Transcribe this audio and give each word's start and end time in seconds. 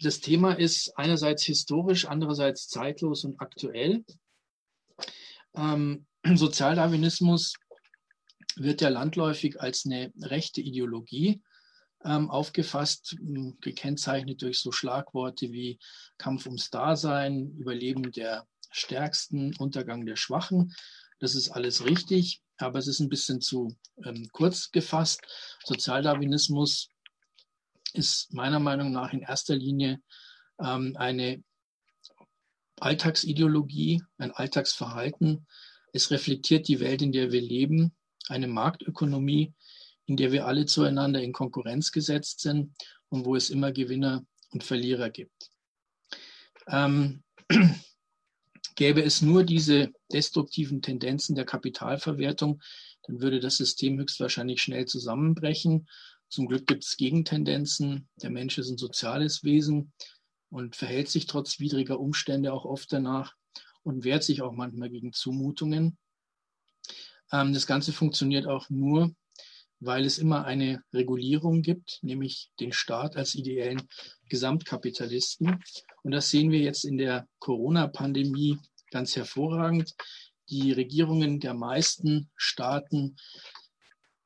das 0.00 0.20
Thema 0.20 0.52
ist 0.52 0.92
einerseits 0.96 1.42
historisch, 1.44 2.06
andererseits 2.06 2.68
zeitlos 2.68 3.24
und 3.24 3.40
aktuell. 3.40 4.04
Ähm, 5.54 6.06
Sozialdarwinismus 6.34 7.54
wird 8.56 8.80
ja 8.80 8.88
landläufig 8.88 9.60
als 9.60 9.84
eine 9.86 10.12
rechte 10.20 10.60
Ideologie 10.60 11.42
ähm, 12.04 12.30
aufgefasst, 12.30 13.16
gekennzeichnet 13.60 14.42
durch 14.42 14.60
so 14.60 14.72
Schlagworte 14.72 15.52
wie 15.52 15.78
Kampf 16.18 16.46
ums 16.46 16.70
Dasein, 16.70 17.54
Überleben 17.58 18.10
der 18.10 18.46
Stärksten, 18.70 19.54
Untergang 19.56 20.06
der 20.06 20.16
Schwachen. 20.16 20.74
Das 21.18 21.34
ist 21.34 21.50
alles 21.50 21.84
richtig, 21.84 22.40
aber 22.56 22.78
es 22.78 22.86
ist 22.86 23.00
ein 23.00 23.10
bisschen 23.10 23.40
zu 23.40 23.76
ähm, 24.04 24.28
kurz 24.32 24.70
gefasst. 24.70 25.20
Sozialdarwinismus 25.64 26.88
ist 27.94 28.32
meiner 28.32 28.60
Meinung 28.60 28.92
nach 28.92 29.12
in 29.12 29.20
erster 29.20 29.56
Linie 29.56 30.00
ähm, 30.62 30.96
eine 30.96 31.42
Alltagsideologie, 32.80 34.02
ein 34.18 34.32
Alltagsverhalten. 34.32 35.46
Es 35.92 36.10
reflektiert 36.10 36.68
die 36.68 36.80
Welt, 36.80 37.02
in 37.02 37.12
der 37.12 37.32
wir 37.32 37.40
leben, 37.40 37.92
eine 38.28 38.48
Marktökonomie, 38.48 39.54
in 40.06 40.16
der 40.16 40.32
wir 40.32 40.46
alle 40.46 40.66
zueinander 40.66 41.22
in 41.22 41.32
Konkurrenz 41.32 41.92
gesetzt 41.92 42.40
sind 42.40 42.74
und 43.08 43.26
wo 43.26 43.36
es 43.36 43.50
immer 43.50 43.72
Gewinner 43.72 44.24
und 44.50 44.64
Verlierer 44.64 45.10
gibt. 45.10 45.50
Ähm, 46.68 47.22
gäbe 48.76 49.02
es 49.02 49.20
nur 49.20 49.44
diese 49.44 49.92
destruktiven 50.12 50.80
Tendenzen 50.80 51.34
der 51.36 51.44
Kapitalverwertung, 51.44 52.62
dann 53.02 53.20
würde 53.20 53.40
das 53.40 53.56
System 53.56 53.98
höchstwahrscheinlich 53.98 54.62
schnell 54.62 54.86
zusammenbrechen. 54.86 55.88
Zum 56.30 56.46
Glück 56.46 56.66
gibt 56.66 56.84
es 56.84 56.96
Gegentendenzen. 56.96 58.08
Der 58.22 58.30
Mensch 58.30 58.56
ist 58.56 58.70
ein 58.70 58.78
soziales 58.78 59.42
Wesen 59.42 59.92
und 60.48 60.76
verhält 60.76 61.08
sich 61.08 61.26
trotz 61.26 61.58
widriger 61.58 61.98
Umstände 61.98 62.52
auch 62.52 62.64
oft 62.64 62.92
danach 62.92 63.34
und 63.82 64.04
wehrt 64.04 64.22
sich 64.22 64.40
auch 64.40 64.52
manchmal 64.52 64.90
gegen 64.90 65.12
Zumutungen. 65.12 65.98
Ähm, 67.32 67.52
das 67.52 67.66
Ganze 67.66 67.92
funktioniert 67.92 68.46
auch 68.46 68.70
nur, 68.70 69.12
weil 69.80 70.04
es 70.04 70.18
immer 70.18 70.44
eine 70.44 70.84
Regulierung 70.92 71.62
gibt, 71.62 71.98
nämlich 72.02 72.50
den 72.60 72.72
Staat 72.72 73.16
als 73.16 73.34
ideellen 73.34 73.82
Gesamtkapitalisten. 74.28 75.60
Und 76.04 76.12
das 76.12 76.30
sehen 76.30 76.52
wir 76.52 76.60
jetzt 76.60 76.84
in 76.84 76.96
der 76.96 77.26
Corona-Pandemie 77.40 78.56
ganz 78.92 79.16
hervorragend. 79.16 79.94
Die 80.48 80.70
Regierungen 80.70 81.40
der 81.40 81.54
meisten 81.54 82.30
Staaten 82.36 83.16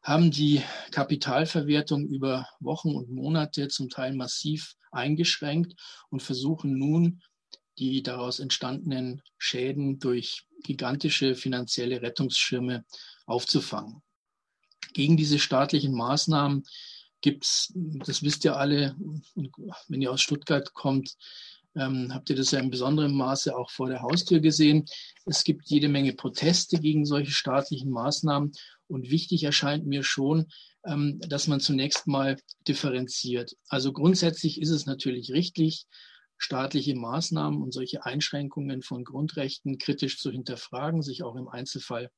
haben 0.04 0.30
die 0.30 0.62
Kapitalverwertung 0.90 2.06
über 2.06 2.46
Wochen 2.60 2.94
und 2.94 3.10
Monate 3.10 3.68
zum 3.68 3.88
Teil 3.88 4.14
massiv 4.14 4.74
eingeschränkt 4.92 5.74
und 6.10 6.22
versuchen 6.22 6.78
nun, 6.78 7.22
die 7.78 8.02
daraus 8.02 8.38
entstandenen 8.38 9.22
Schäden 9.38 9.98
durch 9.98 10.46
gigantische 10.62 11.34
finanzielle 11.34 12.02
Rettungsschirme 12.02 12.84
aufzufangen. 13.26 14.02
Gegen 14.92 15.16
diese 15.16 15.38
staatlichen 15.38 15.94
Maßnahmen 15.94 16.64
gibt 17.22 17.44
es, 17.44 17.72
das 17.74 18.22
wisst 18.22 18.44
ihr 18.44 18.56
alle, 18.56 18.94
wenn 19.88 20.02
ihr 20.02 20.12
aus 20.12 20.20
Stuttgart 20.20 20.72
kommt, 20.74 21.16
ähm, 21.76 22.14
habt 22.14 22.30
ihr 22.30 22.36
das 22.36 22.52
ja 22.52 22.60
in 22.60 22.70
besonderem 22.70 23.16
Maße 23.16 23.56
auch 23.56 23.70
vor 23.70 23.88
der 23.88 24.02
Haustür 24.02 24.40
gesehen. 24.40 24.84
Es 25.24 25.42
gibt 25.42 25.68
jede 25.68 25.88
Menge 25.88 26.12
Proteste 26.12 26.78
gegen 26.78 27.04
solche 27.04 27.32
staatlichen 27.32 27.90
Maßnahmen. 27.90 28.52
Und 28.86 29.10
wichtig 29.10 29.44
erscheint 29.44 29.86
mir 29.86 30.02
schon, 30.02 30.46
ähm, 30.84 31.18
dass 31.20 31.46
man 31.46 31.60
zunächst 31.60 32.06
mal 32.06 32.36
differenziert. 32.68 33.56
Also 33.68 33.92
grundsätzlich 33.92 34.60
ist 34.60 34.70
es 34.70 34.86
natürlich 34.86 35.32
richtig, 35.32 35.86
staatliche 36.36 36.94
Maßnahmen 36.94 37.62
und 37.62 37.72
solche 37.72 38.04
Einschränkungen 38.04 38.82
von 38.82 39.04
Grundrechten 39.04 39.78
kritisch 39.78 40.18
zu 40.18 40.30
hinterfragen, 40.30 41.02
sich 41.02 41.22
auch 41.22 41.36
im 41.36 41.48
Einzelfall 41.48 42.10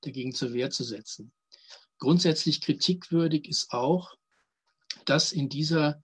dagegen 0.00 0.34
zur 0.34 0.52
Wehr 0.52 0.70
zu 0.70 0.84
setzen. 0.84 1.32
Grundsätzlich 1.98 2.60
kritikwürdig 2.60 3.48
ist 3.48 3.72
auch, 3.72 4.14
dass 5.04 5.32
in 5.32 5.48
dieser 5.48 6.02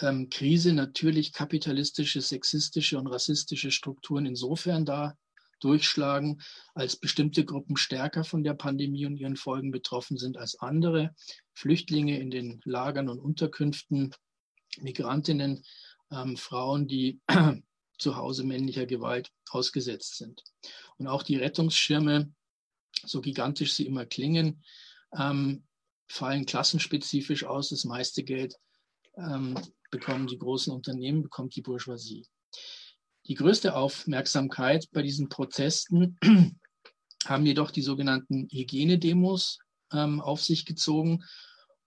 ähm, 0.00 0.28
Krise 0.30 0.72
natürlich 0.72 1.32
kapitalistische, 1.32 2.20
sexistische 2.20 2.98
und 2.98 3.06
rassistische 3.06 3.70
Strukturen 3.70 4.26
insofern 4.26 4.84
da 4.84 5.16
durchschlagen, 5.62 6.42
als 6.74 6.96
bestimmte 6.96 7.44
Gruppen 7.44 7.76
stärker 7.76 8.24
von 8.24 8.42
der 8.42 8.54
Pandemie 8.54 9.06
und 9.06 9.16
ihren 9.16 9.36
Folgen 9.36 9.70
betroffen 9.70 10.18
sind 10.18 10.36
als 10.36 10.58
andere. 10.58 11.14
Flüchtlinge 11.54 12.18
in 12.18 12.30
den 12.30 12.60
Lagern 12.64 13.08
und 13.08 13.20
Unterkünften, 13.20 14.14
Migrantinnen, 14.78 15.64
ähm, 16.10 16.36
Frauen, 16.36 16.88
die 16.88 17.20
zu 17.98 18.16
Hause 18.16 18.44
männlicher 18.44 18.86
Gewalt 18.86 19.30
ausgesetzt 19.50 20.16
sind. 20.16 20.42
Und 20.96 21.06
auch 21.06 21.22
die 21.22 21.36
Rettungsschirme, 21.36 22.32
so 23.04 23.20
gigantisch 23.20 23.74
sie 23.74 23.86
immer 23.86 24.06
klingen, 24.06 24.62
ähm, 25.16 25.64
fallen 26.08 26.46
klassenspezifisch 26.46 27.44
aus. 27.44 27.70
Das 27.70 27.84
meiste 27.84 28.22
Geld 28.22 28.56
ähm, 29.16 29.58
bekommen 29.90 30.26
die 30.26 30.38
großen 30.38 30.72
Unternehmen, 30.72 31.22
bekommt 31.22 31.54
die 31.54 31.62
Bourgeoisie. 31.62 32.26
Die 33.26 33.34
größte 33.34 33.74
Aufmerksamkeit 33.74 34.88
bei 34.92 35.02
diesen 35.02 35.28
Protesten 35.28 36.18
haben 37.24 37.46
jedoch 37.46 37.70
die 37.70 37.82
sogenannten 37.82 38.48
Hygienedemos 38.50 39.58
ähm, 39.92 40.20
auf 40.20 40.42
sich 40.42 40.66
gezogen. 40.66 41.24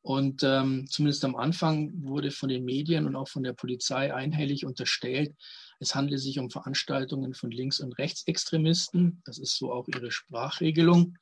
Und 0.01 0.43
ähm, 0.43 0.85
zumindest 0.87 1.25
am 1.25 1.35
Anfang 1.35 1.91
wurde 2.03 2.29
von 2.31 2.49
den 2.49 2.63
Medien 2.63 3.07
und 3.07 3.15
auch 3.15 3.27
von 3.27 3.43
der 3.43 3.53
Polizei 3.53 4.13
einhellig 4.13 4.65
unterstellt, 4.65 5.35
es 5.79 5.95
handle 5.95 6.17
sich 6.17 6.39
um 6.39 6.49
Veranstaltungen 6.49 7.33
von 7.33 7.51
Links- 7.51 7.79
und 7.79 7.97
Rechtsextremisten. 7.97 9.21
Das 9.25 9.37
ist 9.37 9.57
so 9.57 9.71
auch 9.73 9.87
ihre 9.87 10.11
Sprachregelung. 10.11 11.17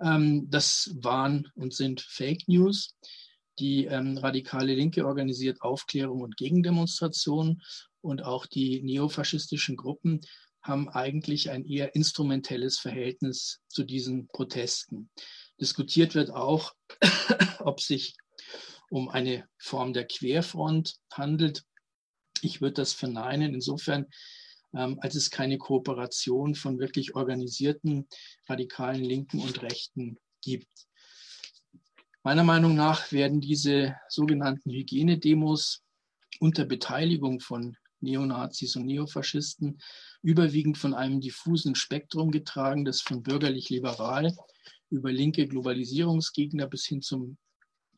Ähm, 0.00 0.48
das 0.50 0.94
waren 1.00 1.48
und 1.54 1.74
sind 1.74 2.00
Fake 2.00 2.46
News. 2.46 2.94
Die 3.58 3.86
ähm, 3.86 4.16
radikale 4.16 4.74
Linke 4.74 5.06
organisiert 5.06 5.60
Aufklärung 5.62 6.22
und 6.22 6.36
Gegendemonstrationen 6.36 7.62
und 8.00 8.24
auch 8.24 8.46
die 8.46 8.82
neofaschistischen 8.82 9.76
Gruppen 9.76 10.20
haben 10.62 10.88
eigentlich 10.88 11.50
ein 11.50 11.64
eher 11.64 11.94
instrumentelles 11.94 12.78
Verhältnis 12.78 13.60
zu 13.68 13.84
diesen 13.84 14.28
Protesten. 14.28 15.10
Diskutiert 15.60 16.14
wird 16.14 16.30
auch, 16.30 16.72
ob 17.60 17.80
sich 17.80 18.16
um 18.90 19.08
eine 19.08 19.48
Form 19.58 19.92
der 19.92 20.06
Querfront 20.06 20.96
handelt. 21.12 21.64
Ich 22.42 22.60
würde 22.60 22.74
das 22.74 22.92
verneinen, 22.92 23.54
insofern, 23.54 24.06
ähm, 24.74 24.98
als 25.00 25.14
es 25.14 25.30
keine 25.30 25.58
Kooperation 25.58 26.54
von 26.54 26.78
wirklich 26.78 27.14
organisierten 27.14 28.06
radikalen 28.48 29.02
Linken 29.02 29.40
und 29.40 29.62
Rechten 29.62 30.18
gibt. 30.42 30.68
Meiner 32.24 32.44
Meinung 32.44 32.76
nach 32.76 33.10
werden 33.10 33.40
diese 33.40 33.96
sogenannten 34.08 34.70
Hygienedemos 34.70 35.82
unter 36.38 36.64
Beteiligung 36.64 37.40
von 37.40 37.76
Neonazis 37.98 38.76
und 38.76 38.86
Neofaschisten, 38.86 39.80
überwiegend 40.22 40.78
von 40.78 40.94
einem 40.94 41.20
diffusen 41.20 41.74
Spektrum 41.74 42.30
getragen, 42.30 42.84
das 42.84 43.00
von 43.00 43.24
bürgerlich-liberal 43.24 44.36
über 44.88 45.10
linke 45.10 45.48
Globalisierungsgegner 45.48 46.68
bis 46.68 46.86
hin 46.86 47.02
zum 47.02 47.38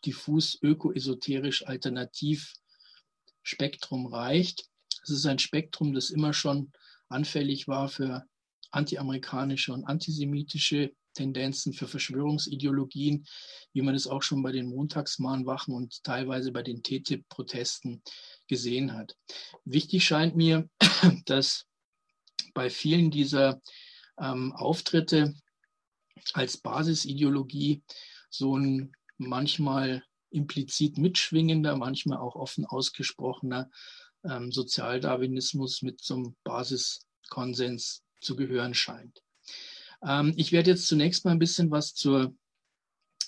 diffus 0.06 0.58
öko-esoterisch 0.62 1.66
alternativ 1.66 2.54
Spektrum 3.42 4.06
reicht. 4.06 4.70
Es 5.02 5.10
ist 5.10 5.26
ein 5.26 5.38
Spektrum, 5.38 5.92
das 5.92 6.08
immer 6.08 6.32
schon 6.32 6.72
anfällig 7.08 7.68
war 7.68 7.88
für 7.88 8.24
antiamerikanische 8.70 9.74
und 9.74 9.84
antisemitische 9.84 10.94
Tendenzen, 11.14 11.72
für 11.72 11.88
Verschwörungsideologien, 11.88 13.26
wie 13.72 13.82
man 13.82 13.94
es 13.94 14.06
auch 14.06 14.22
schon 14.22 14.42
bei 14.42 14.52
den 14.52 14.66
Montagsmahnwachen 14.66 15.74
und 15.74 16.02
teilweise 16.04 16.52
bei 16.52 16.62
den 16.62 16.82
TTIP-Protesten 16.82 18.02
gesehen 18.46 18.92
hat. 18.92 19.16
Wichtig 19.64 20.04
scheint 20.04 20.36
mir, 20.36 20.68
dass 21.26 21.66
bei 22.52 22.70
vielen 22.70 23.10
dieser 23.10 23.60
ähm, 24.18 24.52
Auftritte 24.52 25.34
als 26.32 26.56
Basisideologie 26.56 27.82
so 28.30 28.56
ein 28.56 28.92
manchmal 29.16 30.04
implizit 30.30 30.98
mitschwingender, 30.98 31.76
manchmal 31.76 32.18
auch 32.18 32.34
offen 32.34 32.66
ausgesprochener 32.66 33.70
ähm, 34.24 34.50
Sozialdarwinismus 34.50 35.82
mit 35.82 36.00
zum 36.00 36.36
Basiskonsens 36.44 38.02
zu 38.20 38.36
gehören 38.36 38.74
scheint. 38.74 39.23
Ähm, 40.06 40.32
ich 40.36 40.52
werde 40.52 40.70
jetzt 40.70 40.86
zunächst 40.86 41.24
mal 41.24 41.32
ein 41.32 41.38
bisschen 41.38 41.70
was 41.70 41.94
zur 41.94 42.34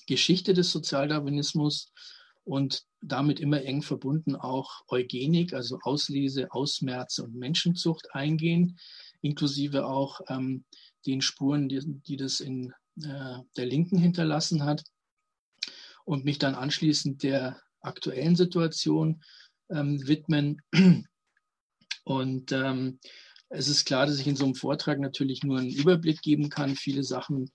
Geschichte 0.06 0.55
des 0.55 0.70
Sozialdarwinismus 0.70 1.93
und 2.44 2.84
damit 3.00 3.40
immer 3.40 3.62
eng 3.62 3.82
verbunden 3.82 4.37
auch 4.37 4.84
Eugenik, 4.88 5.52
also 5.52 5.78
Auslese, 5.82 6.52
Ausmerze 6.52 7.25
und 7.25 7.34
Menschenzucht 7.34 8.14
eingehen, 8.14 8.78
inklusive 9.20 9.87
auch 9.87 10.20
ähm, 10.28 10.64
den 11.06 11.20
Spuren, 11.23 11.69
die, 11.69 11.81
die 11.84 12.17
das 12.17 12.40
in 12.40 12.73
äh, 13.02 13.38
der 13.56 13.67
Linken 13.67 13.99
hinterlassen 13.99 14.64
hat 14.64 14.84
und 16.05 16.25
mich 16.25 16.38
dann 16.38 16.55
anschließend 16.55 17.23
der 17.23 17.61
aktuellen 17.81 18.37
Situation 18.37 19.23
ähm, 19.70 20.06
widmen. 20.06 20.62
Und 22.05 22.52
ähm, 22.52 23.00
es 23.49 23.69
ist 23.69 23.85
klar, 23.85 24.07
dass 24.07 24.19
ich 24.19 24.27
in 24.27 24.37
so 24.37 24.45
einem 24.45 24.55
Vortrag 24.55 24.99
natürlich 24.99 25.43
nur 25.43 25.59
einen 25.59 25.71
Überblick 25.71 26.21
geben 26.23 26.49
kann, 26.49 26.77
viele 26.77 27.05
Sachen 27.05 27.51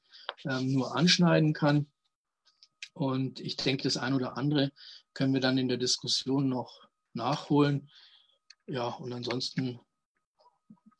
ähm, 0.45 0.71
nur 0.71 0.95
anschneiden 0.95 1.53
kann. 1.53 1.91
Und 2.93 3.39
ich 3.39 3.57
denke, 3.57 3.83
das 3.83 3.97
eine 3.97 4.15
oder 4.15 4.37
andere 4.37 4.71
können 5.13 5.33
wir 5.33 5.41
dann 5.41 5.57
in 5.57 5.67
der 5.67 5.77
Diskussion 5.77 6.49
noch 6.49 6.87
nachholen. 7.13 7.89
Ja, 8.67 8.87
und 8.87 9.11
ansonsten 9.11 9.79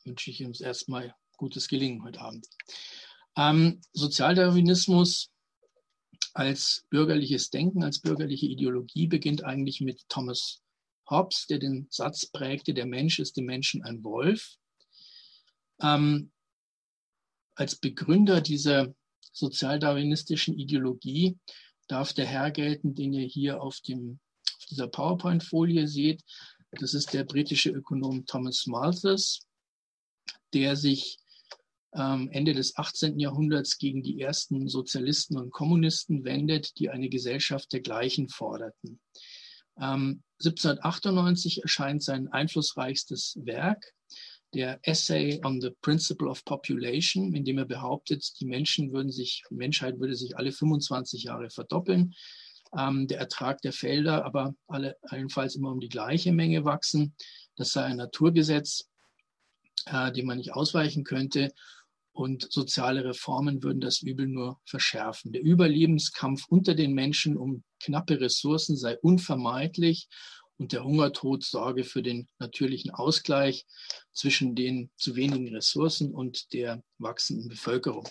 wünsche 0.04 0.30
ich 0.30 0.44
uns 0.44 0.60
erstmal 0.60 1.14
gutes 1.36 1.68
Gelingen 1.68 2.02
heute 2.04 2.20
Abend. 2.20 2.46
Ähm, 3.36 3.80
Sozialdarwinismus 3.92 5.30
als 6.34 6.84
bürgerliches 6.90 7.50
Denken, 7.50 7.82
als 7.82 8.00
bürgerliche 8.00 8.46
Ideologie 8.46 9.06
beginnt 9.06 9.44
eigentlich 9.44 9.80
mit 9.80 10.08
Thomas 10.08 10.62
Hobbes, 11.08 11.46
der 11.46 11.58
den 11.58 11.86
Satz 11.90 12.26
prägte, 12.26 12.74
der 12.74 12.86
Mensch 12.86 13.18
ist 13.18 13.36
dem 13.36 13.44
Menschen 13.46 13.82
ein 13.82 14.02
Wolf. 14.04 14.56
Ähm, 15.82 16.30
als 17.54 17.76
Begründer 17.76 18.40
dieser 18.40 18.94
sozialdarwinistischen 19.32 20.58
Ideologie 20.58 21.38
darf 21.88 22.12
der 22.12 22.26
Herr 22.26 22.50
gelten, 22.50 22.94
den 22.94 23.12
ihr 23.12 23.26
hier 23.26 23.60
auf, 23.60 23.80
dem, 23.80 24.20
auf 24.56 24.64
dieser 24.70 24.88
PowerPoint-Folie 24.88 25.88
seht. 25.88 26.22
Das 26.72 26.94
ist 26.94 27.12
der 27.12 27.24
britische 27.24 27.70
Ökonom 27.70 28.24
Thomas 28.26 28.66
Malthus, 28.66 29.46
der 30.54 30.76
sich 30.76 31.18
ähm, 31.94 32.30
Ende 32.30 32.54
des 32.54 32.76
18. 32.76 33.18
Jahrhunderts 33.18 33.76
gegen 33.76 34.02
die 34.02 34.20
ersten 34.20 34.68
Sozialisten 34.68 35.36
und 35.36 35.50
Kommunisten 35.50 36.24
wendet, 36.24 36.78
die 36.78 36.88
eine 36.88 37.10
Gesellschaft 37.10 37.72
der 37.72 37.80
Gleichen 37.80 38.28
forderten. 38.28 39.00
Ähm, 39.78 40.22
1798 40.40 41.62
erscheint 41.62 42.02
sein 42.02 42.28
einflussreichstes 42.28 43.38
Werk, 43.44 43.92
der 44.54 44.78
Essay 44.82 45.40
on 45.44 45.60
the 45.60 45.70
Principle 45.80 46.28
of 46.28 46.44
Population, 46.44 47.34
in 47.34 47.44
dem 47.44 47.58
er 47.58 47.64
behauptet, 47.64 48.32
die 48.40 48.44
Menschen 48.44 48.92
würden 48.92 49.10
sich, 49.10 49.44
Menschheit 49.50 49.98
würde 49.98 50.14
sich 50.14 50.36
alle 50.36 50.52
25 50.52 51.24
Jahre 51.24 51.50
verdoppeln, 51.50 52.14
ähm, 52.76 53.06
der 53.06 53.18
Ertrag 53.18 53.60
der 53.62 53.72
Felder 53.72 54.24
aber 54.24 54.54
alle, 54.66 54.96
allenfalls 55.02 55.56
immer 55.56 55.70
um 55.70 55.80
die 55.80 55.88
gleiche 55.88 56.32
Menge 56.32 56.64
wachsen. 56.64 57.14
Das 57.56 57.72
sei 57.72 57.84
ein 57.84 57.96
Naturgesetz, 57.96 58.88
äh, 59.86 60.12
dem 60.12 60.26
man 60.26 60.38
nicht 60.38 60.54
ausweichen 60.54 61.04
könnte. 61.04 61.52
Und 62.14 62.52
soziale 62.52 63.04
Reformen 63.04 63.62
würden 63.62 63.80
das 63.80 64.02
Übel 64.02 64.26
nur 64.26 64.60
verschärfen. 64.66 65.32
Der 65.32 65.42
Überlebenskampf 65.42 66.44
unter 66.46 66.74
den 66.74 66.92
Menschen 66.92 67.38
um 67.38 67.64
knappe 67.80 68.20
Ressourcen 68.20 68.76
sei 68.76 68.98
unvermeidlich 68.98 70.08
und 70.62 70.72
der 70.72 70.84
Hungertod 70.84 71.42
sorge 71.42 71.82
für 71.82 72.02
den 72.02 72.28
natürlichen 72.38 72.92
Ausgleich 72.92 73.66
zwischen 74.12 74.54
den 74.54 74.90
zu 74.96 75.16
wenigen 75.16 75.52
Ressourcen 75.52 76.14
und 76.14 76.52
der 76.52 76.84
wachsenden 76.98 77.48
Bevölkerung. 77.48 78.08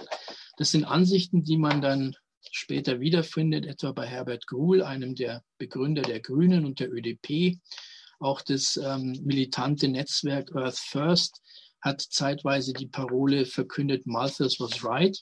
Das 0.58 0.72
sind 0.72 0.84
Ansichten, 0.84 1.46
die 1.46 1.58
man 1.58 1.82
dann 1.82 2.14
später 2.52 3.00
wiederfindet, 3.00 3.66
etwa 3.66 3.94
bei 3.94 4.06
Herbert 4.06 4.48
Gruhl, 4.48 4.84
einem 4.84 5.16
der 5.16 5.46
Begründer 5.60 6.02
der 6.02 6.20
Grünen 6.20 6.66
und 6.66 6.82
der 6.82 6.92
ÖDP. 6.92 7.58
Auch 8.20 8.42
das 8.42 8.76
ähm, 8.76 9.18
militante 9.24 9.88
Netzwerk 9.88 10.54
Earth 10.54 10.78
First 10.78 11.42
hat 11.80 12.02
zeitweise 12.02 12.74
die 12.74 12.88
Parole 12.88 13.46
verkündet, 13.46 14.06
Malthus 14.06 14.60
was 14.60 14.84
right. 14.84 15.18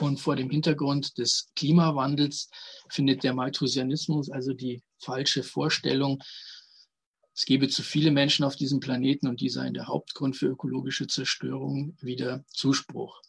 Und 0.00 0.20
vor 0.20 0.36
dem 0.36 0.50
Hintergrund 0.50 1.18
des 1.18 1.50
Klimawandels 1.56 2.50
findet 2.88 3.22
der 3.22 3.34
Malthusianismus, 3.34 4.30
also 4.30 4.52
die 4.52 4.82
falsche 4.98 5.42
Vorstellung, 5.42 6.22
es 7.36 7.46
gebe 7.46 7.68
zu 7.68 7.82
viele 7.82 8.12
Menschen 8.12 8.44
auf 8.44 8.54
diesem 8.54 8.78
Planeten 8.78 9.26
und 9.26 9.40
dieser 9.40 9.66
in 9.66 9.74
der 9.74 9.88
Hauptgrund 9.88 10.36
für 10.36 10.46
ökologische 10.46 11.08
Zerstörung, 11.08 11.96
wieder 12.00 12.44
Zuspruch. 12.48 13.20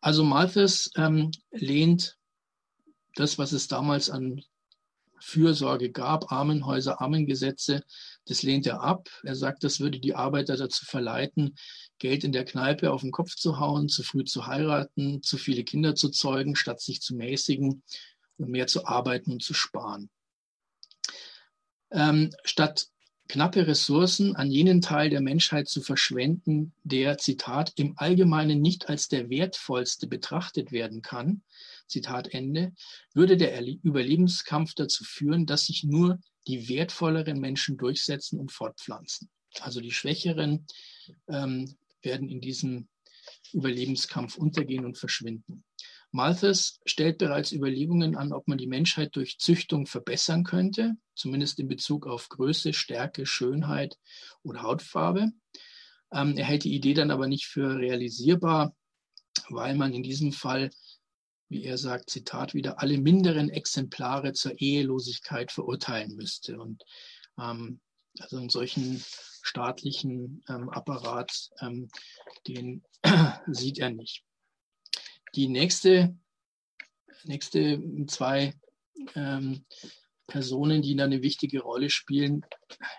Also 0.00 0.24
Malthus 0.24 0.90
ähm, 0.96 1.30
lehnt 1.52 2.18
das, 3.14 3.38
was 3.38 3.52
es 3.52 3.68
damals 3.68 4.10
an 4.10 4.42
Fürsorge 5.20 5.90
gab, 5.90 6.32
Armenhäuser, 6.32 7.00
Armengesetze, 7.00 7.84
das 8.26 8.42
lehnt 8.42 8.66
er 8.66 8.80
ab. 8.80 9.08
Er 9.22 9.34
sagt, 9.34 9.64
das 9.64 9.80
würde 9.80 10.00
die 10.00 10.14
Arbeiter 10.14 10.56
dazu 10.56 10.84
verleiten, 10.84 11.56
Geld 11.98 12.24
in 12.24 12.32
der 12.32 12.44
Kneipe 12.44 12.92
auf 12.92 13.02
den 13.02 13.12
Kopf 13.12 13.34
zu 13.34 13.58
hauen, 13.58 13.88
zu 13.88 14.02
früh 14.02 14.24
zu 14.24 14.46
heiraten, 14.46 15.22
zu 15.22 15.36
viele 15.36 15.64
Kinder 15.64 15.94
zu 15.94 16.08
zeugen, 16.08 16.56
statt 16.56 16.80
sich 16.80 17.00
zu 17.00 17.14
mäßigen 17.14 17.82
und 18.38 18.48
mehr 18.48 18.66
zu 18.66 18.86
arbeiten 18.86 19.32
und 19.32 19.42
zu 19.42 19.54
sparen. 19.54 20.10
Ähm, 21.90 22.30
statt 22.44 22.88
knappe 23.28 23.66
Ressourcen 23.66 24.36
an 24.36 24.50
jenen 24.50 24.80
Teil 24.80 25.10
der 25.10 25.20
Menschheit 25.20 25.68
zu 25.68 25.80
verschwenden, 25.80 26.74
der, 26.82 27.18
Zitat, 27.18 27.72
im 27.76 27.94
Allgemeinen 27.96 28.60
nicht 28.60 28.88
als 28.88 29.08
der 29.08 29.30
wertvollste 29.30 30.06
betrachtet 30.06 30.72
werden 30.72 31.02
kann, 31.02 31.42
Zitat 31.86 32.28
Ende, 32.34 32.72
würde 33.12 33.36
der 33.36 33.62
Überlebenskampf 33.62 34.74
dazu 34.74 35.04
führen, 35.04 35.46
dass 35.46 35.66
sich 35.66 35.84
nur 35.84 36.18
die 36.46 36.68
wertvolleren 36.68 37.40
Menschen 37.40 37.76
durchsetzen 37.76 38.38
und 38.38 38.52
fortpflanzen. 38.52 39.30
Also 39.60 39.80
die 39.80 39.92
Schwächeren 39.92 40.66
ähm, 41.28 41.76
werden 42.02 42.28
in 42.28 42.40
diesem 42.40 42.88
Überlebenskampf 43.52 44.36
untergehen 44.36 44.84
und 44.84 44.98
verschwinden. 44.98 45.64
Malthus 46.10 46.80
stellt 46.86 47.18
bereits 47.18 47.50
Überlegungen 47.50 48.16
an, 48.16 48.32
ob 48.32 48.46
man 48.46 48.58
die 48.58 48.68
Menschheit 48.68 49.16
durch 49.16 49.38
Züchtung 49.38 49.86
verbessern 49.86 50.44
könnte, 50.44 50.96
zumindest 51.16 51.58
in 51.58 51.66
Bezug 51.66 52.06
auf 52.06 52.28
Größe, 52.28 52.72
Stärke, 52.72 53.26
Schönheit 53.26 53.98
oder 54.42 54.62
Hautfarbe. 54.62 55.32
Ähm, 56.12 56.36
er 56.36 56.44
hält 56.44 56.64
die 56.64 56.74
Idee 56.74 56.94
dann 56.94 57.10
aber 57.10 57.26
nicht 57.26 57.46
für 57.46 57.76
realisierbar, 57.76 58.76
weil 59.48 59.74
man 59.74 59.92
in 59.92 60.04
diesem 60.04 60.32
Fall 60.32 60.70
wie 61.48 61.64
er 61.64 61.78
sagt, 61.78 62.10
Zitat 62.10 62.54
wieder, 62.54 62.80
alle 62.80 62.98
minderen 62.98 63.50
Exemplare 63.50 64.32
zur 64.32 64.60
Ehelosigkeit 64.60 65.52
verurteilen 65.52 66.16
müsste. 66.16 66.58
Und 66.58 66.82
ähm, 67.38 67.80
also 68.18 68.36
einen 68.36 68.48
solchen 68.48 69.02
staatlichen 69.42 70.42
ähm, 70.48 70.68
Apparat, 70.70 71.50
ähm, 71.60 71.88
den 72.46 72.82
sieht 73.46 73.78
er 73.78 73.90
nicht. 73.90 74.24
Die 75.34 75.48
nächste, 75.48 76.16
nächste 77.24 77.82
zwei 78.06 78.54
ähm, 79.14 79.64
Personen, 80.26 80.80
die 80.80 80.98
eine 81.00 81.22
wichtige 81.22 81.60
Rolle 81.60 81.90
spielen 81.90 82.46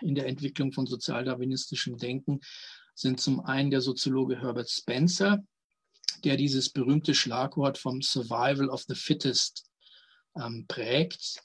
in 0.00 0.14
der 0.14 0.26
Entwicklung 0.26 0.72
von 0.72 0.86
sozialdarwinistischem 0.86 1.96
Denken, 1.96 2.40
sind 2.94 3.20
zum 3.20 3.40
einen 3.40 3.70
der 3.70 3.80
Soziologe 3.80 4.40
Herbert 4.40 4.70
Spencer, 4.70 5.42
der 6.26 6.36
dieses 6.36 6.70
berühmte 6.70 7.14
Schlagwort 7.14 7.78
vom 7.78 8.02
Survival 8.02 8.68
of 8.68 8.82
the 8.88 8.96
Fittest 8.96 9.70
ähm, 10.36 10.66
prägt. 10.66 11.40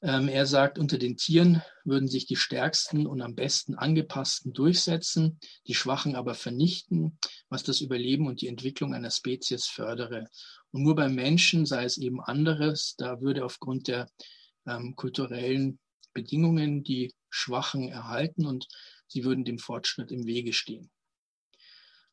Ähm, 0.00 0.28
er 0.28 0.46
sagt, 0.46 0.78
unter 0.78 0.96
den 0.96 1.16
Tieren 1.16 1.60
würden 1.84 2.06
sich 2.06 2.24
die 2.24 2.36
stärksten 2.36 3.04
und 3.04 3.20
am 3.20 3.34
besten 3.34 3.74
angepassten 3.74 4.52
durchsetzen, 4.52 5.40
die 5.66 5.74
Schwachen 5.74 6.14
aber 6.14 6.34
vernichten, 6.34 7.18
was 7.48 7.64
das 7.64 7.80
Überleben 7.80 8.28
und 8.28 8.40
die 8.40 8.46
Entwicklung 8.46 8.94
einer 8.94 9.10
Spezies 9.10 9.66
fördere. 9.66 10.28
Und 10.70 10.84
nur 10.84 10.94
beim 10.94 11.16
Menschen 11.16 11.66
sei 11.66 11.84
es 11.84 11.98
eben 11.98 12.20
anderes, 12.22 12.94
da 12.96 13.20
würde 13.20 13.44
aufgrund 13.44 13.88
der 13.88 14.08
ähm, 14.66 14.94
kulturellen 14.94 15.80
Bedingungen 16.14 16.84
die 16.84 17.12
Schwachen 17.28 17.88
erhalten 17.88 18.46
und 18.46 18.68
sie 19.08 19.24
würden 19.24 19.44
dem 19.44 19.58
Fortschritt 19.58 20.12
im 20.12 20.26
Wege 20.26 20.52
stehen. 20.52 20.92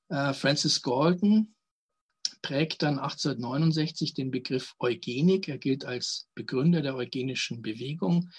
Äh, 0.10 0.34
Francis 0.34 0.82
Galton 0.82 1.54
prägt 2.42 2.84
dann 2.84 3.00
1869 3.00 4.14
den 4.14 4.32
Begriff 4.32 4.76
Eugenik. 4.80 5.48
Er 5.48 5.58
gilt 5.58 5.86
als 5.86 6.28
Begründer 6.36 6.82
der 6.82 6.96
eugenischen 6.96 7.62
Bewegung. 7.62 8.30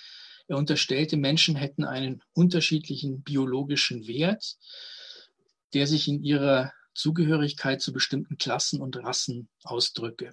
Er 0.49 0.57
unterstellte, 0.57 1.17
Menschen 1.17 1.57
hätten 1.57 1.85
einen 1.85 2.23
unterschiedlichen 2.33 3.23
biologischen 3.23 4.07
Wert, 4.07 4.57
der 5.75 5.87
sich 5.87 6.09
in 6.09 6.23
ihrer 6.23 6.73
Zugehörigkeit 6.95 7.81
zu 7.81 7.93
bestimmten 7.93 8.39
Klassen 8.39 8.81
und 8.81 8.97
Rassen 8.97 9.49
ausdrücke. 9.63 10.33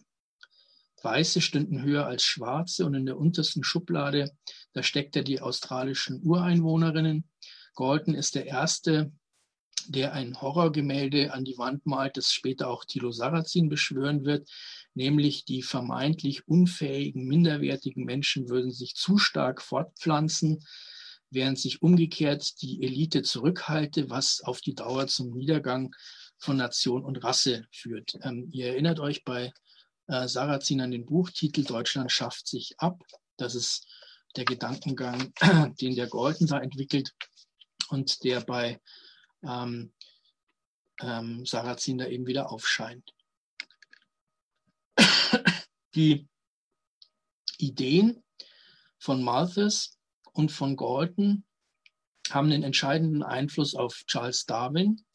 Weiße 1.03 1.41
stünden 1.41 1.83
höher 1.83 2.07
als 2.07 2.23
Schwarze 2.23 2.85
und 2.85 2.95
in 2.95 3.05
der 3.05 3.17
untersten 3.17 3.63
Schublade, 3.63 4.31
da 4.73 4.81
steckt 4.81 5.15
er 5.15 5.23
die 5.23 5.39
australischen 5.39 6.21
Ureinwohnerinnen. 6.23 7.29
Galton 7.75 8.15
ist 8.15 8.35
der 8.35 8.47
erste 8.47 9.11
der 9.87 10.13
ein 10.13 10.41
Horrorgemälde 10.41 11.33
an 11.33 11.45
die 11.45 11.57
Wand 11.57 11.85
malt, 11.85 12.17
das 12.17 12.31
später 12.31 12.69
auch 12.69 12.85
Thilo 12.85 13.11
Sarrazin 13.11 13.69
beschwören 13.69 14.25
wird, 14.25 14.49
nämlich 14.93 15.45
die 15.45 15.61
vermeintlich 15.61 16.47
unfähigen, 16.47 17.27
minderwertigen 17.27 18.03
Menschen 18.03 18.49
würden 18.49 18.71
sich 18.71 18.95
zu 18.95 19.17
stark 19.17 19.61
fortpflanzen, 19.61 20.65
während 21.29 21.59
sich 21.59 21.81
umgekehrt 21.81 22.61
die 22.61 22.83
Elite 22.83 23.21
zurückhalte, 23.21 24.09
was 24.09 24.41
auf 24.41 24.61
die 24.61 24.75
Dauer 24.75 25.07
zum 25.07 25.31
Niedergang 25.31 25.93
von 26.37 26.57
Nation 26.57 27.03
und 27.03 27.23
Rasse 27.23 27.65
führt. 27.71 28.17
Ähm, 28.21 28.49
ihr 28.51 28.67
erinnert 28.67 28.99
euch 28.99 29.23
bei 29.23 29.51
äh, 30.07 30.27
Sarrazin 30.27 30.81
an 30.81 30.91
den 30.91 31.05
Buchtitel 31.05 31.63
Deutschland 31.63 32.11
schafft 32.11 32.47
sich 32.47 32.75
ab. 32.77 33.01
Das 33.37 33.55
ist 33.55 33.87
der 34.35 34.45
Gedankengang, 34.45 35.33
den 35.81 35.95
der 35.95 36.07
Galton 36.07 36.47
da 36.47 36.59
entwickelt 36.59 37.11
und 37.89 38.23
der 38.23 38.41
bei 38.41 38.79
ähm, 39.47 39.93
ähm, 41.01 41.45
Sarrazin 41.45 41.97
da 41.97 42.07
eben 42.07 42.27
wieder 42.27 42.51
aufscheint. 42.51 43.13
Die 45.95 46.27
Ideen 47.57 48.23
von 48.97 49.23
Malthus 49.23 49.97
und 50.33 50.51
von 50.51 50.75
Galton 50.75 51.43
haben 52.31 52.51
einen 52.51 52.63
entscheidenden 52.63 53.23
Einfluss 53.23 53.75
auf 53.75 54.03
Charles 54.07 54.45
Darwin. 54.45 55.05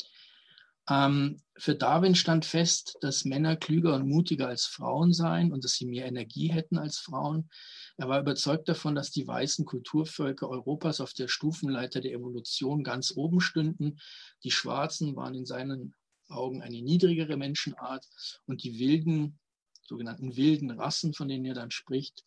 Ähm, 0.88 1.42
für 1.60 1.74
Darwin 1.74 2.14
stand 2.14 2.46
fest, 2.46 2.96
dass 3.02 3.26
Männer 3.26 3.54
klüger 3.54 3.94
und 3.94 4.08
mutiger 4.08 4.48
als 4.48 4.64
Frauen 4.64 5.12
seien 5.12 5.52
und 5.52 5.62
dass 5.62 5.74
sie 5.74 5.84
mehr 5.84 6.06
Energie 6.06 6.48
hätten 6.48 6.78
als 6.78 6.98
Frauen. 6.98 7.50
Er 7.98 8.08
war 8.08 8.18
überzeugt 8.18 8.68
davon, 8.68 8.94
dass 8.94 9.10
die 9.10 9.26
weißen 9.26 9.66
Kulturvölker 9.66 10.48
Europas 10.48 11.02
auf 11.02 11.12
der 11.12 11.28
Stufenleiter 11.28 12.00
der 12.00 12.12
Evolution 12.12 12.82
ganz 12.82 13.12
oben 13.14 13.40
stünden. 13.40 14.00
Die 14.42 14.50
Schwarzen 14.50 15.14
waren 15.16 15.34
in 15.34 15.44
seinen 15.44 15.94
Augen 16.28 16.62
eine 16.62 16.80
niedrigere 16.80 17.36
Menschenart 17.36 18.08
und 18.46 18.64
die 18.64 18.78
wilden, 18.78 19.38
sogenannten 19.82 20.36
wilden 20.36 20.70
Rassen, 20.70 21.12
von 21.12 21.28
denen 21.28 21.44
er 21.44 21.54
dann 21.54 21.70
spricht, 21.70 22.24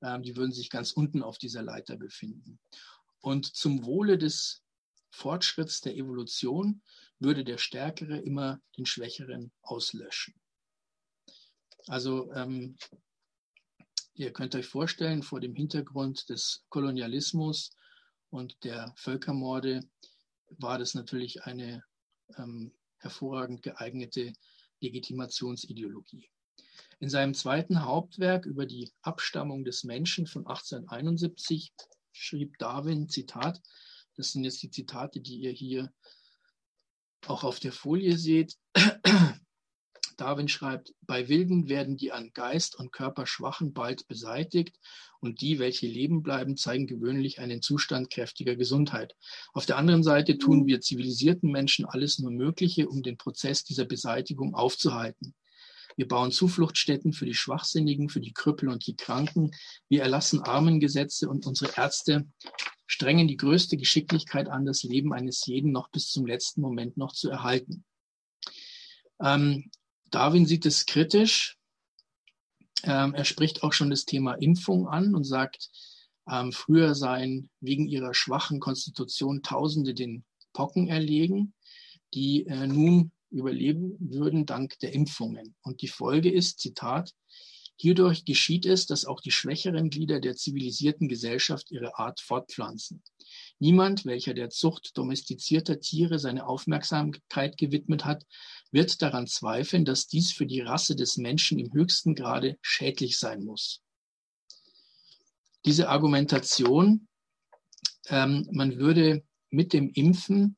äh, 0.00 0.20
die 0.20 0.36
würden 0.36 0.52
sich 0.52 0.70
ganz 0.70 0.90
unten 0.90 1.22
auf 1.22 1.38
dieser 1.38 1.62
Leiter 1.62 1.96
befinden. 1.96 2.58
Und 3.20 3.46
zum 3.46 3.84
Wohle 3.84 4.18
des 4.18 4.62
Fortschritts 5.10 5.82
der 5.82 5.94
Evolution 5.96 6.82
würde 7.22 7.44
der 7.44 7.58
Stärkere 7.58 8.18
immer 8.18 8.60
den 8.76 8.86
Schwächeren 8.86 9.52
auslöschen. 9.62 10.34
Also 11.86 12.32
ähm, 12.32 12.76
ihr 14.14 14.32
könnt 14.32 14.54
euch 14.54 14.66
vorstellen, 14.66 15.22
vor 15.22 15.40
dem 15.40 15.54
Hintergrund 15.54 16.28
des 16.28 16.64
Kolonialismus 16.68 17.70
und 18.30 18.62
der 18.64 18.92
Völkermorde 18.96 19.80
war 20.58 20.78
das 20.78 20.94
natürlich 20.94 21.44
eine 21.44 21.84
ähm, 22.36 22.72
hervorragend 22.98 23.62
geeignete 23.62 24.32
Legitimationsideologie. 24.80 26.28
In 27.00 27.08
seinem 27.08 27.34
zweiten 27.34 27.84
Hauptwerk 27.84 28.46
über 28.46 28.66
die 28.66 28.92
Abstammung 29.02 29.64
des 29.64 29.84
Menschen 29.84 30.26
von 30.26 30.46
1871 30.46 31.72
schrieb 32.12 32.58
Darwin, 32.58 33.08
Zitat, 33.08 33.60
das 34.14 34.32
sind 34.32 34.44
jetzt 34.44 34.62
die 34.62 34.70
Zitate, 34.70 35.20
die 35.20 35.38
ihr 35.38 35.50
hier 35.50 35.92
auch 37.26 37.44
auf 37.44 37.60
der 37.60 37.72
Folie 37.72 38.16
seht, 38.16 38.56
Darwin 40.16 40.48
schreibt, 40.48 40.94
bei 41.02 41.28
Wilden 41.28 41.68
werden 41.68 41.96
die 41.96 42.12
an 42.12 42.30
Geist 42.32 42.78
und 42.78 42.92
Körper 42.92 43.26
Schwachen 43.26 43.72
bald 43.72 44.06
beseitigt 44.08 44.78
und 45.20 45.40
die, 45.40 45.58
welche 45.58 45.86
leben 45.86 46.22
bleiben, 46.22 46.56
zeigen 46.56 46.86
gewöhnlich 46.86 47.40
einen 47.40 47.62
Zustand 47.62 48.10
kräftiger 48.10 48.56
Gesundheit. 48.56 49.16
Auf 49.52 49.66
der 49.66 49.76
anderen 49.78 50.02
Seite 50.02 50.38
tun 50.38 50.60
mhm. 50.60 50.66
wir 50.66 50.80
zivilisierten 50.80 51.50
Menschen 51.50 51.84
alles 51.86 52.18
nur 52.18 52.30
Mögliche, 52.30 52.88
um 52.88 53.02
den 53.02 53.16
Prozess 53.16 53.64
dieser 53.64 53.84
Beseitigung 53.84 54.54
aufzuhalten. 54.54 55.34
Wir 55.96 56.08
bauen 56.08 56.32
Zufluchtsstätten 56.32 57.12
für 57.12 57.26
die 57.26 57.34
Schwachsinnigen, 57.34 58.08
für 58.08 58.20
die 58.20 58.32
Krüppel 58.32 58.68
und 58.68 58.86
die 58.86 58.96
Kranken. 58.96 59.50
Wir 59.88 60.02
erlassen 60.02 60.40
Armengesetze 60.40 61.28
und 61.28 61.46
unsere 61.46 61.72
Ärzte 61.76 62.26
strengen 62.92 63.26
die 63.26 63.38
größte 63.38 63.78
Geschicklichkeit 63.78 64.48
an, 64.48 64.66
das 64.66 64.82
Leben 64.82 65.14
eines 65.14 65.46
jeden 65.46 65.72
noch 65.72 65.88
bis 65.90 66.10
zum 66.10 66.26
letzten 66.26 66.60
Moment 66.60 66.98
noch 66.98 67.14
zu 67.14 67.30
erhalten. 67.30 67.84
Ähm, 69.18 69.70
Darwin 70.10 70.44
sieht 70.44 70.66
es 70.66 70.84
kritisch. 70.84 71.56
Ähm, 72.84 73.14
er 73.14 73.24
spricht 73.24 73.62
auch 73.62 73.72
schon 73.72 73.88
das 73.88 74.04
Thema 74.04 74.34
Impfung 74.34 74.88
an 74.88 75.14
und 75.14 75.24
sagt, 75.24 75.70
ähm, 76.30 76.52
früher 76.52 76.94
seien 76.94 77.48
wegen 77.60 77.88
ihrer 77.88 78.12
schwachen 78.12 78.60
Konstitution 78.60 79.42
Tausende 79.42 79.94
den 79.94 80.24
Pocken 80.52 80.88
erlegen, 80.88 81.54
die 82.12 82.44
äh, 82.46 82.66
nun 82.66 83.10
überleben 83.30 83.96
würden 84.00 84.44
dank 84.44 84.78
der 84.80 84.92
Impfungen. 84.92 85.54
Und 85.62 85.80
die 85.80 85.88
Folge 85.88 86.30
ist, 86.30 86.58
Zitat, 86.58 87.14
Hierdurch 87.82 88.24
geschieht 88.24 88.64
es, 88.64 88.86
dass 88.86 89.06
auch 89.06 89.20
die 89.20 89.32
schwächeren 89.32 89.90
Glieder 89.90 90.20
der 90.20 90.36
zivilisierten 90.36 91.08
Gesellschaft 91.08 91.72
ihre 91.72 91.98
Art 91.98 92.20
fortpflanzen. 92.20 93.02
Niemand, 93.58 94.04
welcher 94.06 94.34
der 94.34 94.50
Zucht 94.50 94.96
domestizierter 94.96 95.80
Tiere 95.80 96.20
seine 96.20 96.46
Aufmerksamkeit 96.46 97.56
gewidmet 97.56 98.04
hat, 98.04 98.24
wird 98.70 99.02
daran 99.02 99.26
zweifeln, 99.26 99.84
dass 99.84 100.06
dies 100.06 100.30
für 100.30 100.46
die 100.46 100.60
Rasse 100.60 100.94
des 100.94 101.16
Menschen 101.16 101.58
im 101.58 101.72
höchsten 101.72 102.14
Grade 102.14 102.56
schädlich 102.62 103.18
sein 103.18 103.42
muss. 103.42 103.82
Diese 105.64 105.88
Argumentation, 105.88 107.08
ähm, 108.10 108.48
man 108.52 108.78
würde 108.78 109.24
mit 109.50 109.72
dem 109.72 109.90
Impfen 109.90 110.54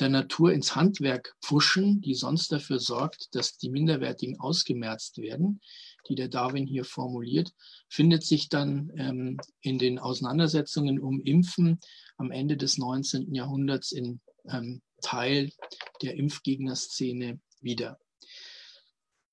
der 0.00 0.08
Natur 0.08 0.52
ins 0.52 0.74
Handwerk 0.74 1.36
pfuschen, 1.40 2.00
die 2.00 2.14
sonst 2.14 2.50
dafür 2.50 2.80
sorgt, 2.80 3.32
dass 3.36 3.58
die 3.58 3.70
Minderwertigen 3.70 4.40
ausgemerzt 4.40 5.18
werden, 5.18 5.60
die 6.08 6.14
der 6.14 6.28
Darwin 6.28 6.66
hier 6.66 6.84
formuliert, 6.84 7.52
findet 7.88 8.24
sich 8.24 8.48
dann 8.48 8.92
ähm, 8.96 9.38
in 9.60 9.78
den 9.78 9.98
Auseinandersetzungen 9.98 11.00
um 11.00 11.20
Impfen 11.22 11.80
am 12.16 12.30
Ende 12.30 12.56
des 12.56 12.78
19. 12.78 13.34
Jahrhunderts 13.34 13.92
in 13.92 14.20
ähm, 14.48 14.82
Teil 15.00 15.50
der 16.02 16.14
Impfgegnerszene 16.14 17.40
wieder. 17.60 17.98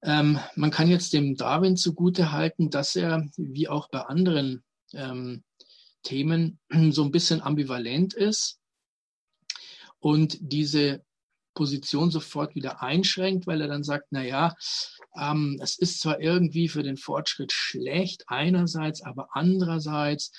Ähm, 0.03 0.39
man 0.55 0.71
kann 0.71 0.89
jetzt 0.89 1.13
dem 1.13 1.35
Darwin 1.35 1.77
zugute 1.77 2.31
halten, 2.31 2.69
dass 2.69 2.95
er, 2.95 3.29
wie 3.37 3.67
auch 3.67 3.89
bei 3.89 4.01
anderen 4.01 4.63
ähm, 4.93 5.43
Themen, 6.03 6.59
so 6.91 7.03
ein 7.03 7.11
bisschen 7.11 7.41
ambivalent 7.41 8.13
ist 8.13 8.59
und 9.99 10.37
diese 10.41 11.03
Position 11.53 12.11
sofort 12.11 12.55
wieder 12.55 12.81
einschränkt, 12.81 13.47
weil 13.47 13.61
er 13.61 13.67
dann 13.67 13.83
sagt, 13.83 14.07
na 14.11 14.23
ja, 14.23 14.55
ähm, 15.19 15.59
es 15.61 15.77
ist 15.77 15.99
zwar 15.99 16.19
irgendwie 16.19 16.67
für 16.67 16.83
den 16.83 16.97
Fortschritt 16.97 17.51
schlecht 17.51 18.23
einerseits, 18.27 19.01
aber 19.01 19.29
andererseits 19.33 20.31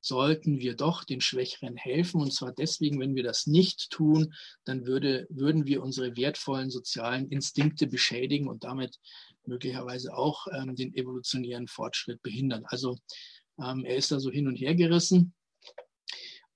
sollten 0.00 0.58
wir 0.58 0.74
doch 0.74 1.04
den 1.04 1.20
Schwächeren 1.20 1.76
helfen. 1.76 2.20
Und 2.20 2.32
zwar 2.32 2.52
deswegen, 2.52 2.98
wenn 3.00 3.14
wir 3.14 3.22
das 3.22 3.46
nicht 3.46 3.90
tun, 3.90 4.34
dann 4.64 4.84
würde, 4.84 5.26
würden 5.30 5.66
wir 5.66 5.82
unsere 5.82 6.16
wertvollen 6.16 6.70
sozialen 6.70 7.28
Instinkte 7.28 7.86
beschädigen 7.86 8.48
und 8.48 8.64
damit 8.64 8.98
möglicherweise 9.46 10.14
auch 10.14 10.46
ähm, 10.52 10.74
den 10.74 10.94
evolutionären 10.94 11.68
Fortschritt 11.68 12.20
behindern. 12.22 12.64
Also 12.66 12.98
ähm, 13.62 13.84
er 13.84 13.96
ist 13.96 14.10
da 14.10 14.18
so 14.18 14.30
hin 14.30 14.48
und 14.48 14.56
her 14.56 14.74
gerissen. 14.74 15.34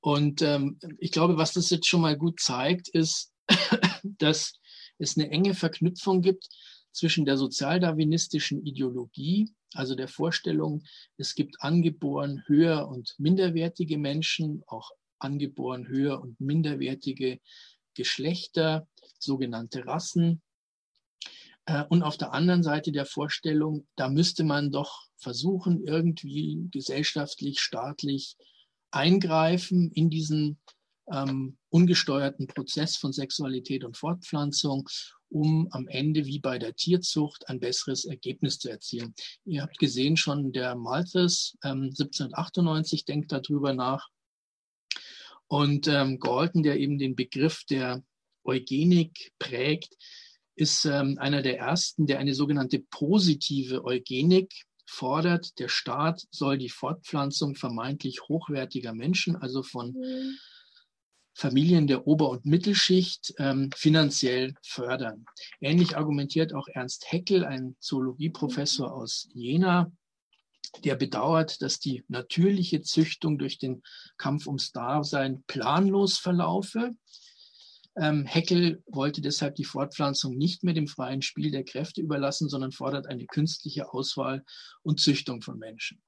Und 0.00 0.42
ähm, 0.42 0.78
ich 0.98 1.12
glaube, 1.12 1.36
was 1.36 1.52
das 1.52 1.70
jetzt 1.70 1.86
schon 1.86 2.00
mal 2.00 2.16
gut 2.16 2.40
zeigt, 2.40 2.88
ist, 2.88 3.32
dass 4.02 4.54
es 4.98 5.16
eine 5.16 5.30
enge 5.30 5.54
Verknüpfung 5.54 6.22
gibt 6.22 6.48
zwischen 6.92 7.26
der 7.26 7.36
sozialdarwinistischen 7.36 8.64
Ideologie, 8.64 9.50
also 9.74 9.94
der 9.94 10.08
Vorstellung, 10.08 10.82
es 11.18 11.34
gibt 11.34 11.60
angeboren 11.60 12.42
höher 12.46 12.88
und 12.88 13.14
minderwertige 13.18 13.98
Menschen, 13.98 14.62
auch 14.66 14.90
angeboren 15.18 15.86
höher 15.88 16.20
und 16.20 16.40
minderwertige 16.40 17.40
Geschlechter, 17.94 18.86
sogenannte 19.18 19.86
Rassen. 19.86 20.42
Äh, 21.66 21.84
und 21.88 22.02
auf 22.02 22.16
der 22.16 22.32
anderen 22.32 22.62
Seite 22.62 22.92
der 22.92 23.06
Vorstellung, 23.06 23.86
da 23.96 24.08
müsste 24.08 24.44
man 24.44 24.70
doch 24.70 25.06
versuchen, 25.18 25.84
irgendwie 25.84 26.68
gesellschaftlich, 26.70 27.60
staatlich 27.60 28.36
eingreifen 28.90 29.90
in 29.90 30.10
diesen 30.10 30.58
ähm, 31.12 31.56
ungesteuerten 31.70 32.46
Prozess 32.46 32.96
von 32.96 33.12
Sexualität 33.12 33.84
und 33.84 33.96
Fortpflanzung, 33.96 34.88
um 35.28 35.68
am 35.70 35.88
Ende 35.88 36.26
wie 36.26 36.38
bei 36.38 36.58
der 36.58 36.74
Tierzucht 36.74 37.48
ein 37.48 37.60
besseres 37.60 38.04
Ergebnis 38.04 38.58
zu 38.58 38.70
erzielen. 38.70 39.14
Ihr 39.44 39.62
habt 39.62 39.78
gesehen 39.78 40.16
schon, 40.16 40.52
der 40.52 40.74
Malthus 40.74 41.56
ähm, 41.64 41.90
1798 41.90 43.04
denkt 43.04 43.32
darüber 43.32 43.72
nach. 43.74 44.08
Und 45.48 45.86
ähm, 45.86 46.18
Galton, 46.18 46.62
der 46.62 46.78
eben 46.78 46.98
den 46.98 47.14
Begriff 47.14 47.64
der 47.68 48.02
Eugenik 48.44 49.32
prägt, 49.38 49.94
ist 50.56 50.86
ähm, 50.86 51.18
einer 51.18 51.42
der 51.42 51.58
ersten, 51.58 52.06
der 52.06 52.18
eine 52.18 52.34
sogenannte 52.34 52.80
positive 52.90 53.84
Eugenik 53.84 54.52
fordert, 54.86 55.58
der 55.58 55.68
Staat 55.68 56.26
soll 56.30 56.58
die 56.58 56.68
Fortpflanzung 56.68 57.54
vermeintlich 57.54 58.22
hochwertiger 58.28 58.94
Menschen, 58.94 59.36
also 59.36 59.62
von 59.62 59.92
mhm. 59.92 60.38
Familien 61.36 61.86
der 61.86 62.06
Ober- 62.06 62.30
und 62.30 62.46
Mittelschicht, 62.46 63.34
ähm, 63.38 63.70
finanziell 63.76 64.54
fördern. 64.62 65.26
Ähnlich 65.60 65.94
argumentiert 65.94 66.54
auch 66.54 66.66
Ernst 66.68 67.12
Heckel, 67.12 67.44
ein 67.44 67.76
Zoologieprofessor 67.78 68.90
aus 68.90 69.28
Jena, 69.34 69.92
der 70.84 70.96
bedauert, 70.96 71.60
dass 71.60 71.78
die 71.78 72.04
natürliche 72.08 72.80
Züchtung 72.80 73.36
durch 73.36 73.58
den 73.58 73.82
Kampf 74.16 74.46
ums 74.46 74.72
Dasein 74.72 75.44
planlos 75.46 76.16
verlaufe. 76.16 76.96
Ähm, 77.98 78.24
Heckel 78.24 78.82
wollte 78.86 79.20
deshalb 79.20 79.56
die 79.56 79.64
Fortpflanzung 79.64 80.38
nicht 80.38 80.64
mehr 80.64 80.74
dem 80.74 80.86
freien 80.86 81.20
Spiel 81.20 81.50
der 81.50 81.64
Kräfte 81.64 82.00
überlassen, 82.00 82.48
sondern 82.48 82.72
fordert 82.72 83.08
eine 83.08 83.26
künstliche 83.26 83.92
Auswahl 83.92 84.42
und 84.82 85.00
Züchtung 85.00 85.42
von 85.42 85.58
Menschen. 85.58 86.00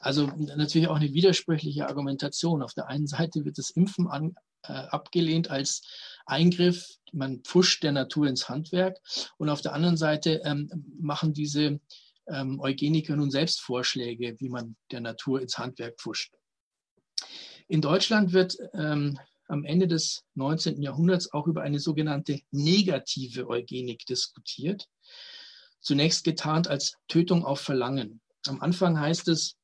Also 0.00 0.26
natürlich 0.36 0.88
auch 0.88 0.96
eine 0.96 1.12
widersprüchliche 1.12 1.88
Argumentation. 1.88 2.62
Auf 2.62 2.74
der 2.74 2.88
einen 2.88 3.06
Seite 3.06 3.44
wird 3.44 3.58
das 3.58 3.70
Impfen 3.70 4.06
an, 4.08 4.34
äh, 4.62 4.72
abgelehnt 4.72 5.50
als 5.50 5.82
Eingriff, 6.26 6.98
man 7.12 7.40
pfuscht 7.42 7.82
der 7.82 7.92
Natur 7.92 8.26
ins 8.26 8.48
Handwerk 8.48 8.98
und 9.38 9.48
auf 9.48 9.62
der 9.62 9.72
anderen 9.72 9.96
Seite 9.96 10.42
ähm, 10.44 10.70
machen 11.00 11.32
diese 11.32 11.80
ähm, 12.28 12.60
Eugeniker 12.60 13.16
nun 13.16 13.30
selbst 13.30 13.60
Vorschläge, 13.60 14.36
wie 14.38 14.48
man 14.48 14.76
der 14.90 15.00
Natur 15.00 15.40
ins 15.40 15.58
Handwerk 15.58 15.98
pfuscht. 15.98 16.32
In 17.68 17.80
Deutschland 17.80 18.32
wird 18.32 18.56
ähm, 18.74 19.18
am 19.48 19.64
Ende 19.64 19.88
des 19.88 20.24
19. 20.34 20.82
Jahrhunderts 20.82 21.32
auch 21.32 21.46
über 21.46 21.62
eine 21.62 21.80
sogenannte 21.80 22.40
negative 22.50 23.48
Eugenik 23.48 24.04
diskutiert. 24.06 24.86
Zunächst 25.80 26.24
getarnt 26.24 26.68
als 26.68 26.96
Tötung 27.08 27.44
auf 27.44 27.60
Verlangen. 27.60 28.20
Am 28.46 28.60
Anfang 28.60 29.00
heißt 29.00 29.28
es, 29.28 29.57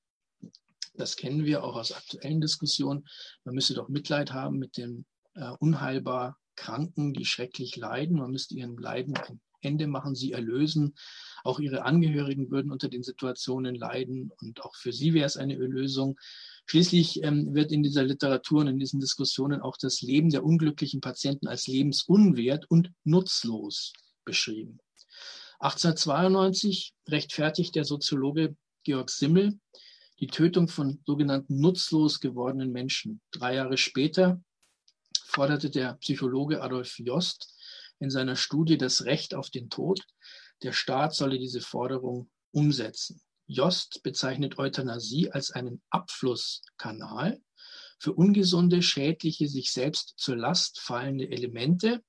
das 0.95 1.17
kennen 1.17 1.45
wir 1.45 1.65
auch 1.65 1.77
aus 1.77 1.93
aktuellen 1.93 2.41
Diskussionen, 2.41 3.07
man 3.45 3.55
müsse 3.55 3.75
doch 3.75 3.89
Mitleid 3.89 4.33
haben 4.33 4.59
mit 4.59 4.77
den 4.77 5.05
äh, 5.35 5.51
unheilbar 5.59 6.39
Kranken, 6.57 7.13
die 7.13 7.25
schrecklich 7.25 7.77
leiden. 7.77 8.19
Man 8.19 8.31
müsste 8.31 8.55
ihren 8.55 8.77
Leiden 8.77 9.17
ein 9.17 9.41
Ende 9.61 9.87
machen, 9.87 10.15
sie 10.15 10.33
erlösen. 10.33 10.95
Auch 11.43 11.59
ihre 11.59 11.85
Angehörigen 11.85 12.51
würden 12.51 12.71
unter 12.71 12.89
den 12.89 13.03
Situationen 13.03 13.75
leiden 13.75 14.31
und 14.41 14.63
auch 14.63 14.75
für 14.77 14.93
sie 14.93 15.15
wäre 15.15 15.27
es 15.27 15.37
eine 15.37 15.55
Erlösung. 15.55 16.19
Schließlich 16.67 17.23
ähm, 17.23 17.55
wird 17.55 17.73
in 17.73 17.83
dieser 17.83 18.05
Literatur 18.05 18.61
und 18.61 18.69
in 18.69 18.79
diesen 18.79 19.01
Diskussionen 19.01 19.61
auch 19.61 19.77
das 19.77 20.01
Leben 20.01 20.31
der 20.31 20.45
unglücklichen 20.45 21.01
Patienten 21.01 21.49
als 21.49 21.67
lebensunwert 21.67 22.71
und 22.71 22.93
nutzlos 23.05 23.93
beschrieben. 24.25 24.79
1892 25.61 26.95
rechtfertigt 27.09 27.75
der 27.75 27.85
Soziologe 27.85 28.57
Georg 28.85 29.11
Simmel 29.11 29.59
die 30.21 30.26
Tötung 30.28 30.68
von 30.68 31.00
sogenannten 31.06 31.61
nutzlos 31.61 32.21
gewordenen 32.21 32.73
Menschen. 32.73 33.21
Drei 33.30 33.56
Jahre 33.56 33.76
später 33.76 34.40
forderte 35.25 35.71
der 35.71 35.94
Psychologe 35.94 36.62
Adolf 36.62 36.99
Jost 36.99 37.52
in 37.99 38.11
seiner 38.11 38.37
Studie 38.37 38.78
Das 38.78 39.04
Recht 39.04 39.35
auf 39.35 39.50
den 39.50 39.71
Tod, 39.71 40.00
der 40.62 40.73
Staat 40.73 41.14
solle 41.14 41.38
diese 41.38 41.61
Forderung 41.61 42.30
umsetzen. 42.52 43.21
Jost 43.47 44.02
bezeichnet 44.02 44.59
Euthanasie 44.59 45.30
als 45.30 45.50
einen 45.50 45.83
Abflusskanal 45.90 47.40
für 47.99 48.12
ungesunde, 48.12 48.83
schädliche, 48.83 49.49
sich 49.49 49.73
selbst 49.73 50.14
zur 50.16 50.37
Last 50.37 50.80
fallende 50.80 51.30
Elemente, 51.30 52.02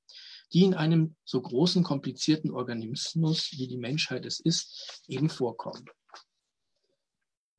die 0.54 0.64
in 0.64 0.74
einem 0.74 1.16
so 1.26 1.42
großen, 1.42 1.84
komplizierten 1.84 2.52
Organismus, 2.52 3.52
wie 3.52 3.68
die 3.68 3.78
Menschheit 3.78 4.26
es 4.26 4.40
ist, 4.40 5.04
eben 5.08 5.30
vorkommen. 5.30 5.86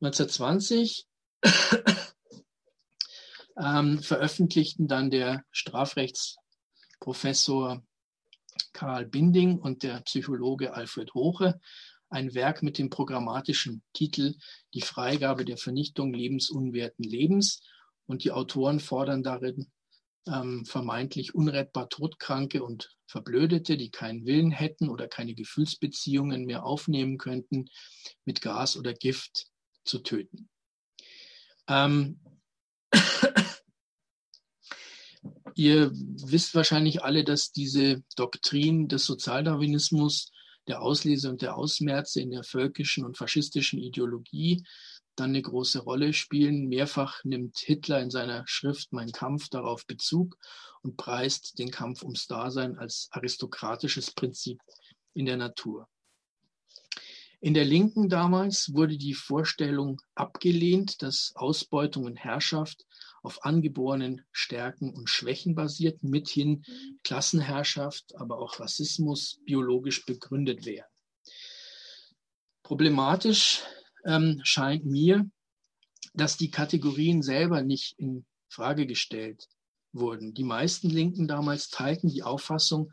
1920 0.00 1.06
ähm, 3.58 3.98
veröffentlichten 4.00 4.88
dann 4.88 5.10
der 5.10 5.44
Strafrechtsprofessor 5.50 7.82
Karl 8.72 9.04
Binding 9.06 9.58
und 9.58 9.82
der 9.82 10.00
Psychologe 10.02 10.74
Alfred 10.74 11.14
Hoche 11.14 11.58
ein 12.08 12.34
Werk 12.34 12.62
mit 12.62 12.78
dem 12.78 12.90
programmatischen 12.90 13.82
Titel 13.92 14.36
Die 14.74 14.80
Freigabe 14.80 15.44
der 15.44 15.56
Vernichtung 15.56 16.12
lebensunwerten 16.12 17.04
Lebens. 17.04 17.60
Und 18.06 18.22
die 18.22 18.30
Autoren 18.30 18.78
fordern 18.78 19.24
darin 19.24 19.72
ähm, 20.28 20.64
vermeintlich 20.64 21.34
unrettbar 21.34 21.88
Todkranke 21.88 22.62
und 22.62 22.94
Verblödete, 23.06 23.76
die 23.76 23.90
keinen 23.90 24.26
Willen 24.26 24.52
hätten 24.52 24.88
oder 24.88 25.08
keine 25.08 25.34
Gefühlsbeziehungen 25.34 26.44
mehr 26.44 26.64
aufnehmen 26.64 27.18
könnten, 27.18 27.68
mit 28.24 28.40
Gas 28.40 28.76
oder 28.76 28.94
Gift 28.94 29.48
zu 29.86 30.00
töten. 30.00 30.48
Ähm, 31.68 32.20
Ihr 35.54 35.90
wisst 35.92 36.54
wahrscheinlich 36.54 37.02
alle, 37.02 37.24
dass 37.24 37.50
diese 37.50 38.02
Doktrin 38.16 38.88
des 38.88 39.06
Sozialdarwinismus, 39.06 40.30
der 40.68 40.82
Auslese 40.82 41.30
und 41.30 41.40
der 41.42 41.56
Ausmerze 41.56 42.20
in 42.20 42.30
der 42.30 42.42
völkischen 42.42 43.04
und 43.04 43.16
faschistischen 43.16 43.78
Ideologie 43.78 44.64
dann 45.14 45.30
eine 45.30 45.40
große 45.40 45.78
Rolle 45.80 46.12
spielen. 46.12 46.68
Mehrfach 46.68 47.24
nimmt 47.24 47.58
Hitler 47.58 48.00
in 48.00 48.10
seiner 48.10 48.46
Schrift 48.46 48.92
Mein 48.92 49.12
Kampf 49.12 49.48
darauf 49.48 49.86
Bezug 49.86 50.36
und 50.82 50.96
preist 50.96 51.58
den 51.58 51.70
Kampf 51.70 52.02
ums 52.02 52.26
Dasein 52.26 52.78
als 52.78 53.08
aristokratisches 53.12 54.12
Prinzip 54.12 54.60
in 55.14 55.24
der 55.24 55.36
Natur. 55.36 55.88
In 57.46 57.54
der 57.54 57.64
Linken 57.64 58.08
damals 58.08 58.74
wurde 58.74 58.98
die 58.98 59.14
Vorstellung 59.14 60.00
abgelehnt, 60.16 61.00
dass 61.00 61.30
Ausbeutung 61.36 62.04
und 62.04 62.16
Herrschaft 62.16 62.84
auf 63.22 63.44
angeborenen 63.44 64.22
Stärken 64.32 64.92
und 64.92 65.08
Schwächen 65.08 65.54
basiert, 65.54 66.02
mithin 66.02 66.64
Klassenherrschaft, 67.04 68.16
aber 68.16 68.40
auch 68.40 68.58
Rassismus 68.58 69.38
biologisch 69.44 70.04
begründet 70.06 70.66
wären. 70.66 70.90
Problematisch 72.64 73.62
ähm, 74.04 74.40
scheint 74.42 74.84
mir, 74.84 75.30
dass 76.14 76.36
die 76.36 76.50
Kategorien 76.50 77.22
selber 77.22 77.62
nicht 77.62 77.96
in 77.96 78.26
Frage 78.48 78.88
gestellt 78.88 79.46
wurden. 79.92 80.34
Die 80.34 80.42
meisten 80.42 80.90
Linken 80.90 81.28
damals 81.28 81.70
teilten 81.70 82.08
die 82.08 82.24
Auffassung, 82.24 82.92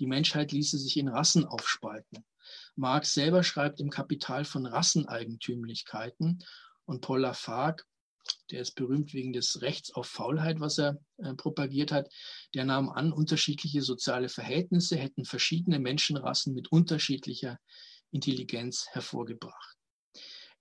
die 0.00 0.08
Menschheit 0.08 0.50
ließe 0.50 0.76
sich 0.76 0.96
in 0.96 1.06
Rassen 1.06 1.44
aufspalten. 1.44 2.24
Marx 2.76 3.14
selber 3.14 3.42
schreibt 3.42 3.80
im 3.80 3.90
Kapital 3.90 4.44
von 4.44 4.66
Rasseneigentümlichkeiten 4.66 6.42
und 6.84 7.00
Paul 7.00 7.20
Lafargue 7.20 7.84
der 8.50 8.60
ist 8.60 8.74
berühmt 8.74 9.14
wegen 9.14 9.32
des 9.32 9.62
Rechts 9.62 9.92
auf 9.94 10.06
Faulheit, 10.06 10.60
was 10.60 10.78
er 10.78 10.98
äh, 11.18 11.34
propagiert 11.34 11.92
hat. 11.92 12.12
Der 12.54 12.64
nahm 12.64 12.88
an, 12.88 13.12
unterschiedliche 13.12 13.82
soziale 13.82 14.28
Verhältnisse 14.28 14.96
hätten 14.96 15.24
verschiedene 15.24 15.78
Menschenrassen 15.78 16.54
mit 16.54 16.70
unterschiedlicher 16.70 17.58
Intelligenz 18.10 18.86
hervorgebracht. 18.90 19.76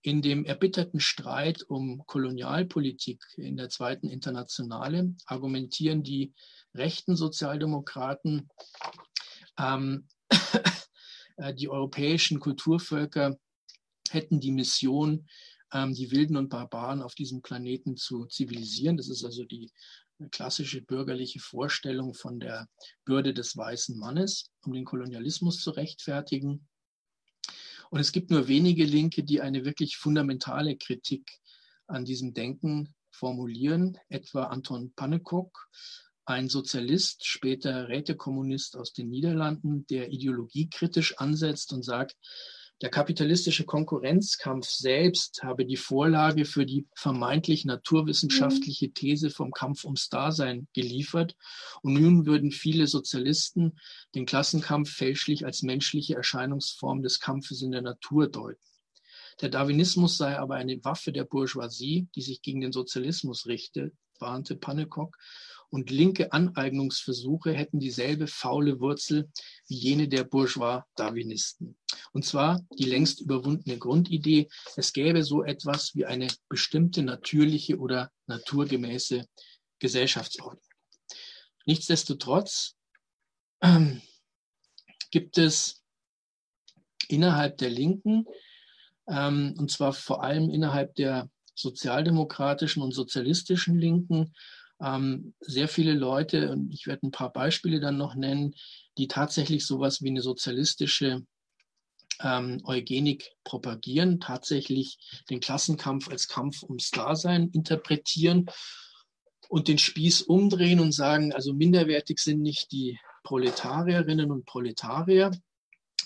In 0.01 0.21
dem 0.21 0.45
erbitterten 0.45 0.99
Streit 0.99 1.63
um 1.63 2.03
Kolonialpolitik 2.07 3.23
in 3.37 3.57
der 3.57 3.69
Zweiten 3.69 4.09
Internationale 4.09 5.13
argumentieren 5.25 6.01
die 6.01 6.33
rechten 6.73 7.15
Sozialdemokraten, 7.15 8.49
ähm, 9.59 10.07
äh, 10.29 10.37
die 11.53 11.69
europäischen 11.69 12.39
Kulturvölker 12.39 13.37
hätten 14.09 14.39
die 14.39 14.51
Mission, 14.51 15.27
ähm, 15.73 15.93
die 15.93 16.11
Wilden 16.11 16.37
und 16.37 16.49
Barbaren 16.49 17.01
auf 17.01 17.15
diesem 17.15 17.41
Planeten 17.41 17.97
zu 17.97 18.25
zivilisieren. 18.25 18.97
Das 18.97 19.09
ist 19.09 19.23
also 19.23 19.43
die 19.45 19.71
äh, 20.19 20.27
klassische 20.29 20.81
bürgerliche 20.81 21.39
Vorstellung 21.39 22.13
von 22.13 22.39
der 22.39 22.67
Bürde 23.05 23.33
des 23.33 23.55
weißen 23.57 23.97
Mannes, 23.97 24.51
um 24.63 24.73
den 24.73 24.85
Kolonialismus 24.85 25.61
zu 25.61 25.71
rechtfertigen. 25.71 26.67
Und 27.89 27.99
es 27.99 28.11
gibt 28.11 28.31
nur 28.31 28.47
wenige 28.47 28.85
Linke, 28.85 29.23
die 29.23 29.41
eine 29.41 29.65
wirklich 29.65 29.97
fundamentale 29.97 30.77
Kritik 30.77 31.39
an 31.87 32.05
diesem 32.05 32.33
Denken 32.33 32.93
formulieren, 33.09 33.97
etwa 34.07 34.45
Anton 34.45 34.93
Pannekoek, 34.95 35.67
ein 36.25 36.49
Sozialist, 36.49 37.25
später 37.25 37.87
Rätekommunist 37.89 38.77
aus 38.77 38.93
den 38.93 39.09
Niederlanden, 39.09 39.85
der 39.87 40.11
ideologiekritisch 40.11 41.17
ansetzt 41.17 41.73
und 41.73 41.83
sagt, 41.83 42.15
der 42.81 42.89
kapitalistische 42.89 43.63
Konkurrenzkampf 43.63 44.67
selbst 44.67 45.43
habe 45.43 45.67
die 45.67 45.77
Vorlage 45.77 46.45
für 46.45 46.65
die 46.65 46.87
vermeintlich 46.95 47.63
naturwissenschaftliche 47.63 48.87
mhm. 48.87 48.93
These 48.95 49.29
vom 49.29 49.51
Kampf 49.51 49.85
ums 49.85 50.09
Dasein 50.09 50.67
geliefert. 50.73 51.35
Und 51.83 51.93
nun 51.93 52.25
würden 52.25 52.51
viele 52.51 52.87
Sozialisten 52.87 53.79
den 54.15 54.25
Klassenkampf 54.25 54.91
fälschlich 54.91 55.45
als 55.45 55.61
menschliche 55.61 56.15
Erscheinungsform 56.15 57.03
des 57.03 57.19
Kampfes 57.19 57.61
in 57.61 57.71
der 57.71 57.83
Natur 57.83 58.27
deuten. 58.27 58.65
Der 59.41 59.49
Darwinismus 59.49 60.17
sei 60.17 60.39
aber 60.39 60.55
eine 60.55 60.83
Waffe 60.83 61.11
der 61.11 61.23
Bourgeoisie, 61.23 62.07
die 62.15 62.21
sich 62.21 62.41
gegen 62.41 62.61
den 62.61 62.71
Sozialismus 62.71 63.45
richte, 63.45 63.91
warnte 64.19 64.55
Pannekock 64.55 65.17
und 65.71 65.89
linke 65.89 66.31
Aneignungsversuche 66.33 67.53
hätten 67.53 67.79
dieselbe 67.79 68.27
faule 68.27 68.79
Wurzel 68.79 69.31
wie 69.67 69.77
jene 69.77 70.07
der 70.07 70.25
Bourgeois-Darwinisten. 70.25 71.77
Und 72.11 72.25
zwar 72.25 72.61
die 72.77 72.83
längst 72.83 73.21
überwundene 73.21 73.77
Grundidee, 73.77 74.49
es 74.75 74.91
gäbe 74.93 75.23
so 75.23 75.43
etwas 75.43 75.95
wie 75.95 76.05
eine 76.05 76.27
bestimmte 76.49 77.03
natürliche 77.03 77.79
oder 77.79 78.11
naturgemäße 78.27 79.25
Gesellschaftsordnung. 79.79 80.61
Nichtsdestotrotz 81.65 82.75
ähm, 83.61 84.01
gibt 85.09 85.37
es 85.37 85.81
innerhalb 87.07 87.57
der 87.57 87.69
Linken, 87.69 88.25
ähm, 89.07 89.55
und 89.57 89.71
zwar 89.71 89.93
vor 89.93 90.23
allem 90.23 90.49
innerhalb 90.49 90.95
der 90.95 91.29
sozialdemokratischen 91.55 92.81
und 92.83 92.91
sozialistischen 92.91 93.77
Linken, 93.77 94.33
ähm, 94.83 95.33
sehr 95.39 95.67
viele 95.67 95.93
Leute, 95.93 96.51
und 96.51 96.73
ich 96.73 96.87
werde 96.87 97.07
ein 97.07 97.11
paar 97.11 97.31
Beispiele 97.31 97.79
dann 97.79 97.97
noch 97.97 98.15
nennen, 98.15 98.55
die 98.97 99.07
tatsächlich 99.07 99.65
sowas 99.65 100.01
wie 100.01 100.09
eine 100.09 100.21
sozialistische 100.21 101.25
ähm, 102.23 102.61
Eugenik 102.63 103.31
propagieren, 103.43 104.19
tatsächlich 104.19 104.97
den 105.29 105.39
Klassenkampf 105.39 106.09
als 106.09 106.27
Kampf 106.27 106.63
ums 106.63 106.91
Dasein 106.91 107.49
interpretieren 107.49 108.47
und 109.49 109.67
den 109.67 109.77
Spieß 109.77 110.23
umdrehen 110.23 110.79
und 110.79 110.93
sagen, 110.93 111.33
also 111.33 111.53
minderwertig 111.53 112.19
sind 112.19 112.41
nicht 112.41 112.71
die 112.71 112.99
Proletarierinnen 113.23 114.31
und 114.31 114.45
Proletarier, 114.45 115.31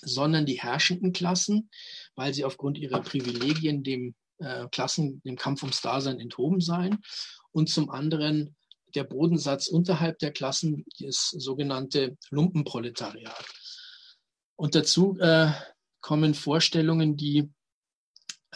sondern 0.02 0.46
die 0.46 0.60
herrschenden 0.60 1.12
Klassen, 1.12 1.70
weil 2.14 2.34
sie 2.34 2.44
aufgrund 2.44 2.78
ihrer 2.78 3.00
Privilegien 3.00 3.82
dem 3.82 4.14
äh, 4.38 4.66
Klassen, 4.70 5.22
dem 5.24 5.36
Kampf 5.36 5.62
ums 5.62 5.80
Dasein 5.80 6.20
enthoben 6.20 6.60
seien. 6.60 6.98
Und 7.52 7.70
zum 7.70 7.88
anderen 7.88 8.54
der 8.96 9.04
Bodensatz 9.04 9.68
unterhalb 9.68 10.18
der 10.18 10.32
Klassen, 10.32 10.84
das 10.98 11.30
sogenannte 11.30 12.16
Lumpenproletariat. 12.30 13.44
Und 14.56 14.74
dazu 14.74 15.16
äh, 15.20 15.50
kommen 16.00 16.34
Vorstellungen, 16.34 17.16
die 17.16 17.50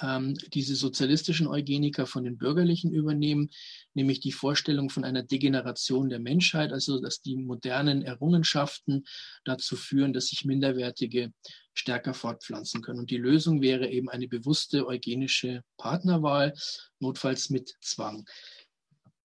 ähm, 0.02 0.34
diese 0.54 0.76
sozialistischen 0.76 1.46
Eugeniker 1.46 2.06
von 2.06 2.24
den 2.24 2.38
Bürgerlichen 2.38 2.92
übernehmen, 2.92 3.50
nämlich 3.94 4.20
die 4.20 4.32
Vorstellung 4.32 4.88
von 4.90 5.04
einer 5.04 5.22
Degeneration 5.22 6.08
der 6.08 6.20
Menschheit, 6.20 6.72
also 6.72 7.00
dass 7.00 7.20
die 7.20 7.36
modernen 7.36 8.02
Errungenschaften 8.02 9.04
dazu 9.44 9.76
führen, 9.76 10.12
dass 10.12 10.28
sich 10.28 10.44
Minderwertige 10.44 11.32
stärker 11.74 12.14
fortpflanzen 12.14 12.82
können. 12.82 13.00
Und 13.00 13.10
die 13.10 13.16
Lösung 13.16 13.62
wäre 13.62 13.88
eben 13.88 14.08
eine 14.08 14.28
bewusste 14.28 14.86
eugenische 14.86 15.62
Partnerwahl, 15.76 16.54
notfalls 16.98 17.50
mit 17.50 17.74
Zwang. 17.80 18.26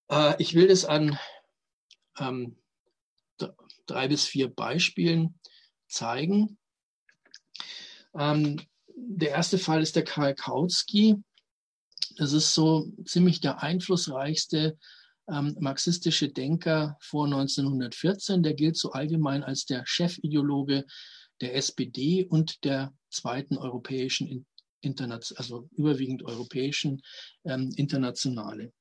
Äh, 0.10 0.36
ich 0.42 0.54
will 0.54 0.68
das 0.68 0.86
an 0.86 1.18
ähm, 2.20 2.58
drei 3.86 4.08
bis 4.08 4.26
vier 4.26 4.50
Beispielen 4.50 5.40
zeigen. 5.88 6.58
Ähm, 8.16 8.62
der 8.96 9.32
erste 9.32 9.58
Fall 9.58 9.82
ist 9.82 9.96
der 9.96 10.04
Karl 10.04 10.36
Kautsky. 10.36 11.16
Das 12.18 12.34
ist 12.34 12.54
so 12.54 12.92
ziemlich 13.06 13.42
der 13.42 13.62
einflussreichste 13.62 14.78
ähm, 15.28 15.56
marxistische 15.60 16.30
Denker 16.30 16.98
vor 17.02 17.26
1914. 17.26 18.44
Der 18.44 18.54
gilt 18.54 18.78
so 18.78 18.92
allgemein 18.92 19.44
als 19.44 19.66
der 19.66 19.86
Chefideologe 19.86 20.86
der 21.42 21.56
SPD 21.56 22.24
und 22.24 22.64
der 22.64 22.94
zweiten 23.10 23.58
europäischen, 23.58 24.46
Internation, 24.82 25.38
also 25.38 25.68
überwiegend 25.72 26.24
europäischen 26.24 27.02
ähm, 27.44 27.74
Internationale. 27.76 28.72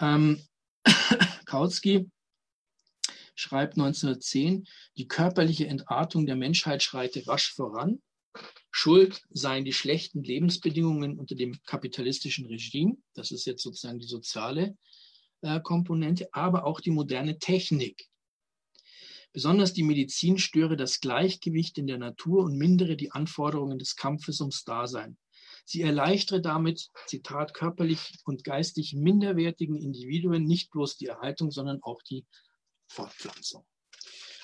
Ähm, 0.00 0.42
Kautsky 1.46 2.10
schreibt 3.34 3.74
1910, 3.74 4.66
die 4.96 5.08
körperliche 5.08 5.66
Entartung 5.66 6.26
der 6.26 6.36
Menschheit 6.36 6.82
schreite 6.82 7.26
rasch 7.26 7.52
voran. 7.52 8.02
Schuld 8.70 9.22
seien 9.30 9.64
die 9.64 9.72
schlechten 9.72 10.22
Lebensbedingungen 10.22 11.18
unter 11.18 11.34
dem 11.34 11.58
kapitalistischen 11.64 12.46
Regime. 12.46 12.96
Das 13.14 13.30
ist 13.30 13.46
jetzt 13.46 13.62
sozusagen 13.62 13.98
die 13.98 14.06
soziale 14.06 14.76
äh, 15.40 15.60
Komponente, 15.60 16.28
aber 16.32 16.66
auch 16.66 16.80
die 16.80 16.90
moderne 16.90 17.38
Technik. 17.38 18.06
Besonders 19.32 19.72
die 19.74 19.82
Medizin 19.82 20.38
störe 20.38 20.76
das 20.76 21.00
Gleichgewicht 21.00 21.78
in 21.78 21.86
der 21.86 21.98
Natur 21.98 22.44
und 22.44 22.56
mindere 22.56 22.96
die 22.96 23.12
Anforderungen 23.12 23.78
des 23.78 23.96
Kampfes 23.96 24.40
ums 24.40 24.64
Dasein. 24.64 25.18
Sie 25.68 25.82
erleichtere 25.82 26.40
damit, 26.40 26.90
Zitat, 27.06 27.52
körperlich 27.52 28.14
und 28.24 28.44
geistig 28.44 28.94
minderwertigen 28.94 29.76
Individuen 29.76 30.44
nicht 30.44 30.70
bloß 30.70 30.96
die 30.96 31.06
Erhaltung, 31.06 31.50
sondern 31.50 31.82
auch 31.82 32.02
die 32.02 32.24
Fortpflanzung. 32.86 33.66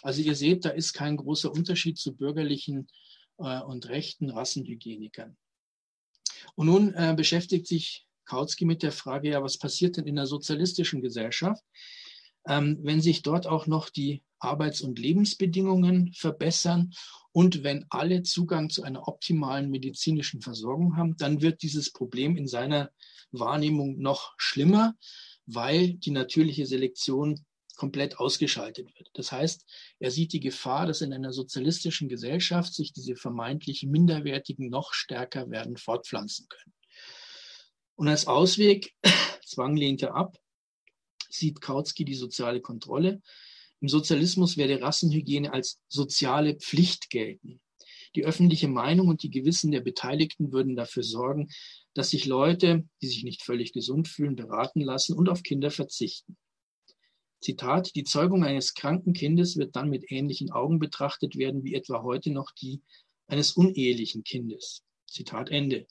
Also 0.02 0.20
ihr 0.20 0.34
seht, 0.34 0.64
da 0.64 0.70
ist 0.70 0.94
kein 0.94 1.16
großer 1.16 1.52
Unterschied 1.52 1.96
zu 1.96 2.16
bürgerlichen 2.16 2.88
äh, 3.38 3.60
und 3.60 3.88
rechten 3.88 4.30
Rassenhygienikern. 4.30 5.36
Und 6.56 6.66
nun 6.66 6.92
äh, 6.94 7.14
beschäftigt 7.16 7.68
sich 7.68 8.04
Kautsky 8.24 8.64
mit 8.64 8.82
der 8.82 8.90
Frage, 8.90 9.30
ja, 9.30 9.42
was 9.44 9.58
passiert 9.58 9.98
denn 9.98 10.08
in 10.08 10.16
der 10.16 10.26
sozialistischen 10.26 11.02
Gesellschaft, 11.02 11.62
ähm, 12.48 12.80
wenn 12.82 13.00
sich 13.00 13.22
dort 13.22 13.46
auch 13.46 13.68
noch 13.68 13.90
die 13.90 14.24
Arbeits- 14.42 14.80
und 14.80 14.98
Lebensbedingungen 14.98 16.12
verbessern 16.14 16.92
und 17.32 17.64
wenn 17.64 17.86
alle 17.88 18.22
Zugang 18.22 18.68
zu 18.68 18.82
einer 18.82 19.08
optimalen 19.08 19.70
medizinischen 19.70 20.42
Versorgung 20.42 20.96
haben, 20.96 21.16
dann 21.16 21.40
wird 21.40 21.62
dieses 21.62 21.90
Problem 21.90 22.36
in 22.36 22.46
seiner 22.46 22.90
Wahrnehmung 23.30 23.98
noch 23.98 24.34
schlimmer, 24.36 24.94
weil 25.46 25.94
die 25.94 26.10
natürliche 26.10 26.66
Selektion 26.66 27.44
komplett 27.74 28.18
ausgeschaltet 28.18 28.94
wird. 28.98 29.10
Das 29.14 29.32
heißt, 29.32 29.64
er 29.98 30.10
sieht 30.10 30.34
die 30.34 30.40
Gefahr, 30.40 30.86
dass 30.86 31.00
in 31.00 31.12
einer 31.12 31.32
sozialistischen 31.32 32.08
Gesellschaft 32.08 32.74
sich 32.74 32.92
diese 32.92 33.16
vermeintlich 33.16 33.82
Minderwertigen 33.84 34.68
noch 34.68 34.92
stärker 34.92 35.50
werden 35.50 35.78
fortpflanzen 35.78 36.46
können. 36.48 36.74
Und 37.94 38.08
als 38.08 38.26
Ausweg, 38.26 38.94
Zwang 39.46 39.76
lehnt 39.76 40.02
er 40.02 40.14
ab, 40.14 40.38
sieht 41.30 41.62
Kautsky 41.62 42.04
die 42.04 42.14
soziale 42.14 42.60
Kontrolle, 42.60 43.22
im 43.82 43.88
Sozialismus 43.88 44.56
werde 44.56 44.80
Rassenhygiene 44.80 45.52
als 45.52 45.80
soziale 45.88 46.54
Pflicht 46.54 47.10
gelten. 47.10 47.60
Die 48.14 48.24
öffentliche 48.24 48.68
Meinung 48.68 49.08
und 49.08 49.24
die 49.24 49.30
Gewissen 49.30 49.72
der 49.72 49.80
Beteiligten 49.80 50.52
würden 50.52 50.76
dafür 50.76 51.02
sorgen, 51.02 51.50
dass 51.92 52.10
sich 52.10 52.26
Leute, 52.26 52.88
die 53.02 53.08
sich 53.08 53.24
nicht 53.24 53.42
völlig 53.42 53.72
gesund 53.72 54.06
fühlen, 54.06 54.36
beraten 54.36 54.82
lassen 54.82 55.16
und 55.16 55.28
auf 55.28 55.42
Kinder 55.42 55.70
verzichten. 55.70 56.36
Zitat, 57.40 57.96
die 57.96 58.04
Zeugung 58.04 58.44
eines 58.44 58.74
kranken 58.74 59.14
Kindes 59.14 59.56
wird 59.56 59.74
dann 59.74 59.90
mit 59.90 60.12
ähnlichen 60.12 60.52
Augen 60.52 60.78
betrachtet 60.78 61.36
werden 61.36 61.64
wie 61.64 61.74
etwa 61.74 62.02
heute 62.02 62.30
noch 62.30 62.52
die 62.52 62.82
eines 63.26 63.52
unehelichen 63.52 64.22
Kindes. 64.22 64.84
Zitat 65.06 65.50
Ende 65.50 65.88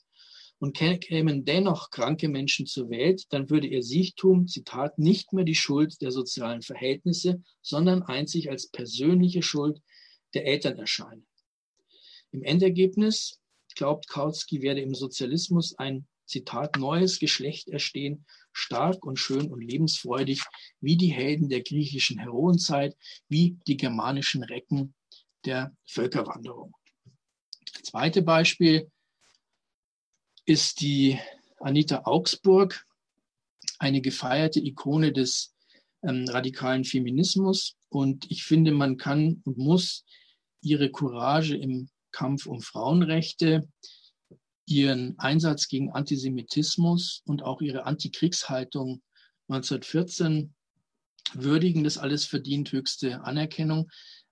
und 0.62 0.76
kämen 0.76 1.44
dennoch 1.44 1.90
kranke 1.90 2.28
Menschen 2.28 2.66
zur 2.66 2.88
Welt, 2.88 3.24
dann 3.30 3.50
würde 3.50 3.66
ihr 3.66 3.82
Siechtum, 3.82 4.46
Zitat, 4.46 4.96
nicht 4.96 5.32
mehr 5.32 5.42
die 5.42 5.56
Schuld 5.56 6.00
der 6.00 6.12
sozialen 6.12 6.62
Verhältnisse, 6.62 7.42
sondern 7.62 8.04
einzig 8.04 8.48
als 8.48 8.68
persönliche 8.68 9.42
Schuld 9.42 9.82
der 10.34 10.46
Eltern 10.46 10.78
erscheinen. 10.78 11.26
Im 12.30 12.44
Endergebnis 12.44 13.40
glaubt 13.74 14.06
Kautsky, 14.06 14.62
werde 14.62 14.82
im 14.82 14.94
Sozialismus 14.94 15.76
ein, 15.80 16.06
Zitat, 16.26 16.76
neues 16.76 17.18
Geschlecht 17.18 17.68
erstehen, 17.68 18.24
stark 18.52 19.04
und 19.04 19.18
schön 19.18 19.50
und 19.50 19.60
lebensfreudig, 19.60 20.42
wie 20.80 20.96
die 20.96 21.12
Helden 21.12 21.48
der 21.48 21.62
griechischen 21.62 22.20
Heroenzeit, 22.20 22.96
wie 23.28 23.58
die 23.66 23.76
germanischen 23.76 24.44
Recken 24.44 24.94
der 25.44 25.76
Völkerwanderung. 25.86 26.72
Zweite 27.82 28.22
Beispiel, 28.22 28.88
ist 30.44 30.80
die 30.80 31.18
Anita 31.60 32.02
Augsburg, 32.04 32.84
eine 33.78 34.00
gefeierte 34.00 34.60
Ikone 34.60 35.12
des 35.12 35.54
ähm, 36.02 36.24
radikalen 36.28 36.84
Feminismus. 36.84 37.76
Und 37.88 38.30
ich 38.30 38.44
finde, 38.44 38.72
man 38.72 38.96
kann 38.96 39.42
und 39.44 39.58
muss 39.58 40.04
ihre 40.60 40.90
Courage 40.90 41.56
im 41.56 41.88
Kampf 42.10 42.46
um 42.46 42.60
Frauenrechte, 42.60 43.68
ihren 44.66 45.18
Einsatz 45.18 45.68
gegen 45.68 45.90
Antisemitismus 45.90 47.22
und 47.24 47.42
auch 47.42 47.60
ihre 47.60 47.84
Antikriegshaltung 47.84 49.02
1914 49.48 50.54
würdigen. 51.34 51.84
Das 51.84 51.98
alles 51.98 52.24
verdient 52.24 52.72
höchste 52.72 53.22
Anerkennung. 53.24 53.90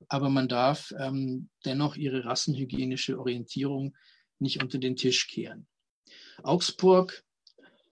Aber 0.08 0.30
man 0.30 0.48
darf 0.48 0.92
ähm, 0.98 1.50
dennoch 1.64 1.96
ihre 1.96 2.24
rassenhygienische 2.24 3.18
Orientierung 3.18 3.96
nicht 4.38 4.62
unter 4.62 4.78
den 4.78 4.96
Tisch 4.96 5.28
kehren. 5.28 5.66
Augsburg 6.44 7.24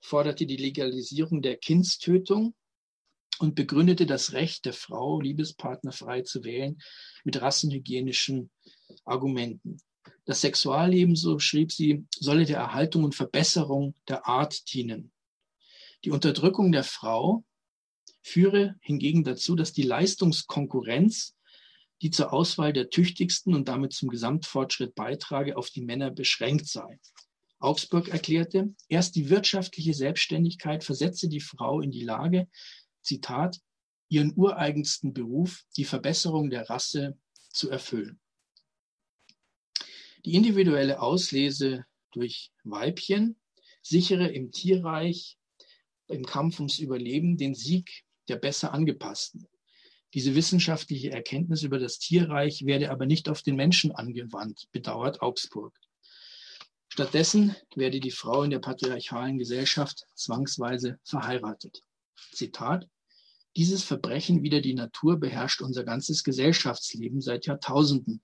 forderte 0.01 0.47
die 0.47 0.57
Legalisierung 0.57 1.43
der 1.43 1.57
Kindstötung 1.57 2.55
und 3.39 3.55
begründete 3.55 4.07
das 4.07 4.33
Recht 4.33 4.65
der 4.65 4.73
Frau, 4.73 5.21
Liebespartner 5.21 5.93
frei 5.93 6.23
zu 6.23 6.45
wählen, 6.45 6.81
mit 7.25 7.41
rassenhygienischen 7.41 8.51
Argumenten. 9.05 9.79
Das 10.25 10.41
Sexualleben, 10.41 11.17
so 11.17 11.39
schrieb 11.39 11.73
sie, 11.73 12.05
solle 12.15 12.45
der 12.45 12.59
Erhaltung 12.59 13.05
und 13.05 13.15
Verbesserung 13.15 13.95
der 14.09 14.27
Art 14.27 14.73
dienen. 14.73 15.13
Die 16.05 16.11
Unterdrückung 16.11 16.73
der 16.73 16.85
Frau 16.85 17.45
führe 18.23 18.77
hingegen 18.81 19.25
dazu, 19.25 19.57
dass 19.57 19.73
die 19.73 19.83
Leistungskonkurrenz, 19.83 21.35
die 22.03 22.11
zur 22.11 22.33
Auswahl 22.33 22.73
der 22.73 22.91
Tüchtigsten 22.91 23.55
und 23.55 23.69
damit 23.69 23.93
zum 23.93 24.09
Gesamtfortschritt 24.09 24.95
beitrage, 24.95 25.57
auf 25.57 25.71
die 25.71 25.83
Männer 25.83 26.11
beschränkt 26.11 26.69
sei. 26.69 27.01
Augsburg 27.61 28.09
erklärte, 28.09 28.75
erst 28.89 29.17
die 29.17 29.31
wirtschaftliche 29.31 29.95
Selbstständigkeit 29.95 30.85
versetze 30.85 31.29
die 31.29 31.41
Frau 31.41 31.81
in 31.81 31.91
die 31.91 32.05
Lage, 32.05 32.49
Zitat, 33.03 33.61
ihren 34.09 34.33
ureigensten 34.37 35.13
Beruf, 35.13 35.65
die 35.77 35.85
Verbesserung 35.85 36.51
der 36.51 36.69
Rasse, 36.71 37.19
zu 37.51 37.71
erfüllen. 37.71 38.21
Die 40.25 40.35
individuelle 40.35 41.01
Auslese 41.01 41.85
durch 42.13 42.53
Weibchen 42.65 43.37
sichere 43.83 44.29
im 44.29 44.53
Tierreich 44.53 45.39
im 46.09 46.25
Kampf 46.25 46.59
ums 46.59 46.79
Überleben 46.79 47.37
den 47.37 47.55
Sieg 47.55 48.05
der 48.29 48.37
besser 48.37 48.73
angepassten. 48.73 49.47
Diese 50.15 50.35
wissenschaftliche 50.35 51.11
Erkenntnis 51.11 51.63
über 51.63 51.79
das 51.79 51.99
Tierreich 51.99 52.65
werde 52.65 52.91
aber 52.91 53.07
nicht 53.07 53.29
auf 53.29 53.43
den 53.43 53.57
Menschen 53.57 53.93
angewandt, 53.93 54.69
bedauert 54.73 55.21
Augsburg. 55.21 55.79
Stattdessen 56.99 57.55
werde 57.77 58.01
die 58.01 58.11
Frau 58.11 58.43
in 58.43 58.51
der 58.51 58.59
patriarchalen 58.59 59.39
Gesellschaft 59.39 60.03
zwangsweise 60.17 60.99
verheiratet. 61.05 61.85
Zitat, 62.33 62.89
dieses 63.57 63.85
Verbrechen 63.85 64.43
wider 64.43 64.61
die 64.61 64.75
Natur 64.75 65.21
beherrscht 65.21 65.63
unser 65.63 65.85
ganzes 65.85 66.25
Gesellschaftsleben 66.25 67.21
seit 67.21 67.47
Jahrtausenden 67.47 68.21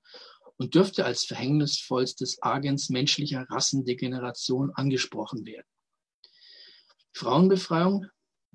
und 0.57 0.75
dürfte 0.75 1.05
als 1.05 1.25
verhängnisvollstes 1.25 2.43
Agens 2.43 2.91
menschlicher 2.91 3.47
Rassendegeneration 3.49 4.73
angesprochen 4.75 5.47
werden. 5.47 5.69
Frauenbefreiung 7.13 8.07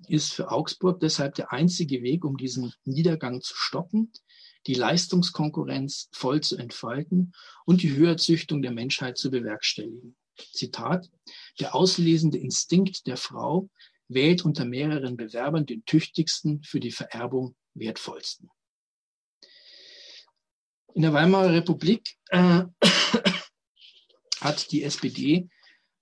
ist 0.10 0.34
für 0.34 0.52
Augsburg 0.52 1.00
deshalb 1.00 1.36
der 1.36 1.54
einzige 1.54 2.04
Weg, 2.04 2.26
um 2.26 2.36
diesen 2.36 2.74
Niedergang 2.84 3.40
zu 3.40 3.54
stoppen, 3.56 4.12
die 4.67 4.74
Leistungskonkurrenz 4.74 6.10
voll 6.12 6.41
zu 6.41 6.58
entfalten 6.58 7.34
und 7.65 7.82
die 7.82 7.95
Höherzüchtung 7.95 8.62
der 8.62 8.72
Menschheit 8.72 9.17
zu 9.17 9.32
bewerkstelligen. 9.32 10.15
Zitat, 10.54 11.10
der 11.60 11.76
auslesende 11.76 12.38
Instinkt 12.38 13.08
der 13.08 13.17
Frau 13.17 13.69
wählt 14.08 14.43
unter 14.43 14.65
mehreren 14.65 15.17
Bewerbern 15.17 15.65
den 15.65 15.86
tüchtigsten 15.86 16.63
für 16.63 16.80
die 16.80 16.91
Vererbung 16.91 17.56
wertvollsten. 17.74 18.50
In 20.95 21.04
der 21.04 21.13
Weimarer 21.13 21.54
Republik 21.54 22.17
äh, 22.30 22.63
hat 24.41 24.72
die 24.72 24.84
SPD 24.84 25.50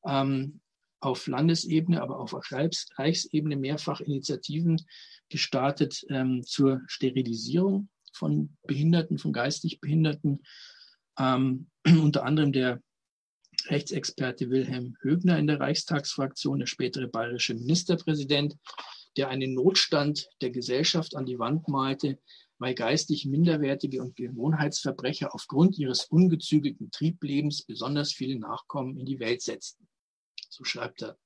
ähm, 0.06 0.62
auf 1.00 1.28
Landesebene, 1.28 2.02
aber 2.02 2.20
auch 2.20 2.34
auf 2.34 2.52
Reichs 2.52 2.88
Reichsebene 2.96 3.58
mehrfach 3.58 4.00
Initiativen 4.00 4.82
gestartet 5.30 6.06
ähm, 6.10 6.43
zur 6.43 6.82
Sterilisierung 6.88 7.89
von 8.13 8.58
Behinderten, 8.63 9.17
von 9.17 9.34
geistig 9.34 9.80
Behinderten. 9.80 10.43
Ähm, 11.20 11.70
unter 11.86 12.24
anderem 12.26 12.52
der 12.52 12.82
Rechtsexperte 13.65 14.50
Wilhelm 14.50 14.96
Högner 15.02 15.38
in 15.39 15.48
der 15.48 15.60
Reichstagsfraktion, 15.60 16.60
der 16.60 16.67
spätere 16.67 17.08
bayerische 17.08 17.54
Ministerpräsident, 17.56 18.56
der 19.17 19.30
einen 19.30 19.56
Notstand 19.56 20.30
der 20.41 20.52
Gesellschaft 20.52 21.15
an 21.15 21.26
die 21.26 21.39
Wand 21.39 21.67
malte, 21.67 22.20
weil 22.60 22.76
geistig 22.76 23.26
minderwertige 23.26 24.02
und 24.02 24.15
Gewohnheitsverbrecher 24.15 25.34
aufgrund 25.34 25.78
ihres 25.78 26.06
ungezügelten 26.06 26.91
Trieblebens 26.91 27.63
besonders 27.63 28.13
viele 28.13 28.39
Nachkommen 28.39 28.98
in 28.98 29.06
die 29.06 29.20
Welt 29.20 29.41
setzten. 29.41 29.88
So 30.50 30.63
schreibt 30.63 31.02
er. 31.02 31.17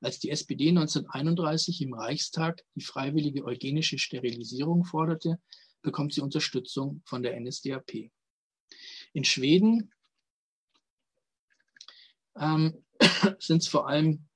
Als 0.00 0.18
die 0.18 0.30
SPD 0.30 0.68
1931 0.68 1.80
im 1.82 1.94
Reichstag 1.94 2.62
die 2.74 2.82
freiwillige 2.82 3.44
eugenische 3.44 3.98
Sterilisierung 3.98 4.84
forderte, 4.84 5.38
bekommt 5.82 6.14
sie 6.14 6.20
Unterstützung 6.20 7.02
von 7.04 7.22
der 7.22 7.38
NSDAP. 7.38 8.10
In 9.12 9.24
Schweden 9.24 9.92
ähm, 12.36 12.84
sind 13.38 13.62
es 13.62 13.68
vor 13.68 13.88
allem 13.88 14.26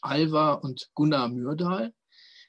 Alva 0.00 0.54
und 0.54 0.90
Gunnar 0.94 1.28
Myrdal, 1.28 1.92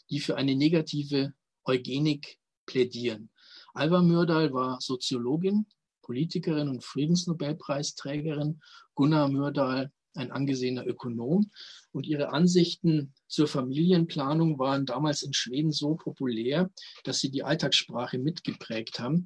die 0.10 0.20
für 0.20 0.38
eine 0.38 0.56
negative 0.56 1.34
Eugenik 1.66 2.40
plädieren. 2.66 3.32
Alva 3.74 4.02
Myrdal 4.02 4.54
war 4.54 4.80
Soziologin, 4.82 5.66
Politikerin 6.02 6.70
und 6.70 6.84
Friedensnobelpreisträgerin. 6.84 8.62
Gunnar 8.96 9.30
Myrdal 9.30 9.92
ein 10.16 10.32
angesehener 10.32 10.86
Ökonom. 10.86 11.52
Und 11.92 12.06
ihre 12.06 12.30
Ansichten 12.30 13.14
zur 13.28 13.48
Familienplanung 13.48 14.60
waren 14.60 14.86
damals 14.86 15.24
in 15.24 15.34
Schweden 15.34 15.72
so 15.72 15.96
populär, 15.96 16.70
dass 17.04 17.20
sie 17.20 17.32
die 17.32 17.44
Alltagssprache 17.44 18.18
mitgeprägt 18.20 19.00
haben. 19.00 19.26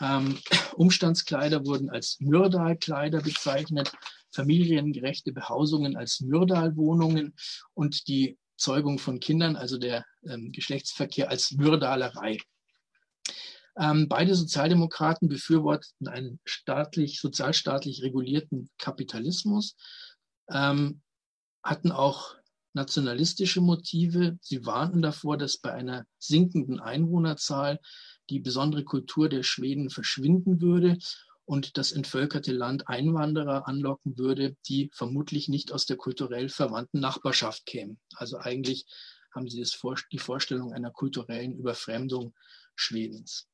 Ähm, 0.00 0.38
Umstandskleider 0.76 1.64
wurden 1.66 1.90
als 1.90 2.18
Myrdal-Kleider 2.20 3.22
bezeichnet, 3.22 3.92
familiengerechte 4.30 5.32
Behausungen 5.32 5.96
als 5.96 6.20
Myrdal-Wohnungen 6.20 7.34
und 7.74 8.08
die 8.08 8.38
Zeugung 8.56 8.98
von 8.98 9.20
Kindern, 9.20 9.56
also 9.56 9.78
der 9.78 10.04
ähm, 10.26 10.52
Geschlechtsverkehr, 10.52 11.30
als 11.30 11.52
Myrdalerei. 11.52 12.38
Ähm, 13.76 14.08
beide 14.08 14.34
Sozialdemokraten 14.34 15.28
befürworteten 15.28 16.06
einen 16.06 16.40
staatlich, 16.44 17.20
sozialstaatlich 17.20 18.02
regulierten 18.02 18.68
Kapitalismus, 18.78 19.76
ähm, 20.52 21.02
hatten 21.62 21.92
auch 21.92 22.36
nationalistische 22.74 23.60
Motive. 23.60 24.38
Sie 24.40 24.64
warnten 24.64 25.02
davor, 25.02 25.36
dass 25.36 25.58
bei 25.58 25.72
einer 25.72 26.06
sinkenden 26.18 26.80
Einwohnerzahl 26.80 27.80
die 28.30 28.40
besondere 28.40 28.84
Kultur 28.84 29.28
der 29.28 29.42
Schweden 29.42 29.90
verschwinden 29.90 30.60
würde 30.60 30.98
und 31.44 31.76
das 31.76 31.92
entvölkerte 31.92 32.52
Land 32.52 32.88
Einwanderer 32.88 33.68
anlocken 33.68 34.16
würde, 34.16 34.56
die 34.66 34.90
vermutlich 34.92 35.48
nicht 35.48 35.72
aus 35.72 35.86
der 35.86 35.96
kulturell 35.96 36.48
verwandten 36.48 37.00
Nachbarschaft 37.00 37.66
kämen. 37.66 38.00
Also 38.14 38.38
eigentlich 38.38 38.86
haben 39.34 39.48
sie 39.48 39.60
das, 39.60 39.78
die 40.12 40.18
Vorstellung 40.18 40.72
einer 40.72 40.90
kulturellen 40.90 41.56
Überfremdung 41.56 42.34
Schwedens. 42.74 43.48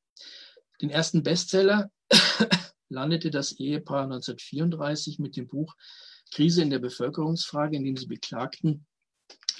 Den 0.81 0.89
ersten 0.89 1.23
Bestseller 1.23 1.91
landete 2.89 3.31
das 3.31 3.53
Ehepaar 3.53 4.03
1934 4.03 5.19
mit 5.19 5.35
dem 5.35 5.47
Buch 5.47 5.75
Krise 6.31 6.61
in 6.61 6.69
der 6.69 6.79
Bevölkerungsfrage, 6.79 7.77
in 7.77 7.83
dem 7.83 7.97
sie 7.97 8.07
beklagten, 8.07 8.85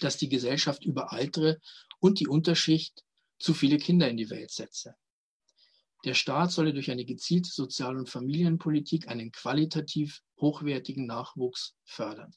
dass 0.01 0.17
die 0.17 0.29
Gesellschaft 0.29 0.85
überaltere 0.85 1.59
und 1.99 2.19
die 2.19 2.27
Unterschicht 2.27 3.03
zu 3.37 3.53
viele 3.53 3.77
Kinder 3.77 4.09
in 4.09 4.17
die 4.17 4.29
Welt 4.29 4.51
setze. 4.51 4.95
Der 6.05 6.13
Staat 6.13 6.51
solle 6.51 6.73
durch 6.73 6.91
eine 6.91 7.05
gezielte 7.05 7.49
Sozial- 7.49 7.97
und 7.97 8.09
Familienpolitik 8.09 9.09
einen 9.09 9.31
qualitativ 9.31 10.21
hochwertigen 10.39 11.05
Nachwuchs 11.05 11.75
fördern. 11.83 12.33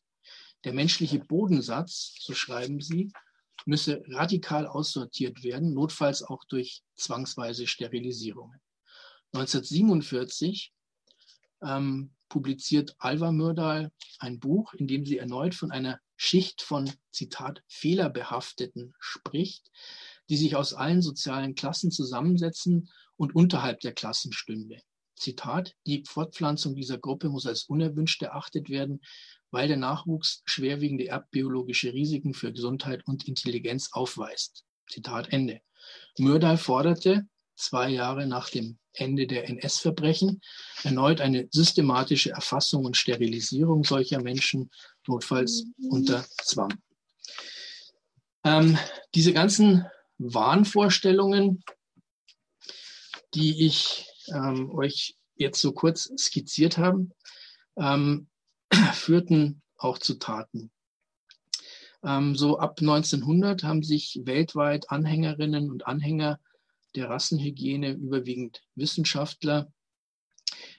Der 0.65 0.73
menschliche 0.73 1.21
Bodensatz, 1.21 2.17
so 2.19 2.35
schreiben 2.35 2.81
sie, 2.81 3.13
müsse 3.65 4.03
radikal 4.09 4.67
aussortiert 4.67 5.45
werden, 5.45 5.75
notfalls 5.75 6.23
auch 6.23 6.45
durch 6.45 6.83
zwangsweise 6.97 7.67
Sterilisierungen. 7.67 8.61
1947 9.33 10.73
ähm, 11.65 12.13
publiziert 12.29 12.95
Alva 12.99 13.31
Myrdal 13.31 13.93
ein 14.19 14.41
Buch, 14.41 14.73
in 14.75 14.87
dem 14.87 15.05
sie 15.05 15.19
erneut 15.19 15.55
von 15.55 15.71
einer 15.71 16.01
Schicht 16.17 16.63
von, 16.63 16.91
Zitat, 17.11 17.63
Fehlerbehafteten 17.69 18.95
spricht, 18.99 19.71
die 20.31 20.37
sich 20.37 20.57
aus 20.57 20.73
allen 20.73 21.03
sozialen 21.03 21.55
Klassen 21.55 21.91
zusammensetzen 21.91 22.89
und 23.17 23.35
unterhalb 23.35 23.81
der 23.81 23.93
Klassen 23.93 24.33
stünde. 24.33 24.81
Zitat, 25.15 25.75
die 25.87 26.05
Fortpflanzung 26.07 26.75
dieser 26.75 26.99
Gruppe 26.99 27.29
muss 27.29 27.47
als 27.47 27.65
unerwünscht 27.65 28.23
erachtet 28.23 28.71
werden, 28.71 29.01
weil 29.51 29.69
der 29.69 29.77
Nachwuchs 29.77 30.43
schwerwiegende 30.47 31.07
erbbiologische 31.07 31.93
Risiken 31.93 32.35
für 32.35 32.53
Gesundheit 32.53 33.07
und 33.07 33.29
Intelligenz 33.29 33.91
aufweist. 33.93 34.65
Zitat 34.89 35.33
Ende. 35.33 35.61
Myrdal 36.19 36.57
forderte, 36.57 37.27
zwei 37.57 37.91
Jahre 37.91 38.27
nach 38.27 38.49
dem 38.49 38.79
Ende 38.95 39.27
der 39.27 39.49
NS-Verbrechen, 39.49 40.41
erneut 40.83 41.21
eine 41.21 41.49
systematische 41.51 42.31
Erfassung 42.31 42.85
und 42.85 42.97
Sterilisierung 42.97 43.85
solcher 43.85 44.21
Menschen, 44.21 44.71
notfalls 45.07 45.65
unter 45.89 46.25
Zwang. 46.43 46.75
Ähm, 48.45 48.79
diese 49.15 49.33
ganzen 49.33 49.87
Wahnvorstellungen, 50.19 51.65
die 53.35 53.67
ich 53.67 54.07
ähm, 54.29 54.71
euch 54.71 55.17
jetzt 55.37 55.61
so 55.61 55.73
kurz 55.73 56.11
skizziert 56.19 56.79
habe, 56.79 57.09
ähm, 57.77 58.29
führten 58.93 59.63
auch 59.77 59.99
zu 59.99 60.15
Taten. 60.19 60.71
Ähm, 62.05 62.37
so 62.37 62.59
ab 62.59 62.79
1900 62.81 63.63
haben 63.63 63.83
sich 63.83 64.21
weltweit 64.25 64.91
Anhängerinnen 64.91 65.71
und 65.71 65.87
Anhänger 65.87 66.41
der 66.95 67.09
Rassenhygiene 67.11 67.93
überwiegend 67.93 68.63
Wissenschaftler 68.75 69.73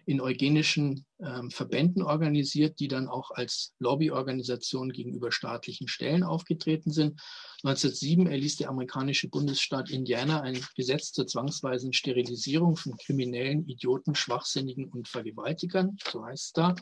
in 0.06 0.21
eugenischen 0.21 1.06
ähm, 1.19 1.49
Verbänden 1.49 2.04
organisiert, 2.04 2.80
die 2.80 2.88
dann 2.88 3.08
auch 3.08 3.32
als 3.32 3.73
Lobbyorganisation 3.80 4.91
gegenüber 4.91 5.32
staatlichen 5.32 5.88
Stellen 5.88 6.23
aufgetreten 6.23 6.91
sind. 6.91 7.21
1907 7.63 8.28
erließ 8.28 8.58
der 8.58 8.69
amerikanische 8.69 9.30
Bundesstaat 9.30 9.89
Indiana 9.89 10.41
ein 10.41 10.60
Gesetz 10.76 11.12
zur 11.13 11.28
zwangsweisen 11.28 11.93
Sterilisierung 11.93 12.76
von 12.76 12.97
kriminellen, 12.97 13.67
Idioten, 13.67 14.15
Schwachsinnigen 14.15 14.86
und 14.86 15.08
Vergewaltigern, 15.08 15.97
so 16.12 16.26
heißt 16.26 16.45
es 16.45 16.52
da, 16.54 16.76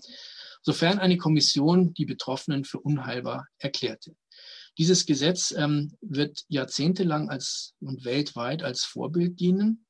sofern 0.63 1.00
eine 1.00 1.17
Kommission 1.17 1.94
die 1.94 2.06
Betroffenen 2.06 2.65
für 2.65 2.80
unheilbar 2.80 3.48
erklärte. 3.60 4.15
Dieses 4.77 5.05
Gesetz 5.05 5.51
ähm, 5.51 5.97
wird 6.01 6.45
jahrzehntelang 6.47 7.29
als 7.29 7.75
und 7.81 8.05
weltweit 8.05 8.63
als 8.63 8.84
Vorbild 8.84 9.39
dienen. 9.39 9.86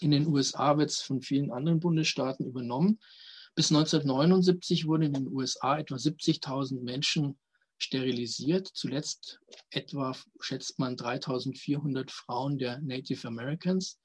In 0.00 0.10
den 0.10 0.26
USA 0.26 0.78
wird 0.78 0.90
es 0.90 1.00
von 1.00 1.22
vielen 1.22 1.50
anderen 1.50 1.80
Bundesstaaten 1.80 2.46
übernommen. 2.46 3.00
Bis 3.54 3.70
1979 3.70 4.86
wurden 4.86 5.04
in 5.04 5.12
den 5.14 5.28
USA 5.28 5.78
etwa 5.78 5.96
70.000 5.96 6.82
Menschen 6.82 7.38
sterilisiert. 7.78 8.68
Zuletzt 8.68 9.40
etwa 9.70 10.14
schätzt 10.40 10.78
man 10.78 10.96
3400 10.96 12.10
Frauen 12.10 12.58
der 12.58 12.80
Native 12.80 13.26
Americans. 13.26 13.98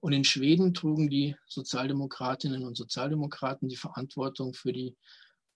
Und 0.00 0.12
in 0.12 0.24
Schweden 0.24 0.74
trugen 0.74 1.10
die 1.10 1.36
Sozialdemokratinnen 1.48 2.64
und 2.64 2.76
Sozialdemokraten 2.76 3.68
die 3.68 3.76
Verantwortung 3.76 4.54
für 4.54 4.72
die 4.72 4.96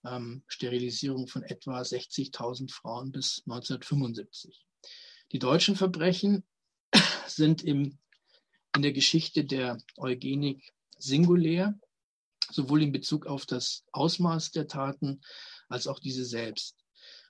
ähm, 0.05 0.43
Sterilisierung 0.47 1.27
von 1.27 1.43
etwa 1.43 1.81
60.000 1.81 2.71
Frauen 2.71 3.11
bis 3.11 3.41
1975. 3.45 4.65
Die 5.31 5.39
deutschen 5.39 5.75
Verbrechen 5.75 6.43
sind 7.27 7.63
im, 7.63 7.97
in 8.75 8.81
der 8.81 8.93
Geschichte 8.93 9.45
der 9.45 9.77
Eugenik 9.97 10.73
singulär, 10.97 11.79
sowohl 12.51 12.83
in 12.83 12.91
Bezug 12.91 13.25
auf 13.25 13.45
das 13.45 13.83
Ausmaß 13.91 14.51
der 14.51 14.67
Taten 14.67 15.21
als 15.69 15.87
auch 15.87 15.99
diese 15.99 16.25
selbst. 16.25 16.77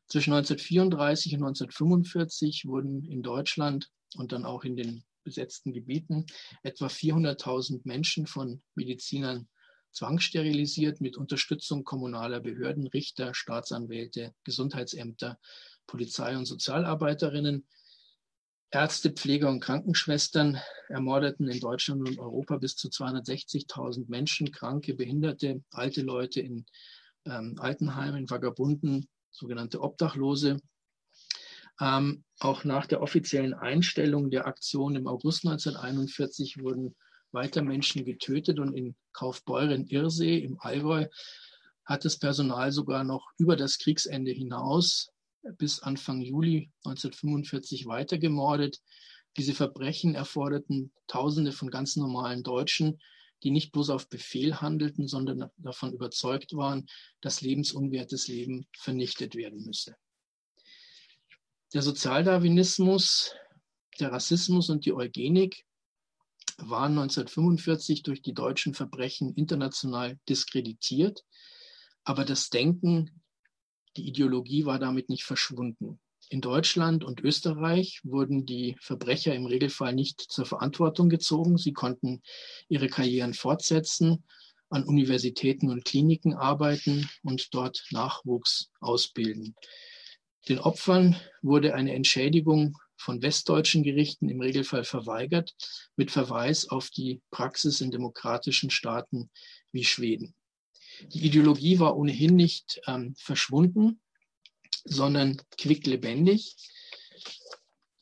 Zwischen 0.07 0.33
1934 0.33 1.33
und 1.33 1.43
1945 1.43 2.65
wurden 2.65 3.05
in 3.05 3.23
Deutschland 3.23 3.89
und 4.15 4.31
dann 4.31 4.45
auch 4.45 4.63
in 4.63 4.75
den 4.75 5.03
besetzten 5.23 5.73
Gebieten 5.73 6.25
etwa 6.61 6.87
400.000 6.87 7.81
Menschen 7.85 8.27
von 8.27 8.61
Medizinern 8.75 9.47
zwangssterilisiert 9.93 11.01
mit 11.01 11.17
Unterstützung 11.17 11.83
kommunaler 11.83 12.39
Behörden, 12.39 12.87
Richter, 12.87 13.33
Staatsanwälte, 13.33 14.33
Gesundheitsämter, 14.43 15.39
Polizei 15.87 16.35
und 16.35 16.45
Sozialarbeiterinnen. 16.45 17.65
Ärzte, 18.71 19.11
Pfleger 19.11 19.49
und 19.49 19.59
Krankenschwestern 19.59 20.59
ermordeten 20.89 21.47
in 21.47 21.59
Deutschland 21.59 22.09
und 22.09 22.17
Europa 22.17 22.57
bis 22.57 22.75
zu 22.75 22.87
260.000 22.87 24.05
Menschen, 24.09 24.51
Kranke, 24.51 24.95
Behinderte, 24.95 25.63
alte 25.69 26.01
Leute 26.01 26.41
in 26.41 26.65
ähm, 27.25 27.55
Altenheimen, 27.59 28.29
Vagabunden, 28.29 29.07
sogenannte 29.29 29.79
Obdachlose. 29.79 30.57
Ähm, 31.79 32.23
auch 32.39 32.63
nach 32.63 32.87
der 32.87 33.01
offiziellen 33.01 33.53
Einstellung 33.53 34.31
der 34.31 34.47
Aktion 34.47 34.95
im 34.95 35.07
August 35.07 35.45
1941 35.45 36.59
wurden 36.59 36.95
weiter 37.33 37.61
Menschen 37.61 38.05
getötet 38.05 38.59
und 38.59 38.73
in 38.75 38.95
Kaufbeuren-Irsee 39.13 40.39
im 40.39 40.59
Allgäu 40.59 41.07
hat 41.85 42.05
das 42.05 42.17
Personal 42.17 42.71
sogar 42.71 43.03
noch 43.03 43.31
über 43.37 43.55
das 43.55 43.77
Kriegsende 43.77 44.31
hinaus 44.31 45.09
bis 45.57 45.79
Anfang 45.79 46.21
Juli 46.21 46.71
1945 46.85 47.85
weiter 47.85 48.17
gemordet. 48.17 48.79
Diese 49.37 49.53
Verbrechen 49.53 50.15
erforderten 50.15 50.93
Tausende 51.07 51.51
von 51.51 51.69
ganz 51.69 51.95
normalen 51.95 52.43
Deutschen, 52.43 53.01
die 53.43 53.51
nicht 53.51 53.71
bloß 53.71 53.89
auf 53.89 54.07
Befehl 54.07 54.61
handelten, 54.61 55.07
sondern 55.07 55.49
davon 55.57 55.91
überzeugt 55.91 56.53
waren, 56.53 56.85
dass 57.19 57.41
lebensunwertes 57.41 58.27
Leben 58.27 58.67
vernichtet 58.77 59.35
werden 59.35 59.65
müsse. 59.65 59.95
Der 61.73 61.81
Sozialdarwinismus, 61.81 63.35
der 63.99 64.11
Rassismus 64.11 64.69
und 64.69 64.85
die 64.85 64.93
Eugenik 64.93 65.65
waren 66.57 66.97
1945 66.97 68.03
durch 68.03 68.21
die 68.21 68.33
deutschen 68.33 68.73
Verbrechen 68.73 69.33
international 69.35 70.19
diskreditiert, 70.29 71.23
aber 72.03 72.25
das 72.25 72.49
Denken, 72.49 73.21
die 73.97 74.07
Ideologie 74.07 74.65
war 74.65 74.79
damit 74.79 75.09
nicht 75.09 75.23
verschwunden. 75.23 75.99
In 76.29 76.41
Deutschland 76.41 77.03
und 77.03 77.21
Österreich 77.21 77.99
wurden 78.03 78.45
die 78.45 78.75
Verbrecher 78.79 79.35
im 79.35 79.45
Regelfall 79.45 79.93
nicht 79.93 80.19
zur 80.19 80.45
Verantwortung 80.45 81.09
gezogen. 81.09 81.57
Sie 81.57 81.73
konnten 81.73 82.23
ihre 82.69 82.87
Karrieren 82.87 83.33
fortsetzen, 83.33 84.23
an 84.69 84.83
Universitäten 84.83 85.69
und 85.69 85.85
Kliniken 85.85 86.33
arbeiten 86.33 87.07
und 87.21 87.53
dort 87.53 87.85
Nachwuchs 87.91 88.71
ausbilden. 88.79 89.55
Den 90.49 90.59
Opfern 90.59 91.15
wurde 91.41 91.75
eine 91.75 91.93
Entschädigung 91.93 92.77
von 92.97 93.21
westdeutschen 93.21 93.83
Gerichten 93.83 94.29
im 94.29 94.41
Regelfall 94.41 94.83
verweigert, 94.83 95.53
mit 95.95 96.11
Verweis 96.11 96.69
auf 96.69 96.89
die 96.89 97.21
Praxis 97.31 97.81
in 97.81 97.91
demokratischen 97.91 98.69
Staaten 98.69 99.29
wie 99.71 99.83
Schweden. 99.83 100.35
Die 101.07 101.25
Ideologie 101.25 101.79
war 101.79 101.97
ohnehin 101.97 102.35
nicht 102.35 102.81
ähm, 102.87 103.15
verschwunden, 103.17 103.99
sondern 104.85 105.41
quicklebendig. 105.57 106.55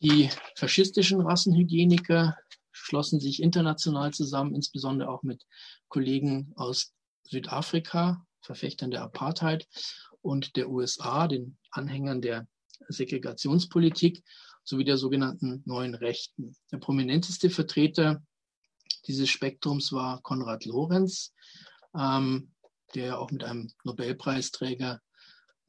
Die 0.02 0.30
faschistischen 0.56 1.22
Rassenhygieniker 1.22 2.36
schlossen 2.72 3.20
sich 3.20 3.42
international 3.42 4.14
zusammen, 4.14 4.56
insbesondere 4.56 5.10
auch 5.10 5.24
mit 5.24 5.46
Kollegen 5.88 6.52
aus 6.56 6.94
Südafrika, 7.24 8.26
Verfechtern 8.42 8.92
der 8.92 9.04
Apartheid 9.04 9.68
und 10.22 10.56
der 10.56 10.70
USA, 10.70 11.28
den 11.28 11.58
Anhängern 11.70 12.22
der 12.22 12.48
Segregationspolitik 12.90 14.24
sowie 14.64 14.84
der 14.84 14.98
sogenannten 14.98 15.64
neuen 15.66 15.96
Rechten. 15.96 16.56
Der 16.72 16.78
prominenteste 16.78 17.50
Vertreter 17.50 18.22
dieses 19.08 19.30
Spektrums 19.30 19.92
war 19.92 20.22
Konrad 20.22 20.66
Lorenz, 20.66 21.34
ähm, 21.98 22.52
der 22.94 23.20
auch 23.20 23.32
mit 23.32 23.44
einem 23.44 23.72
Nobelpreisträger 23.84 25.02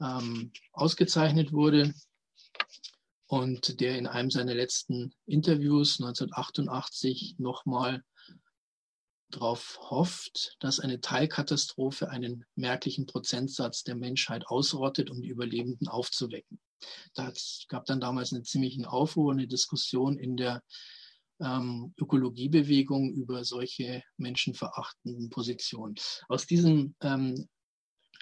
ähm, 0.01 0.53
ausgezeichnet 0.73 1.53
wurde 1.53 1.95
und 3.27 3.81
der 3.81 3.97
in 3.97 4.07
einem 4.07 4.31
seiner 4.31 4.55
letzten 4.55 5.15
Interviews 5.27 6.01
1988 6.01 7.37
nochmal 7.39 8.03
darauf 9.37 9.79
hofft, 9.90 10.57
dass 10.61 10.81
eine 10.81 11.01
Teilkatastrophe 11.01 12.09
einen 12.11 12.45
merklichen 12.55 13.07
Prozentsatz 13.07 13.83
der 13.85 13.97
Menschheit 13.97 14.47
ausrottet, 14.47 15.11
um 15.11 15.21
die 15.21 15.29
Überlebenden 15.29 15.88
aufzuwecken. 15.88 16.61
Da 17.14 17.33
gab 17.68 17.87
dann 17.87 18.01
damals 18.01 18.33
einen 18.33 18.45
ziemlichen 18.45 18.85
Aufruhr, 18.85 19.33
eine 19.33 19.47
Diskussion 19.47 20.18
in 20.18 20.37
der 20.37 20.62
ähm, 21.40 21.95
Ökologiebewegung 21.99 23.12
über 23.12 23.45
solche 23.45 24.03
menschenverachtenden 24.16 25.31
Positionen. 25.31 25.95
Aus 26.29 26.47
diesem 26.47 26.95
ähm, 27.01 27.49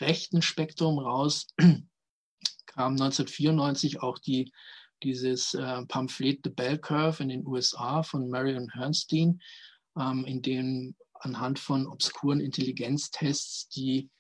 rechten 0.01 0.43
Spektrum 0.43 0.99
raus 0.99 1.49
kam 2.67 2.93
1994 2.93 4.03
auch 4.03 4.19
die, 4.19 4.53
dieses 5.03 5.55
äh, 5.55 5.85
Pamphlet 5.87 6.41
The 6.45 6.51
Bell 6.51 6.79
Curve 6.79 7.23
in 7.23 7.29
den 7.29 7.47
USA 7.47 8.03
von 8.03 8.29
Marion 8.29 8.71
Hernstein, 8.71 9.41
ähm, 10.01 10.25
in 10.25 10.43
dem 10.43 10.95
anhand 11.15 11.59
von 11.59 11.87
obskuren 11.87 12.41
Intelligenztests 12.41 13.69
die 13.69 14.11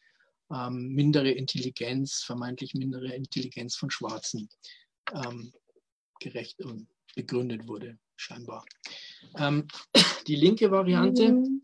ähm, 0.53 0.89
mindere 0.93 1.31
Intelligenz, 1.31 2.23
vermeintlich 2.25 2.75
mindere 2.75 3.15
Intelligenz 3.15 3.77
von 3.77 3.91
Schwarzen 3.91 4.49
ähm, 5.13 5.53
gerecht 6.21 6.61
und 6.61 6.89
begründet 7.15 7.67
wurde, 7.67 7.99
scheinbar. 8.17 8.65
Ähm, 9.37 9.67
die 10.27 10.37
linke 10.37 10.71
Variante 10.71 11.33
mhm. 11.33 11.63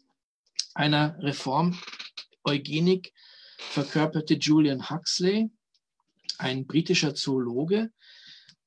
einer 0.75 1.17
Reform 1.21 1.79
Eugenik 2.45 3.13
verkörperte 3.59 4.35
Julian 4.35 4.89
Huxley, 4.89 5.51
ein 6.39 6.67
britischer 6.67 7.15
Zoologe, 7.15 7.91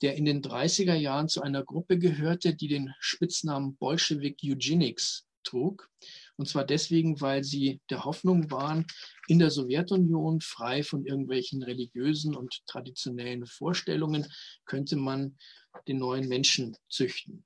der 0.01 0.15
in 0.15 0.25
den 0.25 0.41
30er 0.41 0.95
Jahren 0.95 1.27
zu 1.27 1.41
einer 1.41 1.63
Gruppe 1.63 1.97
gehörte, 1.97 2.55
die 2.55 2.67
den 2.67 2.93
Spitznamen 2.99 3.75
Bolshevik 3.75 4.39
Eugenics 4.43 5.28
trug. 5.43 5.89
Und 6.35 6.47
zwar 6.47 6.65
deswegen, 6.65 7.21
weil 7.21 7.43
sie 7.43 7.81
der 7.89 8.05
Hoffnung 8.05 8.49
waren, 8.51 8.85
in 9.27 9.39
der 9.39 9.51
Sowjetunion 9.51 10.41
frei 10.41 10.83
von 10.83 11.05
irgendwelchen 11.05 11.63
religiösen 11.63 12.35
und 12.35 12.61
traditionellen 12.67 13.45
Vorstellungen 13.45 14.27
könnte 14.65 14.95
man 14.95 15.37
den 15.87 15.97
neuen 15.97 16.27
Menschen 16.27 16.75
züchten. 16.89 17.45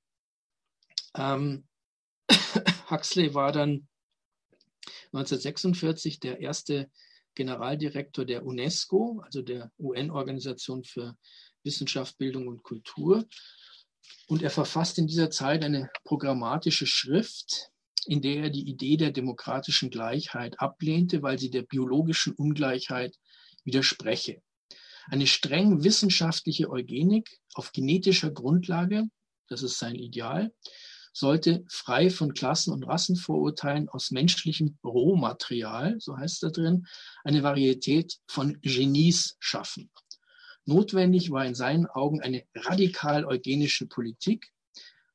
Ähm, 1.16 1.66
Huxley 2.90 3.34
war 3.34 3.52
dann 3.52 3.88
1946 5.12 6.20
der 6.20 6.40
erste 6.40 6.90
Generaldirektor 7.34 8.24
der 8.24 8.44
UNESCO, 8.44 9.20
also 9.24 9.42
der 9.42 9.70
UN-Organisation 9.78 10.84
für 10.84 11.16
Wissenschaft, 11.62 12.18
Bildung 12.18 12.48
und 12.48 12.62
Kultur. 12.62 13.26
Und 14.26 14.42
er 14.42 14.50
verfasst 14.50 14.98
in 14.98 15.06
dieser 15.06 15.30
Zeit 15.30 15.64
eine 15.64 15.90
programmatische 16.04 16.86
Schrift, 16.86 17.70
in 18.06 18.22
der 18.22 18.44
er 18.44 18.50
die 18.50 18.68
Idee 18.68 18.96
der 18.96 19.10
demokratischen 19.10 19.90
Gleichheit 19.90 20.60
ablehnte, 20.60 21.22
weil 21.22 21.38
sie 21.38 21.50
der 21.50 21.62
biologischen 21.62 22.34
Ungleichheit 22.34 23.16
widerspreche. 23.64 24.42
Eine 25.06 25.26
streng 25.26 25.84
wissenschaftliche 25.84 26.70
Eugenik 26.70 27.40
auf 27.54 27.72
genetischer 27.72 28.30
Grundlage, 28.30 29.04
das 29.48 29.62
ist 29.62 29.78
sein 29.78 29.94
Ideal, 29.94 30.52
sollte 31.12 31.64
frei 31.68 32.10
von 32.10 32.34
Klassen- 32.34 32.72
und 32.72 32.84
Rassenvorurteilen 32.84 33.88
aus 33.88 34.10
menschlichem 34.10 34.78
Rohmaterial, 34.82 36.00
so 36.00 36.16
heißt 36.16 36.42
da 36.42 36.48
drin, 36.48 36.86
eine 37.22 37.42
Varietät 37.42 38.18
von 38.26 38.60
Genies 38.62 39.36
schaffen. 39.38 39.90
Notwendig 40.66 41.30
war 41.30 41.44
in 41.44 41.54
seinen 41.54 41.86
Augen 41.86 42.20
eine 42.22 42.44
radikal 42.54 43.24
eugenische 43.26 43.86
Politik, 43.86 44.50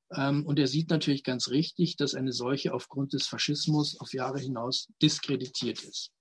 und 0.09 0.57
er 0.57 0.67
sieht 0.67 0.89
natürlich 0.89 1.23
ganz 1.23 1.49
richtig, 1.49 1.95
dass 1.95 2.15
eine 2.15 2.33
solche 2.33 2.73
aufgrund 2.73 3.13
des 3.13 3.27
Faschismus 3.27 3.99
auf 3.99 4.13
Jahre 4.13 4.39
hinaus 4.39 4.87
diskreditiert 5.01 5.83
ist. 5.83 6.11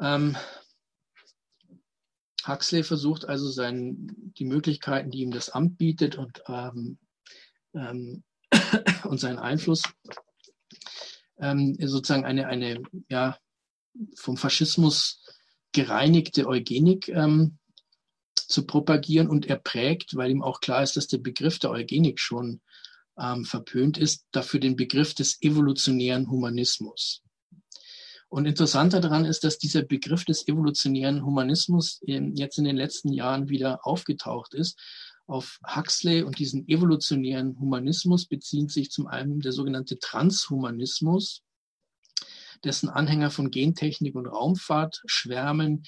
Ähm, 0.00 0.36
Huxley 2.46 2.82
versucht 2.82 3.26
also 3.26 3.50
sein, 3.50 4.32
die 4.38 4.44
Möglichkeiten, 4.44 5.10
die 5.10 5.20
ihm 5.20 5.30
das 5.30 5.50
Amt 5.50 5.76
bietet 5.76 6.16
und, 6.16 6.42
ähm, 6.46 6.98
ähm, 7.74 8.24
und 9.04 9.18
seinen 9.18 9.38
Einfluss, 9.38 9.82
ähm, 11.38 11.76
sozusagen 11.80 12.24
eine, 12.24 12.46
eine 12.46 12.82
ja, 13.08 13.38
vom 14.16 14.36
Faschismus 14.36 15.24
gereinigte 15.72 16.46
Eugenik 16.46 17.08
ähm, 17.08 17.58
zu 18.50 18.66
propagieren 18.66 19.28
und 19.28 19.46
er 19.46 19.56
prägt, 19.56 20.16
weil 20.16 20.30
ihm 20.30 20.42
auch 20.42 20.60
klar 20.60 20.82
ist, 20.82 20.96
dass 20.96 21.06
der 21.06 21.18
Begriff 21.18 21.58
der 21.58 21.70
Eugenik 21.70 22.18
schon 22.18 22.60
ähm, 23.18 23.44
verpönt 23.44 23.98
ist, 23.98 24.26
dafür 24.32 24.60
den 24.60 24.76
Begriff 24.76 25.14
des 25.14 25.40
evolutionären 25.42 26.30
Humanismus. 26.30 27.22
Und 28.28 28.46
interessanter 28.46 29.00
daran 29.00 29.24
ist, 29.24 29.42
dass 29.42 29.58
dieser 29.58 29.82
Begriff 29.82 30.24
des 30.24 30.46
evolutionären 30.46 31.24
Humanismus 31.24 32.00
jetzt 32.04 32.58
in 32.58 32.64
den 32.64 32.76
letzten 32.76 33.12
Jahren 33.12 33.48
wieder 33.48 33.84
aufgetaucht 33.84 34.54
ist. 34.54 34.78
Auf 35.26 35.58
Huxley 35.66 36.22
und 36.22 36.38
diesen 36.38 36.68
evolutionären 36.68 37.58
Humanismus 37.58 38.26
bezieht 38.26 38.70
sich 38.70 38.90
zum 38.90 39.08
einen 39.08 39.40
der 39.40 39.50
sogenannte 39.50 39.98
Transhumanismus, 39.98 41.42
dessen 42.64 42.88
Anhänger 42.88 43.32
von 43.32 43.50
Gentechnik 43.50 44.14
und 44.14 44.26
Raumfahrt 44.26 45.02
schwärmen, 45.06 45.84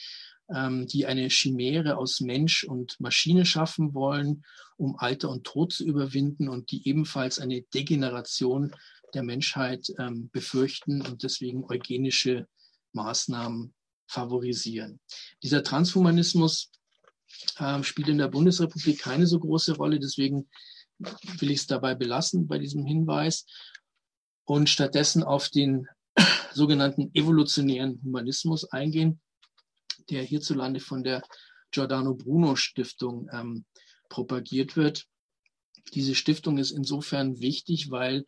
ähm, 0.55 0.87
die 0.87 1.07
eine 1.07 1.29
Chimäre 1.29 1.97
aus 1.97 2.21
Mensch 2.21 2.65
und 2.65 2.99
Maschine 3.01 3.45
schaffen 3.45 3.95
wollen, 3.95 4.45
um 4.77 4.97
Alter 4.99 5.31
und 5.31 5.45
Tod 5.45 5.73
zu 5.73 5.85
überwinden 5.85 6.49
und 6.49 6.71
die 6.71 6.89
ebenfalls 6.89 7.39
eine 7.39 7.63
Degeneration 7.63 8.75
der 9.15 9.23
Menschheit 9.23 9.93
ähm, 9.99 10.31
befürchten 10.33 11.03
und 11.03 11.23
deswegen 11.23 11.65
eugenische 11.65 12.47
Maßnahmen 12.93 13.75
favorisieren. 14.07 15.01
Dieser 15.43 15.63
Transhumanismus 15.63 16.71
äh, 17.59 17.83
spielt 17.83 18.09
in 18.09 18.19
der 18.19 18.29
Bundesrepublik 18.29 19.01
keine 19.01 19.27
so 19.27 19.39
große 19.39 19.77
Rolle, 19.77 19.99
deswegen 19.99 20.49
will 21.39 21.51
ich 21.51 21.61
es 21.61 21.67
dabei 21.67 21.95
belassen 21.95 22.47
bei 22.47 22.59
diesem 22.59 22.85
Hinweis 22.85 23.47
und 24.45 24.69
stattdessen 24.69 25.23
auf 25.23 25.49
den 25.49 25.89
sogenannten 26.53 27.11
evolutionären 27.15 28.01
Humanismus 28.05 28.71
eingehen, 28.71 29.21
der 30.11 30.23
hierzulande 30.23 30.81
von 30.81 31.03
der 31.05 31.23
Giordano 31.71 32.15
Bruno 32.15 32.57
Stiftung 32.57 33.29
ähm, 33.33 33.65
propagiert 34.09 34.77
wird. 34.77 35.07
Diese 35.95 36.15
Stiftung 36.15 36.59
ist 36.59 36.71
insofern 36.71 37.41
wichtig, 37.41 37.91
weil 37.91 38.25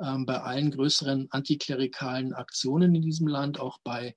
ähm, 0.00 0.26
bei 0.26 0.40
allen 0.40 0.70
größeren 0.70 1.28
antiklerikalen 1.30 2.32
Aktionen 2.32 2.94
in 2.94 3.02
diesem 3.02 3.26
Land, 3.26 3.60
auch 3.60 3.78
bei 3.84 4.14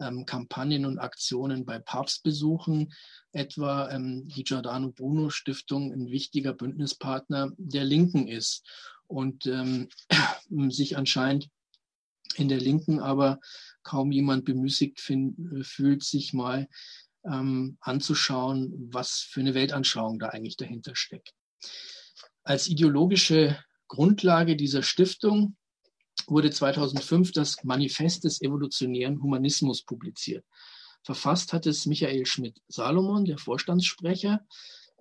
ähm, 0.00 0.24
Kampagnen 0.26 0.86
und 0.86 0.98
Aktionen 0.98 1.64
bei 1.64 1.78
Papstbesuchen, 1.78 2.92
etwa 3.32 3.90
ähm, 3.90 4.26
die 4.28 4.44
Giordano 4.44 4.90
Bruno 4.90 5.30
Stiftung 5.30 5.92
ein 5.92 6.10
wichtiger 6.10 6.52
Bündnispartner 6.52 7.50
der 7.56 7.84
Linken 7.84 8.26
ist 8.26 8.66
und 9.06 9.46
ähm, 9.46 9.88
sich 10.70 10.96
anscheinend 10.96 11.48
in 12.36 12.48
der 12.48 12.60
Linken 12.60 13.00
aber 13.00 13.40
kaum 13.82 14.12
jemand 14.12 14.44
bemüßigt 14.44 15.00
find, 15.00 15.66
fühlt, 15.66 16.04
sich 16.04 16.32
mal 16.32 16.68
ähm, 17.24 17.76
anzuschauen, 17.80 18.72
was 18.92 19.18
für 19.18 19.40
eine 19.40 19.54
Weltanschauung 19.54 20.18
da 20.18 20.28
eigentlich 20.28 20.56
dahinter 20.56 20.96
steckt. 20.96 21.32
Als 22.42 22.68
ideologische 22.68 23.58
Grundlage 23.88 24.56
dieser 24.56 24.82
Stiftung 24.82 25.56
wurde 26.26 26.50
2005 26.50 27.32
das 27.32 27.62
Manifest 27.64 28.24
des 28.24 28.40
evolutionären 28.40 29.22
Humanismus 29.22 29.82
publiziert. 29.82 30.44
Verfasst 31.02 31.52
hat 31.52 31.66
es 31.66 31.86
Michael 31.86 32.26
Schmidt-Salomon, 32.26 33.24
der 33.24 33.38
Vorstandssprecher. 33.38 34.46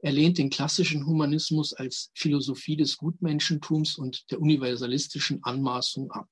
Er 0.01 0.11
lehnt 0.11 0.37
den 0.37 0.49
klassischen 0.49 1.05
Humanismus 1.05 1.73
als 1.73 2.09
Philosophie 2.15 2.77
des 2.77 2.97
Gutmenschentums 2.97 3.97
und 3.97 4.31
der 4.31 4.39
universalistischen 4.39 5.43
Anmaßung 5.43 6.11
ab. 6.11 6.29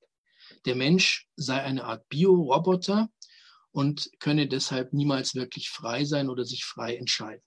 Der 0.68 0.76
Mensch 0.76 1.28
sei 1.38 1.64
eine 1.64 1.86
Art 1.86 2.08
Bioroboter 2.10 3.10
und 3.72 4.12
könne 4.20 4.48
deshalb 4.48 4.92
niemals 4.92 5.34
wirklich 5.34 5.70
frei 5.70 6.04
sein 6.04 6.30
oder 6.30 6.44
sich 6.44 6.66
frei 6.66 6.98
entscheiden. 6.98 7.44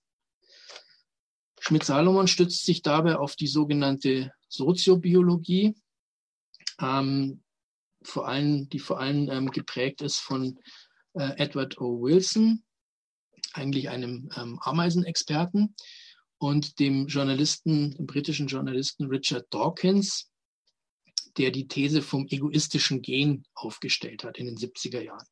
Schmidt-Salomon 1.60 2.28
stützt 2.28 2.64
sich 2.64 2.80
dabei 2.80 3.16
auf 3.16 3.36
die 3.36 3.46
sogenannte 3.46 4.32
Soziobiologie, 4.48 5.76
ähm, 6.80 7.42
vor 8.02 8.26
allem, 8.26 8.70
die 8.70 8.78
vor 8.78 8.98
allem 8.98 9.28
ähm, 9.30 9.50
geprägt 9.50 10.00
ist 10.00 10.20
von 10.20 10.58
äh, 11.12 11.36
Edward 11.36 11.78
O. 11.78 12.00
Wilson, 12.00 12.64
eigentlich 13.52 13.90
einem 13.90 14.30
ähm, 14.34 14.58
Ameisenexperten, 14.62 15.76
und 16.38 16.78
dem 16.78 17.06
Journalisten, 17.06 17.94
dem 17.96 18.06
britischen 18.06 18.46
Journalisten 18.46 19.04
Richard 19.04 19.52
Dawkins, 19.52 20.29
der 21.40 21.50
die 21.50 21.68
These 21.68 22.02
vom 22.02 22.26
egoistischen 22.28 23.00
Gen 23.00 23.44
aufgestellt 23.54 24.24
hat 24.24 24.36
in 24.36 24.44
den 24.44 24.58
70er 24.58 25.00
Jahren. 25.00 25.26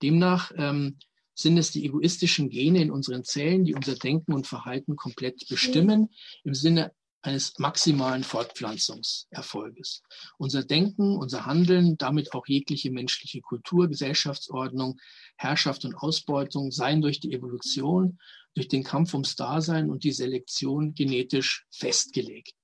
Demnach 0.00 0.52
ähm, 0.56 0.98
sind 1.34 1.58
es 1.58 1.72
die 1.72 1.84
egoistischen 1.84 2.50
Gene 2.50 2.80
in 2.80 2.92
unseren 2.92 3.24
Zellen, 3.24 3.64
die 3.64 3.74
unser 3.74 3.96
Denken 3.96 4.32
und 4.32 4.46
Verhalten 4.46 4.94
komplett 4.94 5.48
bestimmen, 5.48 6.10
im 6.44 6.54
Sinne 6.54 6.92
eines 7.22 7.58
maximalen 7.58 8.22
Fortpflanzungserfolges. 8.22 10.02
Unser 10.38 10.62
Denken, 10.62 11.16
unser 11.16 11.46
Handeln, 11.46 11.98
damit 11.98 12.32
auch 12.32 12.46
jegliche 12.46 12.92
menschliche 12.92 13.40
Kultur, 13.40 13.88
Gesellschaftsordnung, 13.88 15.00
Herrschaft 15.36 15.84
und 15.84 15.96
Ausbeutung 15.96 16.70
seien 16.70 17.02
durch 17.02 17.18
die 17.18 17.32
Evolution, 17.32 18.20
durch 18.54 18.68
den 18.68 18.84
Kampf 18.84 19.14
ums 19.14 19.34
Dasein 19.34 19.90
und 19.90 20.04
die 20.04 20.12
Selektion 20.12 20.94
genetisch 20.94 21.66
festgelegt. 21.70 22.54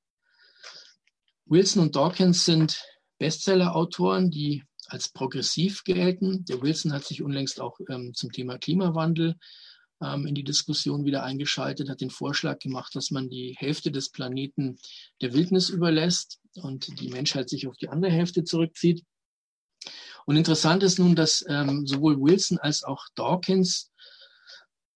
Wilson 1.49 1.83
und 1.83 1.95
Dawkins 1.95 2.45
sind 2.45 2.83
Bestseller-Autoren, 3.19 4.31
die 4.33 4.65
als 4.89 5.09
progressiv 5.09 5.85
gelten. 5.85 6.45
Der 6.47 6.61
Wilson 6.61 6.93
hat 6.93 7.05
sich 7.05 7.23
unlängst 7.23 7.61
auch 7.61 7.79
ähm, 7.89 8.15
zum 8.15 8.33
Thema 8.33 8.59
Klimawandel 8.59 9.37
ähm, 10.03 10.27
in 10.27 10.35
die 10.35 10.43
Diskussion 10.43 11.05
wieder 11.05 11.23
eingeschaltet, 11.23 11.89
hat 11.89 12.01
den 12.01 12.11
Vorschlag 12.11 12.59
gemacht, 12.59 12.97
dass 12.97 13.13
man 13.13 13.29
die 13.29 13.55
Hälfte 13.59 13.93
des 13.93 14.11
Planeten 14.11 14.79
der 15.23 15.35
Wildnis 15.35 15.69
überlässt 15.69 16.41
und 16.57 17.01
die 17.01 17.11
Menschheit 17.11 17.49
sich 17.49 17.69
auf 17.69 17.77
die 17.77 17.89
andere 17.89 18.11
Hälfte 18.11 18.43
zurückzieht. 18.43 19.05
Und 20.27 20.37
interessant 20.37 20.83
ist 20.83 20.99
nun, 20.99 21.15
dass 21.15 21.45
ähm, 21.49 21.87
sowohl 21.87 22.21
Wilson 22.21 22.59
als 22.59 22.83
auch 22.83 23.07
Dawkins 23.15 23.93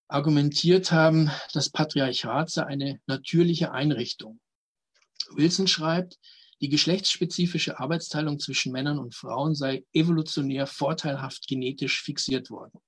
argumentiert 0.08 0.90
haben, 0.90 1.30
das 1.52 1.70
Patriarchat 1.70 2.50
sei 2.50 2.64
eine 2.64 3.00
natürliche 3.06 3.70
Einrichtung. 3.70 4.40
Wilson 5.36 5.68
schreibt, 5.68 6.18
die 6.60 6.68
geschlechtsspezifische 6.68 7.78
Arbeitsteilung 7.78 8.38
zwischen 8.38 8.72
Männern 8.72 8.98
und 8.98 9.14
Frauen 9.14 9.54
sei 9.54 9.84
evolutionär 9.92 10.66
vorteilhaft 10.66 11.46
genetisch 11.46 12.02
fixiert 12.02 12.50
worden. 12.50 12.80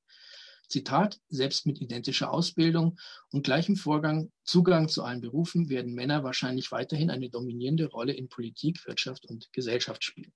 Zitat, 0.69 1.21
selbst 1.29 1.67
mit 1.67 1.81
identischer 1.81 2.33
Ausbildung 2.33 2.99
und 3.31 3.45
gleichem 3.45 3.77
Vorgang, 3.77 4.33
Zugang 4.45 4.89
zu 4.89 5.05
allen 5.05 5.21
Berufen 5.21 5.69
werden 5.69 5.93
Männer 5.93 6.25
wahrscheinlich 6.25 6.73
weiterhin 6.73 7.11
eine 7.11 7.29
dominierende 7.29 7.89
Rolle 7.89 8.15
in 8.15 8.29
Politik, 8.29 8.87
Wirtschaft 8.87 9.27
und 9.27 9.53
Gesellschaft 9.53 10.03
spielen. 10.03 10.33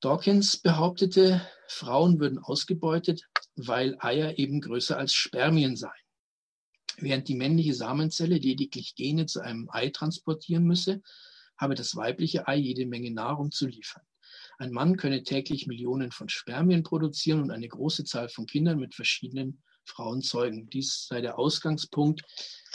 Dawkins 0.00 0.58
behauptete, 0.58 1.40
Frauen 1.66 2.20
würden 2.20 2.38
ausgebeutet, 2.38 3.22
weil 3.56 3.96
Eier 3.98 4.38
eben 4.38 4.60
größer 4.60 4.96
als 4.96 5.12
Spermien 5.12 5.74
seien. 5.74 5.92
Während 6.98 7.28
die 7.28 7.34
männliche 7.34 7.74
Samenzelle 7.74 8.36
lediglich 8.36 8.94
Gene 8.94 9.26
zu 9.26 9.40
einem 9.40 9.68
Ei 9.70 9.90
transportieren 9.90 10.64
müsse, 10.64 11.02
habe 11.58 11.74
das 11.74 11.96
weibliche 11.96 12.46
Ei 12.48 12.56
jede 12.56 12.86
Menge 12.86 13.10
Nahrung 13.10 13.50
zu 13.50 13.66
liefern. 13.66 14.02
Ein 14.58 14.72
Mann 14.72 14.96
könne 14.96 15.22
täglich 15.22 15.66
Millionen 15.66 16.12
von 16.12 16.28
Spermien 16.28 16.82
produzieren 16.82 17.42
und 17.42 17.50
eine 17.50 17.68
große 17.68 18.04
Zahl 18.04 18.28
von 18.28 18.46
Kindern 18.46 18.78
mit 18.78 18.94
verschiedenen 18.94 19.62
Frauen 19.84 20.22
zeugen. 20.22 20.68
Dies 20.70 21.06
sei 21.08 21.20
der 21.20 21.38
Ausgangspunkt 21.38 22.22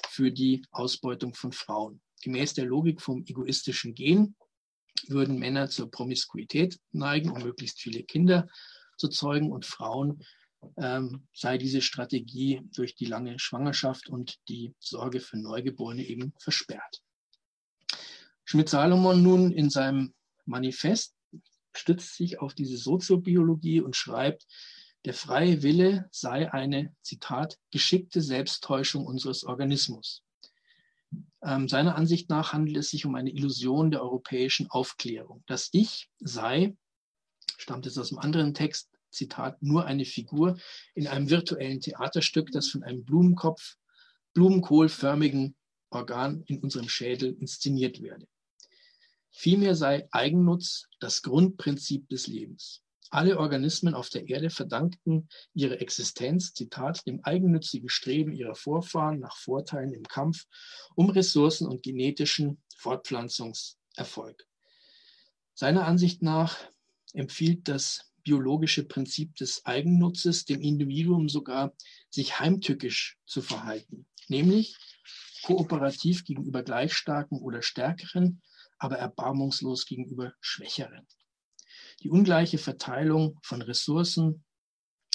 für 0.10 0.32
die 0.32 0.64
Ausbeutung 0.72 1.34
von 1.34 1.52
Frauen. 1.52 2.02
Gemäß 2.24 2.54
der 2.54 2.66
Logik 2.66 3.02
vom 3.02 3.24
egoistischen 3.26 3.96
Gen 3.96 4.36
würden 5.08 5.40
Männer 5.40 5.70
zur 5.70 5.90
Promiskuität 5.90 6.80
neigen, 6.92 7.32
um 7.32 7.42
möglichst 7.42 7.80
viele 7.80 8.04
Kinder 8.04 8.48
zu 8.98 9.08
zeugen 9.08 9.52
und 9.52 9.66
Frauen 9.66 10.24
ähm, 10.78 11.28
sei 11.34 11.58
diese 11.58 11.82
Strategie 11.82 12.62
durch 12.76 12.96
die 12.96 13.06
lange 13.06 13.40
Schwangerschaft 13.40 14.10
und 14.10 14.38
die 14.48 14.76
Sorge 14.80 15.20
für 15.20 15.38
Neugeborene 15.38 16.06
eben 16.06 16.34
versperrt. 16.40 17.02
Schmidt-Salomon 18.52 19.24
nun 19.24 19.54
in 19.54 19.70
seinem 19.70 20.14
Manifest 20.46 21.16
stützt 21.74 22.18
sich 22.18 22.42
auf 22.42 22.54
diese 22.54 22.76
Soziobiologie 22.76 23.80
und 23.80 23.96
schreibt, 23.96 24.46
der 25.06 25.14
freie 25.14 25.64
Wille 25.64 26.10
sei 26.12 26.52
eine, 26.52 26.94
Zitat, 27.02 27.58
geschickte 27.72 28.20
Selbsttäuschung 28.20 29.06
unseres 29.06 29.46
Organismus. 29.46 30.26
Ähm, 31.42 31.70
seiner 31.70 31.96
Ansicht 31.96 32.30
nach 32.30 32.52
handelt 32.52 32.76
es 32.76 32.90
sich 32.90 33.06
um 33.06 33.16
eine 33.16 33.32
Illusion 33.32 33.90
der 33.90 34.02
europäischen 34.02 34.70
Aufklärung. 34.70 35.46
Das 35.48 35.70
Ich 35.72 36.10
sei, 36.20 36.76
stammt 37.58 37.86
jetzt 37.86 37.98
aus 37.98 38.12
einem 38.12 38.20
anderen 38.20 38.54
Text, 38.54 38.90
Zitat, 39.12 39.64
nur 39.64 39.86
eine 39.86 40.04
Figur 40.04 40.60
in 40.94 41.08
einem 41.08 41.30
virtuellen 41.30 41.80
Theaterstück, 41.80 42.52
das 42.52 42.68
von 42.68 42.84
einem 42.84 43.06
Blumenkopf, 43.06 43.78
blumenkohlförmigen 44.34 45.56
Organ 45.90 46.44
in 46.48 46.60
unserem 46.60 46.90
Schädel 46.90 47.34
inszeniert 47.40 48.02
werde. 48.02 48.28
Vielmehr 49.32 49.76
sei 49.76 50.08
Eigennutz 50.12 50.88
das 51.00 51.22
Grundprinzip 51.22 52.08
des 52.10 52.28
Lebens. 52.28 52.84
Alle 53.10 53.40
Organismen 53.40 53.94
auf 53.94 54.10
der 54.10 54.30
Erde 54.30 54.50
verdankten 54.50 55.28
ihre 55.54 55.82
Existenz, 55.82 56.54
Zitat, 56.54 57.06
dem 57.06 57.22
eigennützigen 57.24 57.90
Streben 57.90 58.32
ihrer 58.34 58.56
Vorfahren 58.56 59.20
nach 59.20 59.36
Vorteilen 59.36 59.94
im 59.94 60.04
Kampf 60.04 60.46
um 60.96 61.10
Ressourcen 61.10 61.68
und 61.68 61.84
genetischen 61.84 62.62
Fortpflanzungserfolg. 62.78 64.48
Seiner 65.54 65.86
Ansicht 65.86 66.22
nach 66.22 66.58
empfiehlt 67.14 67.68
das 67.68 68.14
biologische 68.24 68.86
Prinzip 68.86 69.36
des 69.36 69.66
Eigennutzes 69.66 70.46
dem 70.46 70.62
Individuum 70.62 71.28
sogar, 71.28 71.74
sich 72.10 72.40
heimtückisch 72.40 73.18
zu 73.26 73.42
verhalten, 73.42 74.06
nämlich 74.30 74.78
kooperativ 75.44 76.24
gegenüber 76.24 76.64
Gleichstarken 76.64 77.40
oder 77.40 77.62
Stärkeren, 77.62 78.42
aber 78.82 78.98
erbarmungslos 78.98 79.86
gegenüber 79.86 80.34
Schwächeren. 80.42 81.06
Die 82.02 82.10
ungleiche 82.10 82.58
Verteilung 82.58 83.40
von 83.44 83.62
Ressourcen, 83.62 84.44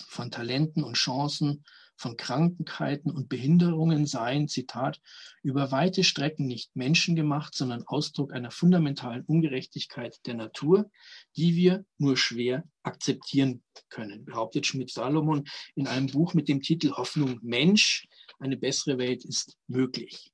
von 0.07 0.31
Talenten 0.31 0.85
und 0.85 0.95
Chancen, 0.95 1.65
von 1.97 2.17
Krankheiten 2.17 3.11
und 3.11 3.29
Behinderungen 3.29 4.07
seien, 4.07 4.47
Zitat, 4.47 5.01
über 5.43 5.73
weite 5.73 6.05
Strecken 6.05 6.47
nicht 6.47 6.77
menschengemacht, 6.77 7.57
sondern 7.57 7.83
Ausdruck 7.89 8.33
einer 8.33 8.53
fundamentalen 8.53 9.25
Ungerechtigkeit 9.25 10.21
der 10.27 10.35
Natur, 10.35 10.89
die 11.37 11.57
wir 11.57 11.85
nur 11.99 12.17
schwer 12.17 12.63
akzeptieren 12.85 13.65
können, 13.89 14.27
behauptet 14.27 14.67
Schmidt-Salomon 14.67 15.45
in 15.75 15.89
einem 15.89 16.07
Buch 16.07 16.35
mit 16.35 16.49
dem 16.49 16.61
Titel 16.63 16.93
Hoffnung 16.93 17.41
Mensch, 17.43 18.07
eine 18.39 18.57
bessere 18.57 18.99
Welt 18.99 19.25
ist 19.25 19.57
möglich. 19.67 20.33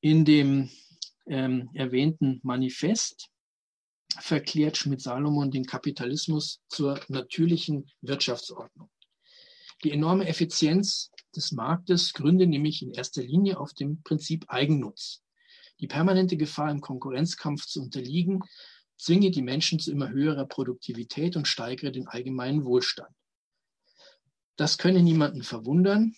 In 0.00 0.24
dem 0.24 0.70
ähm, 1.28 1.70
erwähnten 1.74 2.40
Manifest 2.42 3.30
verklärt 4.20 4.76
Schmidt-Salomon 4.76 5.50
den 5.50 5.64
Kapitalismus 5.64 6.60
zur 6.68 7.00
natürlichen 7.08 7.90
Wirtschaftsordnung. 8.00 8.90
Die 9.84 9.92
enorme 9.92 10.26
Effizienz 10.26 11.10
des 11.36 11.52
Marktes 11.52 12.12
gründe 12.12 12.46
nämlich 12.46 12.82
in 12.82 12.90
erster 12.90 13.22
Linie 13.22 13.60
auf 13.60 13.74
dem 13.74 14.02
Prinzip 14.02 14.44
Eigennutz. 14.48 15.22
Die 15.80 15.86
permanente 15.86 16.36
Gefahr, 16.36 16.70
im 16.70 16.80
Konkurrenzkampf 16.80 17.66
zu 17.66 17.82
unterliegen, 17.82 18.40
zwinge 18.96 19.30
die 19.30 19.42
Menschen 19.42 19.78
zu 19.78 19.92
immer 19.92 20.08
höherer 20.08 20.46
Produktivität 20.46 21.36
und 21.36 21.46
steigere 21.46 21.92
den 21.92 22.08
allgemeinen 22.08 22.64
Wohlstand. 22.64 23.14
Das 24.56 24.78
könne 24.78 25.02
niemanden 25.02 25.44
verwundern, 25.44 26.14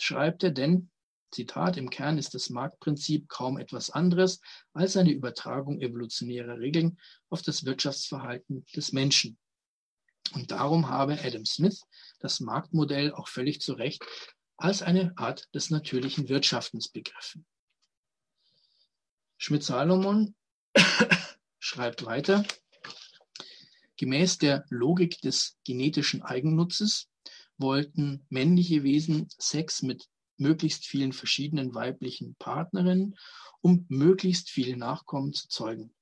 schreibt 0.00 0.42
er, 0.44 0.50
denn 0.50 0.90
Zitat, 1.32 1.76
im 1.76 1.90
Kern 1.90 2.18
ist 2.18 2.34
das 2.34 2.50
Marktprinzip 2.50 3.28
kaum 3.28 3.58
etwas 3.58 3.90
anderes 3.90 4.40
als 4.72 4.96
eine 4.96 5.10
Übertragung 5.10 5.80
evolutionärer 5.80 6.58
Regeln 6.58 6.98
auf 7.30 7.42
das 7.42 7.64
Wirtschaftsverhalten 7.64 8.64
des 8.76 8.92
Menschen. 8.92 9.38
Und 10.34 10.50
darum 10.50 10.88
habe 10.88 11.18
Adam 11.22 11.44
Smith 11.44 11.82
das 12.20 12.40
Marktmodell 12.40 13.12
auch 13.12 13.28
völlig 13.28 13.60
zu 13.60 13.72
Recht 13.72 14.04
als 14.56 14.82
eine 14.82 15.12
Art 15.16 15.48
des 15.54 15.70
natürlichen 15.70 16.28
Wirtschaftens 16.28 16.88
begriffen. 16.88 17.44
Schmidt-Salomon 19.38 20.34
schreibt 21.58 22.04
weiter, 22.04 22.44
gemäß 23.96 24.38
der 24.38 24.64
Logik 24.68 25.20
des 25.20 25.58
genetischen 25.64 26.22
Eigennutzes 26.22 27.08
wollten 27.58 28.24
männliche 28.28 28.82
Wesen 28.82 29.28
Sex 29.38 29.82
mit 29.82 30.08
möglichst 30.42 30.84
vielen 30.86 31.12
verschiedenen 31.12 31.74
weiblichen 31.74 32.34
Partnerinnen, 32.38 33.16
um 33.62 33.86
möglichst 33.88 34.50
viele 34.50 34.76
Nachkommen 34.76 35.32
zu 35.32 35.48
zeugen. 35.48 35.94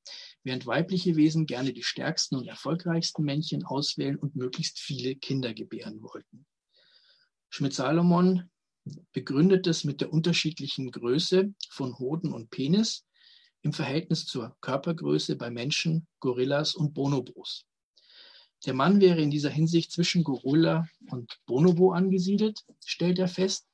Während 0.43 0.67
weibliche 0.67 1.15
Wesen 1.15 1.47
gerne 1.47 1.73
die 1.73 1.83
stärksten 1.83 2.37
und 2.37 2.49
erfolgreichsten 2.49 3.23
Männchen 3.23 3.65
auswählen 3.65 4.17
und 4.17 4.35
möglichst 4.35 4.81
viele 4.81 5.15
Kinder 5.15 5.55
gebären 5.55 6.03
wollten. 6.03 6.47
Schmidt-Salomon 7.51 8.51
begründet 9.13 9.67
es 9.67 9.85
mit 9.85 10.01
der 10.01 10.13
unterschiedlichen 10.13 10.91
Größe 10.91 11.55
von 11.69 11.99
Hoden 11.99 12.33
und 12.33 12.51
Penis 12.51 13.05
im 13.63 13.73
Verhältnis 13.73 14.25
zur 14.25 14.57
Körpergröße 14.63 15.37
bei 15.37 15.51
Menschen, 15.51 16.07
Gorillas 16.21 16.75
und 16.75 16.95
Bonobos. 16.95 17.67
Der 18.67 18.75
Mann 18.75 19.01
wäre 19.01 19.21
in 19.21 19.31
dieser 19.31 19.51
Hinsicht 19.51 19.91
zwischen 19.91 20.23
Gorilla 20.23 20.87
und 21.11 21.39
Bonobo 21.47 21.93
angesiedelt, 21.93 22.61
stellt 22.85 23.19
er 23.19 23.29
fest, 23.29 23.70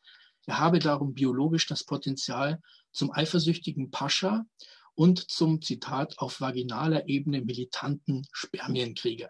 er 0.46 0.58
habe 0.58 0.78
darum 0.78 1.14
biologisch 1.14 1.66
das 1.66 1.84
Potenzial 1.84 2.62
zum 2.92 3.12
eifersüchtigen 3.12 3.90
Pascha 3.90 4.46
und 4.94 5.30
zum, 5.30 5.60
Zitat, 5.60 6.18
auf 6.18 6.40
vaginaler 6.40 7.08
Ebene 7.08 7.42
militanten 7.42 8.26
Spermienkrieger. 8.32 9.28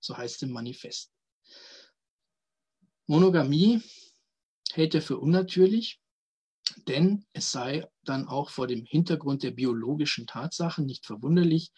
So 0.00 0.16
heißt 0.16 0.36
es 0.36 0.42
im 0.42 0.52
Manifest. 0.52 1.12
Monogamie 3.06 3.82
hält 4.72 4.94
er 4.94 5.02
für 5.02 5.18
unnatürlich, 5.18 6.00
denn 6.88 7.26
es 7.32 7.50
sei 7.50 7.86
dann 8.04 8.26
auch 8.28 8.50
vor 8.50 8.66
dem 8.66 8.84
Hintergrund 8.84 9.42
der 9.42 9.50
biologischen 9.50 10.26
Tatsachen 10.26 10.86
nicht 10.86 11.04
verwunderlich, 11.04 11.72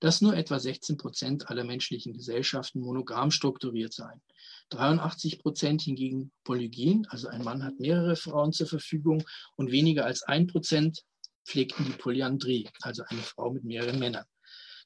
dass 0.00 0.20
nur 0.20 0.36
etwa 0.36 0.58
16 0.58 0.96
Prozent 0.96 1.48
aller 1.48 1.64
menschlichen 1.64 2.12
Gesellschaften 2.12 2.80
monogam 2.80 3.30
strukturiert 3.30 3.92
seien. 3.92 4.20
83 4.70 5.38
Prozent 5.38 5.82
hingegen 5.82 6.32
polygyn, 6.44 7.06
also 7.08 7.28
ein 7.28 7.42
Mann 7.42 7.64
hat 7.64 7.78
mehrere 7.78 8.16
Frauen 8.16 8.52
zur 8.52 8.66
Verfügung 8.66 9.24
und 9.56 9.70
weniger 9.70 10.04
als 10.04 10.22
ein 10.22 10.46
Prozent 10.46 11.04
pflegten 11.46 11.84
die 11.84 11.92
Polyandrie, 11.92 12.68
also 12.82 13.04
eine 13.08 13.22
Frau 13.22 13.52
mit 13.52 13.64
mehreren 13.64 13.98
Männern. 13.98 14.24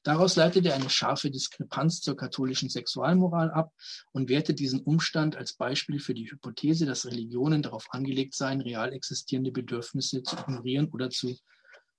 Daraus 0.03 0.35
leitet 0.35 0.65
er 0.65 0.73
eine 0.73 0.89
scharfe 0.89 1.29
Diskrepanz 1.29 2.01
zur 2.01 2.15
katholischen 2.15 2.69
Sexualmoral 2.69 3.51
ab 3.51 3.71
und 4.11 4.29
wertet 4.29 4.59
diesen 4.59 4.81
Umstand 4.81 5.35
als 5.35 5.53
Beispiel 5.53 5.99
für 5.99 6.15
die 6.15 6.29
Hypothese, 6.29 6.87
dass 6.87 7.05
Religionen 7.05 7.61
darauf 7.61 7.85
angelegt 7.91 8.33
seien, 8.33 8.61
real 8.61 8.93
existierende 8.93 9.51
Bedürfnisse 9.51 10.23
zu 10.23 10.37
ignorieren 10.37 10.89
oder 10.91 11.11
zu 11.11 11.37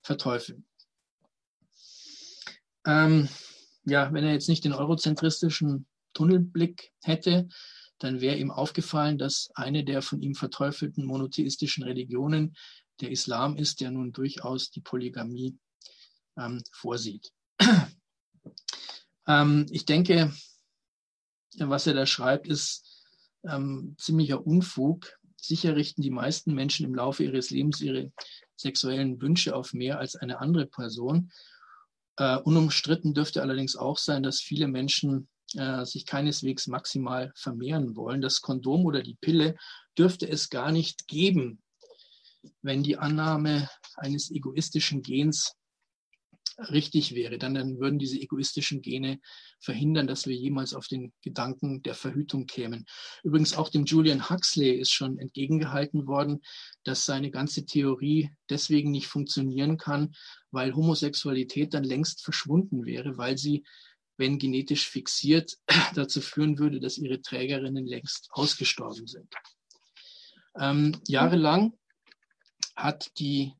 verteufeln. 0.01 0.65
Ähm, 2.85 3.29
ja, 3.85 4.11
wenn 4.13 4.23
er 4.23 4.33
jetzt 4.33 4.49
nicht 4.49 4.63
den 4.63 4.73
eurozentristischen 4.73 5.85
Tunnelblick 6.13 6.91
hätte, 7.01 7.47
dann 7.99 8.21
wäre 8.21 8.37
ihm 8.37 8.51
aufgefallen, 8.51 9.17
dass 9.17 9.49
eine 9.55 9.83
der 9.83 10.01
von 10.01 10.21
ihm 10.21 10.35
verteufelten 10.35 11.05
monotheistischen 11.05 11.83
Religionen 11.83 12.55
der 13.01 13.11
Islam 13.11 13.57
ist, 13.57 13.81
der 13.81 13.91
nun 13.91 14.11
durchaus 14.11 14.71
die 14.71 14.81
Polygamie 14.81 15.57
ähm, 16.37 16.61
vorsieht. 16.71 17.31
ähm, 19.27 19.65
ich 19.69 19.85
denke, 19.85 20.33
was 21.57 21.87
er 21.87 21.93
da 21.93 22.05
schreibt, 22.05 22.47
ist 22.47 23.03
ähm, 23.43 23.95
ziemlicher 23.97 24.45
Unfug. 24.45 25.19
Sicher 25.37 25.75
richten 25.75 26.01
die 26.01 26.09
meisten 26.09 26.53
Menschen 26.53 26.85
im 26.85 26.95
Laufe 26.95 27.23
ihres 27.23 27.49
Lebens 27.49 27.81
ihre 27.81 28.11
sexuellen 28.55 29.21
Wünsche 29.21 29.55
auf 29.55 29.73
mehr 29.73 29.99
als 29.99 30.15
eine 30.15 30.39
andere 30.39 30.65
Person. 30.65 31.31
Äh, 32.17 32.37
unumstritten 32.37 33.13
dürfte 33.13 33.41
allerdings 33.41 33.75
auch 33.75 33.97
sein, 33.97 34.23
dass 34.23 34.39
viele 34.39 34.67
Menschen 34.67 35.27
äh, 35.55 35.85
sich 35.85 36.05
keineswegs 36.05 36.67
maximal 36.67 37.31
vermehren 37.35 37.95
wollen. 37.95 38.21
Das 38.21 38.41
Kondom 38.41 38.85
oder 38.85 39.01
die 39.01 39.17
Pille 39.19 39.55
dürfte 39.97 40.27
es 40.29 40.49
gar 40.49 40.71
nicht 40.71 41.07
geben, 41.07 41.61
wenn 42.61 42.83
die 42.83 42.97
Annahme 42.97 43.69
eines 43.95 44.31
egoistischen 44.31 45.01
Gens 45.01 45.55
richtig 46.57 47.15
wäre, 47.15 47.37
dann, 47.37 47.53
dann 47.53 47.79
würden 47.79 47.99
diese 47.99 48.19
egoistischen 48.19 48.81
Gene 48.81 49.19
verhindern, 49.59 50.07
dass 50.07 50.27
wir 50.27 50.35
jemals 50.35 50.73
auf 50.73 50.87
den 50.87 51.13
Gedanken 51.21 51.81
der 51.83 51.95
Verhütung 51.95 52.45
kämen. 52.45 52.85
Übrigens 53.23 53.55
auch 53.55 53.69
dem 53.69 53.85
Julian 53.85 54.29
Huxley 54.29 54.71
ist 54.71 54.91
schon 54.91 55.17
entgegengehalten 55.17 56.07
worden, 56.07 56.41
dass 56.83 57.05
seine 57.05 57.31
ganze 57.31 57.65
Theorie 57.65 58.31
deswegen 58.49 58.91
nicht 58.91 59.07
funktionieren 59.07 59.77
kann, 59.77 60.13
weil 60.51 60.75
Homosexualität 60.75 61.73
dann 61.73 61.83
längst 61.83 62.23
verschwunden 62.23 62.85
wäre, 62.85 63.17
weil 63.17 63.37
sie 63.37 63.63
wenn 64.17 64.37
genetisch 64.37 64.87
fixiert, 64.87 65.57
dazu 65.95 66.21
führen 66.21 66.59
würde, 66.59 66.79
dass 66.79 66.97
ihre 66.97 67.21
Trägerinnen 67.21 67.85
längst 67.85 68.29
ausgestorben 68.31 69.07
sind. 69.07 69.33
Ähm, 70.59 71.01
jahrelang 71.07 71.73
hat 72.75 73.11
die 73.17 73.53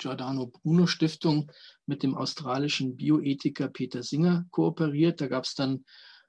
Giordano 0.00 0.46
Bruno 0.46 0.86
Stiftung 0.86 1.52
mit 1.86 2.02
dem 2.02 2.16
australischen 2.16 2.96
Bioethiker 2.96 3.68
Peter 3.68 4.02
Singer 4.02 4.46
kooperiert. 4.50 5.20
Da 5.20 5.28
gab 5.28 5.44
es 5.44 5.54
dann 5.54 5.84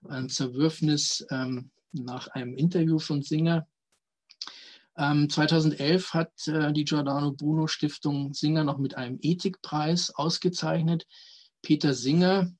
ein 0.07 0.29
Zerwürfnis 0.29 1.25
ähm, 1.31 1.71
nach 1.91 2.27
einem 2.27 2.53
Interview 2.53 2.99
von 2.99 3.21
Singer. 3.21 3.67
Ähm, 4.97 5.29
2011 5.29 6.13
hat 6.13 6.47
äh, 6.47 6.73
die 6.73 6.83
Giordano 6.83 7.31
Bruno 7.31 7.67
Stiftung 7.67 8.33
Singer 8.33 8.63
noch 8.63 8.77
mit 8.77 8.95
einem 8.97 9.17
Ethikpreis 9.21 10.11
ausgezeichnet. 10.11 11.07
Peter 11.61 11.93
Singer 11.93 12.51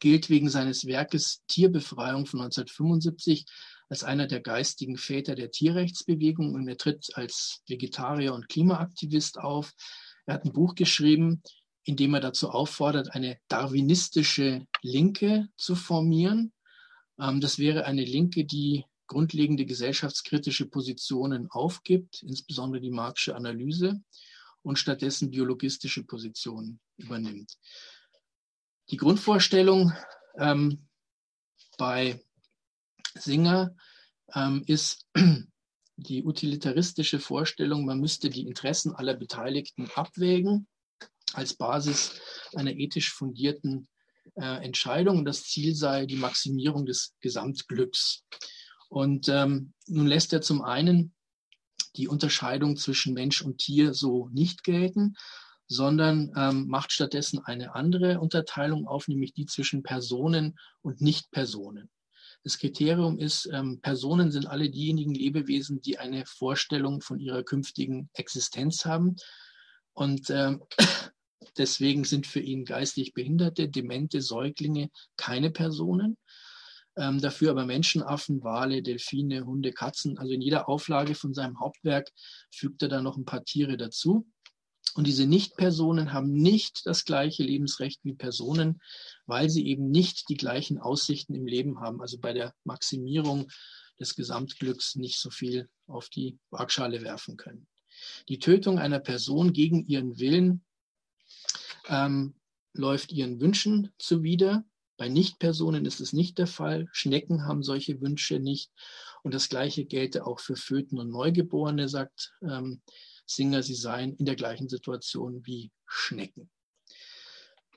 gilt 0.00 0.28
wegen 0.28 0.50
seines 0.50 0.86
Werkes 0.86 1.42
Tierbefreiung 1.46 2.26
von 2.26 2.40
1975 2.40 3.46
als 3.88 4.04
einer 4.04 4.26
der 4.26 4.40
geistigen 4.40 4.96
Väter 4.96 5.34
der 5.34 5.50
Tierrechtsbewegung 5.50 6.54
und 6.54 6.68
er 6.68 6.76
tritt 6.76 7.10
als 7.14 7.62
Vegetarier 7.68 8.34
und 8.34 8.48
Klimaaktivist 8.48 9.38
auf. 9.38 9.72
Er 10.26 10.34
hat 10.34 10.44
ein 10.44 10.52
Buch 10.52 10.74
geschrieben, 10.74 11.42
in 11.84 11.96
dem 11.96 12.14
er 12.14 12.20
dazu 12.20 12.50
auffordert, 12.50 13.14
eine 13.14 13.38
darwinistische 13.48 14.66
Linke 14.82 15.48
zu 15.56 15.76
formieren. 15.76 16.52
Ähm, 17.18 17.40
das 17.40 17.58
wäre 17.58 17.84
eine 17.84 18.04
Linke, 18.04 18.44
die 18.44 18.84
grundlegende 19.06 19.64
gesellschaftskritische 19.66 20.66
Positionen 20.66 21.48
aufgibt, 21.50 22.22
insbesondere 22.22 22.80
die 22.80 22.90
Marxische 22.90 23.36
Analyse, 23.36 24.02
und 24.62 24.80
stattdessen 24.80 25.30
biologistische 25.30 26.02
Positionen 26.02 26.80
übernimmt. 26.96 27.56
Die 28.90 28.96
Grundvorstellung 28.96 29.92
ähm, 30.38 30.88
bei 31.78 32.20
Singer 33.14 33.76
ähm, 34.34 34.64
ist 34.66 35.06
die 35.96 36.24
utilitaristische 36.24 37.18
Vorstellung, 37.18 37.84
man 37.86 38.00
müsste 38.00 38.30
die 38.30 38.46
Interessen 38.46 38.94
aller 38.94 39.14
Beteiligten 39.14 39.90
abwägen 39.94 40.66
als 41.32 41.54
Basis 41.54 42.20
einer 42.54 42.72
ethisch 42.72 43.12
fundierten 43.12 43.88
äh, 44.36 44.64
Entscheidung. 44.64 45.18
Und 45.18 45.24
das 45.24 45.44
Ziel 45.44 45.74
sei 45.74 46.06
die 46.06 46.16
Maximierung 46.16 46.86
des 46.86 47.14
Gesamtglücks. 47.20 48.24
Und 48.88 49.28
ähm, 49.28 49.72
nun 49.86 50.06
lässt 50.06 50.32
er 50.32 50.42
zum 50.42 50.62
einen 50.62 51.14
die 51.96 52.08
Unterscheidung 52.08 52.76
zwischen 52.76 53.14
Mensch 53.14 53.42
und 53.42 53.58
Tier 53.58 53.94
so 53.94 54.28
nicht 54.32 54.64
gelten, 54.64 55.16
sondern 55.66 56.32
ähm, 56.36 56.68
macht 56.68 56.92
stattdessen 56.92 57.40
eine 57.44 57.74
andere 57.74 58.20
Unterteilung 58.20 58.86
auf, 58.86 59.08
nämlich 59.08 59.32
die 59.32 59.46
zwischen 59.46 59.82
Personen 59.82 60.58
und 60.82 61.00
Nichtpersonen. 61.00 61.90
Das 62.44 62.58
Kriterium 62.58 63.18
ist, 63.18 63.48
ähm, 63.52 63.80
Personen 63.80 64.30
sind 64.30 64.46
alle 64.46 64.70
diejenigen 64.70 65.14
Lebewesen, 65.14 65.80
die 65.80 65.98
eine 65.98 66.24
Vorstellung 66.26 67.00
von 67.00 67.18
ihrer 67.18 67.42
künftigen 67.42 68.08
Existenz 68.14 68.84
haben. 68.84 69.16
Und 69.92 70.30
ähm, 70.30 70.62
deswegen 71.58 72.04
sind 72.04 72.26
für 72.26 72.40
ihn 72.40 72.64
geistig 72.64 73.14
Behinderte, 73.14 73.68
demente 73.68 74.20
Säuglinge 74.20 74.90
keine 75.16 75.50
Personen. 75.50 76.16
Ähm, 76.96 77.20
dafür 77.20 77.50
aber 77.50 77.66
Menschenaffen, 77.66 78.42
Wale, 78.42 78.82
Delfine, 78.82 79.44
Hunde, 79.44 79.72
Katzen. 79.72 80.16
Also 80.18 80.32
in 80.32 80.40
jeder 80.40 80.68
Auflage 80.68 81.14
von 81.14 81.34
seinem 81.34 81.60
Hauptwerk 81.60 82.10
fügt 82.50 82.82
er 82.82 82.88
da 82.88 83.02
noch 83.02 83.16
ein 83.16 83.26
paar 83.26 83.44
Tiere 83.44 83.76
dazu. 83.76 84.26
Und 84.96 85.06
diese 85.06 85.26
Nicht-Personen 85.26 86.12
haben 86.14 86.32
nicht 86.32 86.86
das 86.86 87.04
gleiche 87.04 87.42
Lebensrecht 87.42 88.00
wie 88.02 88.14
Personen, 88.14 88.80
weil 89.26 89.50
sie 89.50 89.66
eben 89.66 89.90
nicht 89.90 90.28
die 90.30 90.36
gleichen 90.36 90.78
Aussichten 90.78 91.34
im 91.34 91.46
Leben 91.46 91.80
haben. 91.80 92.00
Also 92.00 92.18
bei 92.18 92.32
der 92.32 92.54
Maximierung 92.64 93.48
des 94.00 94.16
Gesamtglücks 94.16 94.96
nicht 94.96 95.18
so 95.18 95.30
viel 95.30 95.68
auf 95.86 96.08
die 96.08 96.38
Waagschale 96.50 97.02
werfen 97.02 97.36
können. 97.36 97.66
Die 98.28 98.38
Tötung 98.38 98.78
einer 98.78 98.98
Person 98.98 99.52
gegen 99.52 99.86
ihren 99.86 100.18
Willen 100.18 100.64
ähm, 101.88 102.34
läuft 102.72 103.12
ihren 103.12 103.40
Wünschen 103.40 103.92
zuwider. 103.98 104.64
Bei 104.96 105.08
Nichtpersonen 105.08 105.84
ist 105.84 106.00
es 106.00 106.14
nicht 106.14 106.38
der 106.38 106.46
Fall. 106.46 106.88
Schnecken 106.92 107.44
haben 107.44 107.62
solche 107.62 108.00
Wünsche 108.00 108.38
nicht. 108.38 108.70
Und 109.22 109.34
das 109.34 109.48
Gleiche 109.50 109.84
gelte 109.84 110.26
auch 110.26 110.40
für 110.40 110.56
Föten 110.56 110.98
und 110.98 111.10
Neugeborene, 111.10 111.88
sagt 111.88 112.32
ähm, 112.42 112.80
Singer, 113.26 113.62
sie 113.62 113.74
seien 113.74 114.14
in 114.16 114.24
der 114.24 114.36
gleichen 114.36 114.68
Situation 114.68 115.44
wie 115.44 115.70
Schnecken. 115.86 116.50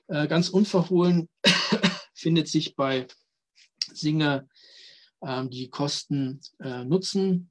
Äh, 0.06 0.26
ganz 0.28 0.48
unverhohlen 0.48 1.28
findet 2.14 2.48
sich 2.48 2.76
bei 2.76 3.06
Singer 3.92 4.46
äh, 5.20 5.46
die 5.46 5.68
Kosten-Nutzen. 5.68 7.50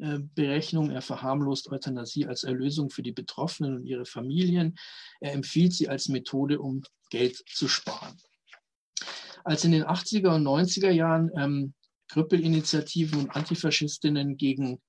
Er 0.00 1.02
verharmlost 1.02 1.72
Euthanasie 1.72 2.26
als 2.26 2.44
Erlösung 2.44 2.88
für 2.88 3.02
die 3.02 3.12
Betroffenen 3.12 3.78
und 3.78 3.84
ihre 3.84 4.06
Familien. 4.06 4.78
Er 5.20 5.32
empfiehlt 5.32 5.72
sie 5.72 5.88
als 5.88 6.08
Methode, 6.08 6.60
um 6.60 6.82
Geld 7.10 7.42
zu 7.52 7.66
sparen. 7.66 8.16
Als 9.42 9.64
in 9.64 9.72
den 9.72 9.84
80er 9.84 10.36
und 10.36 10.44
90er 10.44 10.90
Jahren 10.90 11.30
ähm, 11.36 11.74
Krüppelinitiativen 12.08 13.18
und 13.18 13.30
Antifaschistinnen 13.30 14.36
gegen 14.36 14.80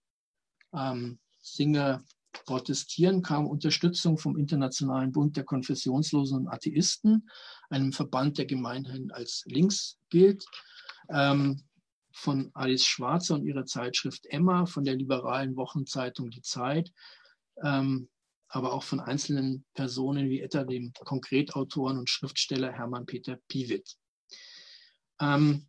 ähm, 0.73 1.19
Singer 1.41 2.03
protestieren, 2.45 3.21
kam 3.21 3.47
Unterstützung 3.47 4.17
vom 4.17 4.37
Internationalen 4.37 5.11
Bund 5.11 5.37
der 5.37 5.43
Konfessionslosen 5.43 6.39
und 6.39 6.47
Atheisten, 6.47 7.29
einem 7.69 7.93
Verband, 7.93 8.37
der 8.37 8.45
gemeinhin 8.45 9.11
als 9.11 9.43
links 9.45 9.97
gilt, 10.09 10.45
ähm, 11.09 11.63
von 12.11 12.51
Alice 12.53 12.85
Schwarzer 12.85 13.35
und 13.35 13.45
ihrer 13.45 13.65
Zeitschrift 13.65 14.25
Emma, 14.27 14.65
von 14.65 14.83
der 14.83 14.95
liberalen 14.95 15.55
Wochenzeitung 15.55 16.29
Die 16.31 16.41
Zeit, 16.41 16.91
ähm, 17.63 18.09
aber 18.47 18.73
auch 18.73 18.83
von 18.83 18.99
einzelnen 18.99 19.65
Personen 19.73 20.29
wie 20.29 20.41
etwa 20.41 20.63
dem 20.63 20.91
Konkretautoren 20.93 21.99
und 21.99 22.09
Schriftsteller 22.09 22.71
Hermann 22.71 23.05
Peter 23.05 23.37
Piewit. 23.47 23.95
Ähm, 25.21 25.67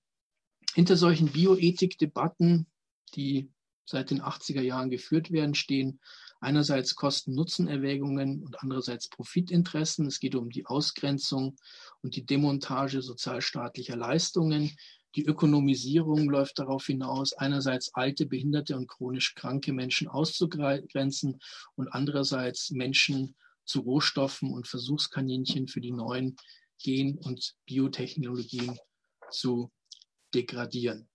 hinter 0.75 0.97
solchen 0.97 1.29
Bioethik-Debatten, 1.29 2.67
die 3.15 3.51
seit 3.85 4.11
den 4.11 4.23
80er 4.23 4.63
Jahren 4.63 4.91
geführt 4.91 5.31
werden, 5.31 5.55
stehen 5.55 6.01
einerseits 6.41 6.95
Kosten-Nutzen-Erwägungen 6.95 8.43
und 8.43 8.63
andererseits 8.63 9.09
Profitinteressen. 9.09 10.07
Es 10.07 10.21
geht 10.21 10.35
um 10.35 10.51
die 10.51 10.67
Ausgrenzung 10.67 11.57
und 12.03 12.17
die 12.17 12.25
Demontage 12.25 13.03
sozialstaatlicher 13.03 13.97
Leistungen. 13.97 14.77
Die 15.17 15.25
Ökonomisierung 15.25 16.31
läuft 16.31 16.59
darauf 16.59 16.87
hinaus, 16.87 17.33
einerseits 17.33 17.95
alte, 17.95 18.27
behinderte 18.27 18.77
und 18.77 18.89
chronisch 18.89 19.35
kranke 19.35 19.73
Menschen 19.73 20.09
auszugrenzen 20.09 21.41
und 21.75 21.89
andererseits 21.89 22.71
Menschen 22.71 23.35
zu 23.65 23.81
Rohstoffen 23.81 24.53
und 24.53 24.67
Versuchskaninchen 24.67 25.69
für 25.69 25.81
die 25.81 25.93
neuen 25.93 26.37
Gen- 26.83 27.19
und 27.19 27.55
Biotechnologien 27.67 28.79
zu 29.31 29.71
degradieren. 30.35 31.09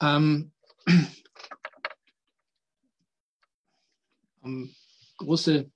Ähm, 0.00 0.52
ähm, 4.44 4.74
große, 5.18 5.70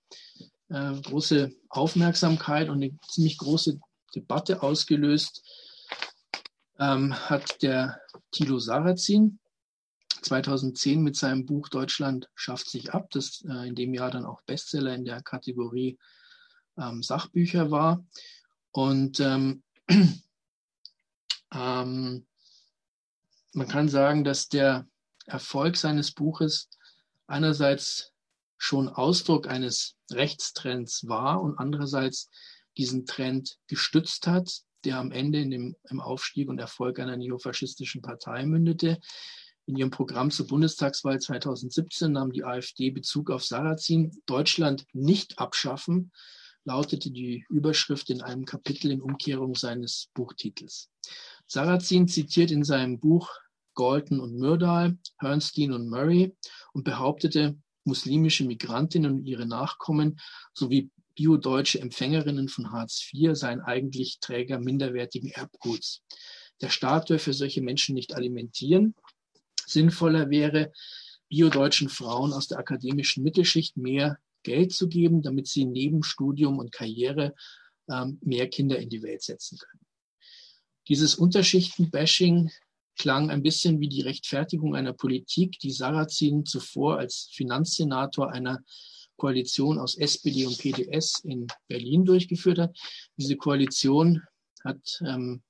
äh, 0.69 1.01
große 1.03 1.53
Aufmerksamkeit 1.69 2.69
und 2.69 2.83
eine 2.83 2.97
ziemlich 3.09 3.39
große 3.39 3.79
Debatte 4.15 4.63
ausgelöst 4.63 5.43
ähm, 6.79 7.15
hat 7.15 7.63
der 7.63 8.01
Thilo 8.31 8.59
Sarrazin 8.59 9.39
2010 10.25 11.03
mit 11.03 11.17
seinem 11.17 11.47
Buch 11.47 11.69
Deutschland 11.69 12.29
schafft 12.35 12.69
sich 12.69 12.93
ab, 12.93 13.11
das 13.11 13.45
äh, 13.49 13.69
in 13.69 13.75
dem 13.75 13.95
Jahr 13.95 14.11
dann 14.11 14.25
auch 14.25 14.43
Bestseller 14.43 14.95
in 14.95 15.05
der 15.05 15.23
Kategorie 15.23 15.99
ähm, 16.79 17.03
Sachbücher 17.03 17.71
war. 17.71 18.05
Und 18.73 19.21
ähm, 19.21 19.63
ähm, 21.53 22.27
man 23.53 23.69
kann 23.69 23.89
sagen, 23.89 24.25
dass 24.25 24.49
der 24.49 24.87
Erfolg 25.27 25.77
seines 25.77 26.11
Buches 26.11 26.69
einerseits 27.27 28.13
schon 28.65 28.89
Ausdruck 28.89 29.47
eines 29.47 29.95
Rechtstrends 30.11 31.07
war 31.07 31.43
und 31.43 31.59
andererseits 31.59 32.31
diesen 32.79 33.05
Trend 33.05 33.59
gestützt 33.67 34.27
hat, 34.27 34.63
der 34.85 34.99
am 34.99 35.13
Ende 35.13 35.41
in 35.41 35.51
dem, 35.51 35.77
im 35.91 36.01
Aufstieg 36.01 36.49
und 36.49 36.59
Erfolg 36.59 36.99
einer 36.99 37.17
neofaschistischen 37.17 38.01
Partei 38.01 38.47
mündete. 38.47 38.99
In 39.67 39.77
ihrem 39.77 39.91
Programm 39.91 40.31
zur 40.31 40.47
Bundestagswahl 40.47 41.21
2017 41.21 42.13
nahm 42.13 42.33
die 42.33 42.45
AfD 42.45 42.91
Bezug 42.91 43.31
auf 43.31 43.45
Sarrazin. 43.45 44.13
Deutschland 44.25 44.87
nicht 44.93 45.39
abschaffen, 45.39 46.11
lautete 46.65 47.11
die 47.11 47.45
Überschrift 47.51 48.09
in 48.09 48.23
einem 48.23 48.47
Kapitel 48.47 48.91
in 48.91 49.03
Umkehrung 49.03 49.55
seines 49.55 50.09
Buchtitels. 50.15 50.89
Sarrazin 51.47 52.09
zitiert 52.09 52.51
in 52.51 52.65
seinem 52.65 52.99
Buch 52.99 53.31
Galton 53.75 54.21
und 54.21 54.39
Myrdal, 54.39 54.97
Hernstein 55.19 55.73
und 55.73 55.89
Murray 55.89 56.35
und 56.73 56.85
behauptete, 56.85 57.59
muslimische 57.85 58.45
Migrantinnen 58.45 59.13
und 59.13 59.27
ihre 59.27 59.47
Nachkommen 59.47 60.21
sowie 60.53 60.91
biodeutsche 61.15 61.81
Empfängerinnen 61.81 62.49
von 62.49 62.73
Hartz 62.73 63.09
IV 63.13 63.35
seien 63.35 63.61
eigentlich 63.61 64.19
Träger 64.21 64.59
minderwertigen 64.59 65.31
Erbguts. 65.31 66.03
Der 66.61 66.71
Staat 66.71 67.09
dürfe 67.11 67.33
solche 67.33 67.63
Menschen 67.63 67.95
nicht 67.95 68.15
alimentieren. 68.15 68.95
Sinnvoller 69.67 70.31
wäre, 70.31 70.73
biodeutschen 71.29 71.89
Frauen 71.89 72.33
aus 72.33 72.49
der 72.49 72.59
akademischen 72.59 73.23
Mittelschicht 73.23 73.77
mehr 73.77 74.19
Geld 74.43 74.73
zu 74.73 74.89
geben, 74.89 75.23
damit 75.23 75.49
sie 75.49 75.65
neben 75.65 76.03
Studium 76.03 76.59
und 76.59 76.73
Karriere 76.73 77.35
ähm, 77.91 78.19
mehr 78.23 78.49
Kinder 78.49 78.79
in 78.79 78.91
die 78.91 79.03
Welt 79.03 79.23
setzen 79.23 79.59
können. 79.59 79.87
Dieses 80.89 81.15
Unterschichten-Bashing 81.15 82.51
klang 82.97 83.31
ein 83.31 83.43
bisschen 83.43 83.81
wie 83.81 83.89
die 83.89 84.03
Rechtfertigung 84.03 84.75
einer 84.75 84.93
Politik, 84.93 85.59
die 85.59 85.73
Sarrazin 85.73 86.47
zuvor 86.47 86.99
als 86.99 87.31
Finanzsenator 87.33 88.31
einer 88.31 88.61
Koalition 89.17 89.79
aus 89.79 89.97
SPD 89.97 90.47
und 90.47 90.59
PDS 90.59 91.21
in 91.25 91.47
Berlin 91.69 92.05
durchgeführt 92.05 92.59
hat. 92.59 92.77
Diese 93.17 93.37
Koalition 93.37 94.23
hat 94.65 95.01
ähm, 95.07 95.43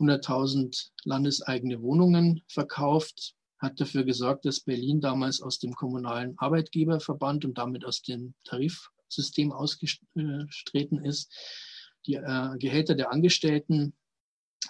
100.000 0.00 0.90
landeseigene 1.04 1.82
Wohnungen 1.82 2.42
verkauft, 2.48 3.34
hat 3.58 3.80
dafür 3.80 4.04
gesorgt, 4.04 4.44
dass 4.44 4.60
Berlin 4.60 5.00
damals 5.00 5.40
aus 5.40 5.58
dem 5.58 5.74
kommunalen 5.74 6.34
Arbeitgeberverband 6.38 7.44
und 7.44 7.58
damit 7.58 7.84
aus 7.84 8.02
dem 8.02 8.34
Tarifsystem 8.44 9.52
ausgetreten 9.52 11.04
ist. 11.04 11.32
Die 12.06 12.14
äh, 12.14 12.56
Gehälter 12.58 12.94
der 12.94 13.10
Angestellten 13.10 13.94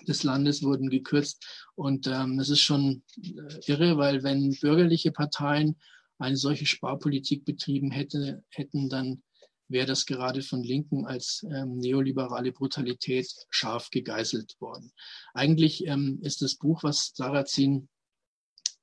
des 0.07 0.23
Landes 0.23 0.63
wurden 0.63 0.91
gekürzt. 0.91 1.45
Und 1.75 2.07
ähm, 2.07 2.39
das 2.39 2.49
ist 2.49 2.61
schon 2.61 3.03
äh, 3.17 3.61
irre, 3.67 3.97
weil 3.97 4.23
wenn 4.23 4.57
bürgerliche 4.61 5.13
Parteien 5.13 5.77
eine 6.19 6.37
solche 6.37 6.67
Sparpolitik 6.67 7.45
betrieben 7.45 7.91
hätte, 7.91 8.43
hätten, 8.51 8.89
dann 8.89 9.23
wäre 9.69 9.87
das 9.87 10.07
gerade 10.07 10.43
von 10.43 10.63
Linken 10.63 11.07
als 11.07 11.47
ähm, 11.51 11.77
neoliberale 11.77 12.53
Brutalität 12.53 13.33
scharf 13.51 13.91
gegeißelt 13.91 14.61
worden. 14.61 14.93
Eigentlich 15.35 15.87
ähm, 15.87 16.21
ist 16.23 16.43
das 16.43 16.57
Buch, 16.57 16.83
was 16.83 17.13
Sarrazin 17.15 17.89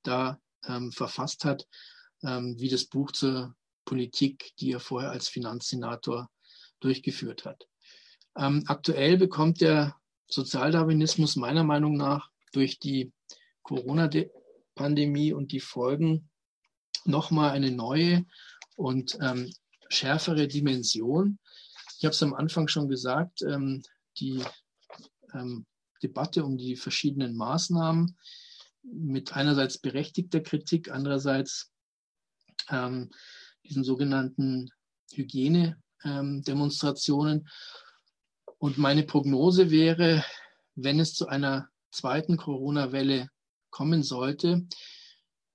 da 0.03 0.39
ähm, 0.67 0.91
verfasst 0.91 1.43
hat, 1.43 1.67
ähm, 2.23 2.55
wie 2.59 2.69
das 2.69 2.85
Buch 2.85 3.11
zur 3.11 3.55
Politik, 3.83 4.51
die 4.59 4.71
er 4.71 4.79
vorher 4.79 5.11
als 5.11 5.27
Finanzsenator 5.27 6.29
durchgeführt 6.79 7.45
hat. 7.45 7.67
Ähm, 8.37 8.63
aktuell 8.67 9.17
bekommt 9.17 9.61
der 9.61 9.95
Sozialdarwinismus 10.27 11.35
meiner 11.35 11.63
Meinung 11.63 11.97
nach 11.97 12.29
durch 12.51 12.79
die 12.79 13.11
Corona-Pandemie 13.63 15.33
und 15.33 15.51
die 15.51 15.59
Folgen 15.59 16.29
nochmal 17.03 17.51
eine 17.51 17.71
neue 17.71 18.25
und 18.75 19.17
ähm, 19.21 19.51
schärfere 19.89 20.47
Dimension. 20.47 21.39
Ich 21.97 22.05
habe 22.05 22.13
es 22.13 22.23
am 22.23 22.33
Anfang 22.33 22.67
schon 22.67 22.89
gesagt, 22.89 23.41
ähm, 23.41 23.81
die 24.19 24.43
ähm, 25.33 25.65
Debatte 26.01 26.43
um 26.43 26.57
die 26.57 26.75
verschiedenen 26.75 27.35
Maßnahmen 27.35 28.17
mit 28.83 29.33
einerseits 29.33 29.77
berechtigter 29.77 30.41
Kritik, 30.41 30.91
andererseits 30.91 31.71
ähm, 32.69 33.11
diesen 33.63 33.83
sogenannten 33.83 34.71
Hygienedemonstrationen. 35.13 37.47
Und 38.57 38.77
meine 38.77 39.03
Prognose 39.03 39.71
wäre, 39.71 40.23
wenn 40.75 40.99
es 40.99 41.13
zu 41.13 41.27
einer 41.27 41.69
zweiten 41.91 42.37
Corona-Welle 42.37 43.29
kommen 43.69 44.03
sollte, 44.03 44.67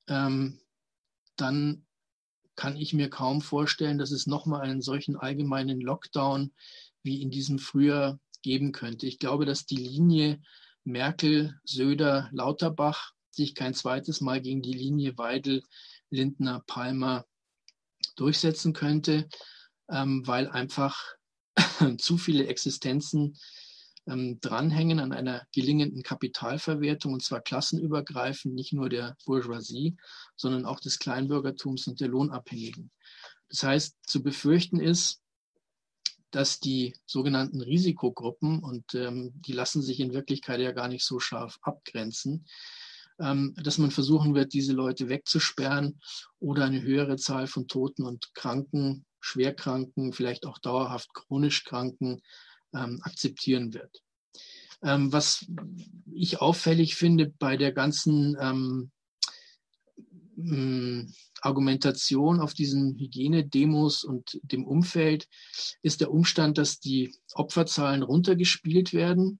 ähm, 0.08 0.60
dann 1.36 1.86
kann 2.56 2.76
ich 2.76 2.92
mir 2.92 3.08
kaum 3.08 3.40
vorstellen, 3.40 3.98
dass 3.98 4.10
es 4.10 4.26
nochmal 4.26 4.62
einen 4.62 4.82
solchen 4.82 5.16
allgemeinen 5.16 5.80
Lockdown 5.80 6.52
wie 7.02 7.22
in 7.22 7.30
diesem 7.30 7.58
Frühjahr 7.58 8.20
geben 8.42 8.72
könnte. 8.72 9.06
Ich 9.06 9.18
glaube, 9.18 9.46
dass 9.46 9.64
die 9.64 9.76
Linie 9.76 10.42
Merkel, 10.84 11.58
Söder, 11.64 12.28
Lauterbach 12.32 13.12
sich 13.30 13.54
kein 13.54 13.74
zweites 13.74 14.20
Mal 14.20 14.40
gegen 14.40 14.60
die 14.62 14.74
Linie 14.74 15.16
Weidel, 15.16 15.62
Lindner, 16.10 16.62
Palmer 16.66 17.24
durchsetzen 18.16 18.72
könnte, 18.72 19.28
ähm, 19.88 20.26
weil 20.26 20.48
einfach 20.48 21.14
zu 21.98 22.18
viele 22.18 22.46
Existenzen 22.46 23.36
ähm, 24.06 24.40
dranhängen 24.40 25.00
an 25.00 25.12
einer 25.12 25.46
gelingenden 25.52 26.02
Kapitalverwertung, 26.02 27.12
und 27.12 27.22
zwar 27.22 27.40
klassenübergreifend, 27.40 28.54
nicht 28.54 28.72
nur 28.72 28.88
der 28.88 29.16
Bourgeoisie, 29.24 29.96
sondern 30.36 30.64
auch 30.64 30.80
des 30.80 30.98
Kleinbürgertums 30.98 31.86
und 31.86 32.00
der 32.00 32.08
Lohnabhängigen. 32.08 32.90
Das 33.48 33.62
heißt, 33.62 33.96
zu 34.06 34.22
befürchten 34.22 34.80
ist, 34.80 35.20
dass 36.30 36.60
die 36.60 36.94
sogenannten 37.06 37.60
Risikogruppen, 37.60 38.60
und 38.60 38.94
ähm, 38.94 39.32
die 39.34 39.52
lassen 39.52 39.82
sich 39.82 40.00
in 40.00 40.12
Wirklichkeit 40.12 40.60
ja 40.60 40.72
gar 40.72 40.88
nicht 40.88 41.04
so 41.04 41.18
scharf 41.18 41.58
abgrenzen, 41.62 42.46
ähm, 43.18 43.54
dass 43.62 43.78
man 43.78 43.90
versuchen 43.90 44.34
wird, 44.34 44.52
diese 44.52 44.72
Leute 44.72 45.08
wegzusperren 45.08 46.00
oder 46.38 46.64
eine 46.64 46.82
höhere 46.82 47.16
Zahl 47.16 47.46
von 47.46 47.66
Toten 47.66 48.04
und 48.04 48.32
Kranken, 48.34 49.04
Schwerkranken, 49.20 50.12
vielleicht 50.12 50.46
auch 50.46 50.58
dauerhaft 50.58 51.12
chronisch 51.14 51.64
Kranken 51.64 52.20
ähm, 52.74 53.00
akzeptieren 53.02 53.74
wird. 53.74 54.02
Ähm, 54.82 55.12
was 55.12 55.46
ich 56.12 56.40
auffällig 56.40 56.94
finde 56.94 57.26
bei 57.38 57.56
der 57.56 57.72
ganzen 57.72 58.36
ähm, 58.40 58.90
mm, 60.36 61.12
Argumentation 61.42 62.40
auf 62.40 62.54
diesen 62.54 62.96
Hygienedemos 62.98 64.04
und 64.04 64.38
dem 64.42 64.66
Umfeld 64.66 65.28
ist 65.82 66.00
der 66.00 66.10
Umstand, 66.10 66.58
dass 66.58 66.80
die 66.80 67.14
Opferzahlen 67.34 68.02
runtergespielt 68.02 68.92
werden 68.92 69.38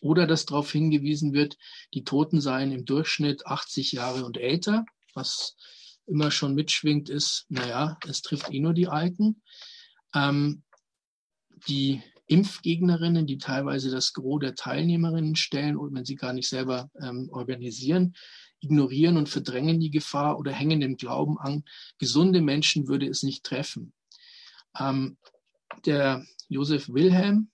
oder 0.00 0.26
dass 0.26 0.46
darauf 0.46 0.70
hingewiesen 0.70 1.32
wird, 1.32 1.56
die 1.94 2.04
Toten 2.04 2.40
seien 2.40 2.72
im 2.72 2.84
Durchschnitt 2.84 3.46
80 3.46 3.92
Jahre 3.92 4.24
und 4.24 4.38
älter, 4.38 4.84
was 5.14 5.56
immer 6.10 6.30
schon 6.30 6.54
mitschwingt 6.54 7.08
ist, 7.08 7.46
naja, 7.48 7.98
es 8.06 8.22
trifft 8.22 8.52
eh 8.52 8.60
nur 8.60 8.74
die 8.74 8.88
Alten. 8.88 9.42
Ähm, 10.14 10.62
die 11.68 12.02
Impfgegnerinnen, 12.26 13.26
die 13.26 13.38
teilweise 13.38 13.90
das 13.90 14.12
Gros 14.12 14.40
der 14.40 14.54
Teilnehmerinnen 14.54 15.36
stellen 15.36 15.76
und 15.76 15.94
wenn 15.94 16.04
sie 16.04 16.14
gar 16.14 16.32
nicht 16.32 16.48
selber 16.48 16.90
ähm, 17.02 17.28
organisieren, 17.32 18.14
ignorieren 18.60 19.16
und 19.16 19.28
verdrängen 19.28 19.80
die 19.80 19.90
Gefahr 19.90 20.38
oder 20.38 20.52
hängen 20.52 20.80
dem 20.80 20.96
Glauben 20.96 21.38
an, 21.38 21.64
gesunde 21.98 22.40
Menschen 22.40 22.88
würde 22.88 23.06
es 23.06 23.22
nicht 23.22 23.44
treffen. 23.44 23.92
Ähm, 24.78 25.16
der 25.86 26.24
Josef 26.48 26.88
Wilhelm, 26.88 27.50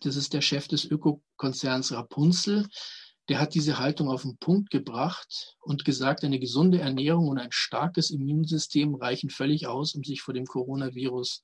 das 0.00 0.16
ist 0.16 0.32
der 0.32 0.40
Chef 0.40 0.68
des 0.68 0.84
Ökokonzerns 0.84 1.92
Rapunzel, 1.92 2.68
der 3.32 3.40
hat 3.40 3.54
diese 3.54 3.78
Haltung 3.78 4.10
auf 4.10 4.24
den 4.24 4.36
Punkt 4.36 4.68
gebracht 4.68 5.56
und 5.62 5.86
gesagt, 5.86 6.22
eine 6.22 6.38
gesunde 6.38 6.80
Ernährung 6.80 7.28
und 7.28 7.38
ein 7.38 7.50
starkes 7.50 8.10
Immunsystem 8.10 8.94
reichen 8.94 9.30
völlig 9.30 9.66
aus, 9.66 9.94
um 9.94 10.04
sich 10.04 10.20
vor 10.20 10.34
dem 10.34 10.44
Coronavirus 10.44 11.42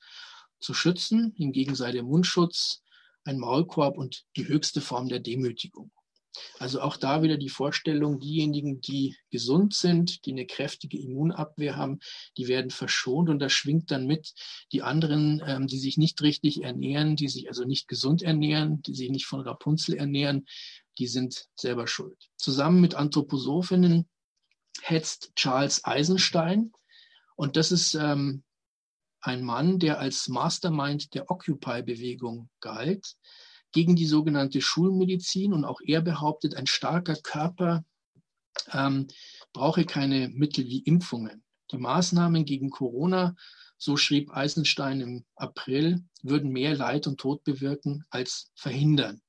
zu 0.61 0.74
schützen. 0.74 1.32
Hingegen 1.34 1.74
sei 1.74 1.93
der 1.93 2.03
Mundschutz 2.03 2.82
ein 3.24 3.39
Maulkorb 3.39 3.97
und 3.97 4.26
die 4.36 4.47
höchste 4.47 4.82
Form 4.82 5.09
der 5.09 5.20
Demütigung. 5.20 5.91
Also 6.59 6.82
auch 6.82 6.99
da 6.99 7.22
wieder 7.22 7.39
die 7.39 7.49
Vorstellung, 7.49 8.20
diejenigen, 8.20 8.82
die 8.82 9.16
gesund 9.30 9.72
sind, 9.74 10.26
die 10.26 10.32
eine 10.32 10.45
kräftige 10.45 10.99
Immunabwehr 10.99 11.76
haben, 11.76 12.01
die 12.36 12.49
werden 12.49 12.70
verschont 12.70 13.30
und 13.30 13.39
da 13.39 13.49
schwingt 13.49 13.91
dann 13.91 14.07
mit 14.07 14.34
die 14.72 14.82
anderen, 14.82 15.43
ähm, 15.47 15.66
die 15.66 15.78
sich 15.78 15.97
nicht 15.97 16.20
richtig 16.20 16.62
ernähren, 16.62 17.16
die 17.16 17.28
sich 17.28 17.49
also 17.49 17.64
nicht 17.64 17.89
gesund 17.89 18.22
ernähren, 18.22 18.82
die 18.82 18.95
sich 18.95 19.11
nicht 19.11 19.26
von 19.26 19.41
Rapunzel 19.41 19.95
ernähren, 19.95 20.47
die 20.99 21.07
sind 21.07 21.49
selber 21.55 21.86
schuld. 21.86 22.28
Zusammen 22.36 22.80
mit 22.80 22.94
Anthroposophinnen 22.94 24.09
hetzt 24.82 25.32
Charles 25.36 25.84
Eisenstein 25.84 26.72
und 27.36 27.57
das 27.57 27.72
ist 27.72 27.94
ähm, 27.94 28.42
ein 29.20 29.42
Mann, 29.42 29.78
der 29.78 29.99
als 29.99 30.28
Mastermind 30.28 31.14
der 31.14 31.30
Occupy-Bewegung 31.30 32.51
galt 32.61 33.16
gegen 33.72 33.96
die 33.96 34.07
sogenannte 34.07 34.61
Schulmedizin 34.61 35.53
und 35.53 35.64
auch 35.64 35.80
er 35.84 36.01
behauptet, 36.01 36.55
ein 36.55 36.66
starker 36.66 37.16
Körper 37.16 37.84
ähm, 38.72 39.09
brauche 39.53 39.84
keine 39.84 40.28
Mittel 40.28 40.64
wie 40.66 40.80
Impfungen. 40.80 41.44
Die 41.70 41.78
Maßnahmen 41.78 42.44
gegen 42.44 42.70
Corona, 42.70 43.36
so 43.76 43.96
schrieb 43.96 44.30
Eisenstein 44.30 45.01
im 45.01 45.24
April, 45.36 46.03
würden 46.22 46.51
mehr 46.51 46.74
Leid 46.74 47.07
und 47.07 47.20
Tod 47.20 47.44
bewirken 47.44 48.05
als 48.11 48.51
verhindern. 48.55 49.20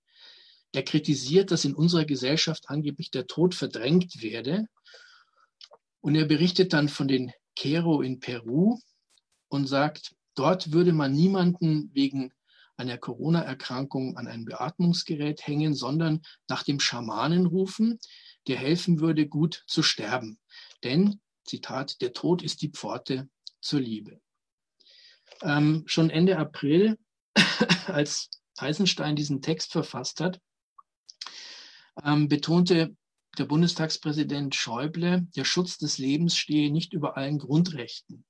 Er 0.72 0.84
kritisiert, 0.84 1.52
dass 1.52 1.66
in 1.66 1.74
unserer 1.74 2.06
Gesellschaft 2.06 2.70
angeblich 2.70 3.12
der 3.12 3.28
Tod 3.28 3.56
verdrängt 3.56 4.22
werde. 4.22 4.68
Und 6.02 6.16
er 6.16 6.26
berichtet 6.26 6.74
dann 6.74 6.90
von 6.90 7.08
den 7.08 7.32
Quero 7.58 8.02
in 8.02 8.20
Peru 8.20 8.78
und 9.50 9.68
sagt, 9.68 10.16
dort 10.36 10.72
würde 10.72 10.94
man 10.94 11.12
niemanden 11.12 11.90
wegen 11.94 12.32
einer 12.78 12.98
Corona-Erkrankung 12.98 14.16
an 14.16 14.28
ein 14.28 14.46
Beatmungsgerät 14.46 15.46
hängen, 15.46 15.74
sondern 15.74 16.22
nach 16.48 16.64
dem 16.64 16.80
Schamanen 16.80 17.46
rufen, 17.46 18.00
der 18.48 18.58
helfen 18.58 19.02
würde, 19.02 19.28
gut 19.28 19.64
zu 19.68 19.84
sterben. 19.84 20.40
Denn, 20.84 21.20
Zitat, 21.44 22.00
der 22.02 22.14
Tod 22.14 22.42
ist 22.42 22.62
die 22.62 22.70
Pforte 22.70 23.28
zur 23.60 23.82
Liebe. 23.82 24.22
Ähm, 25.42 25.84
schon 25.88 26.10
Ende 26.10 26.38
April, 26.38 26.98
als 27.88 28.30
Eisenstein 28.58 29.16
diesen 29.16 29.42
Text 29.42 29.74
verfasst 29.74 30.22
hat, 30.22 30.40
ähm, 32.04 32.28
betonte 32.28 32.96
der 33.38 33.46
Bundestagspräsident 33.46 34.56
Schäuble, 34.56 35.28
der 35.36 35.46
Schutz 35.46 35.78
des 35.78 35.98
Lebens 35.98 36.36
stehe 36.36 36.72
nicht 36.72 36.94
über 36.94 37.16
allen 37.16 37.40
Grundrechten. 37.40 38.26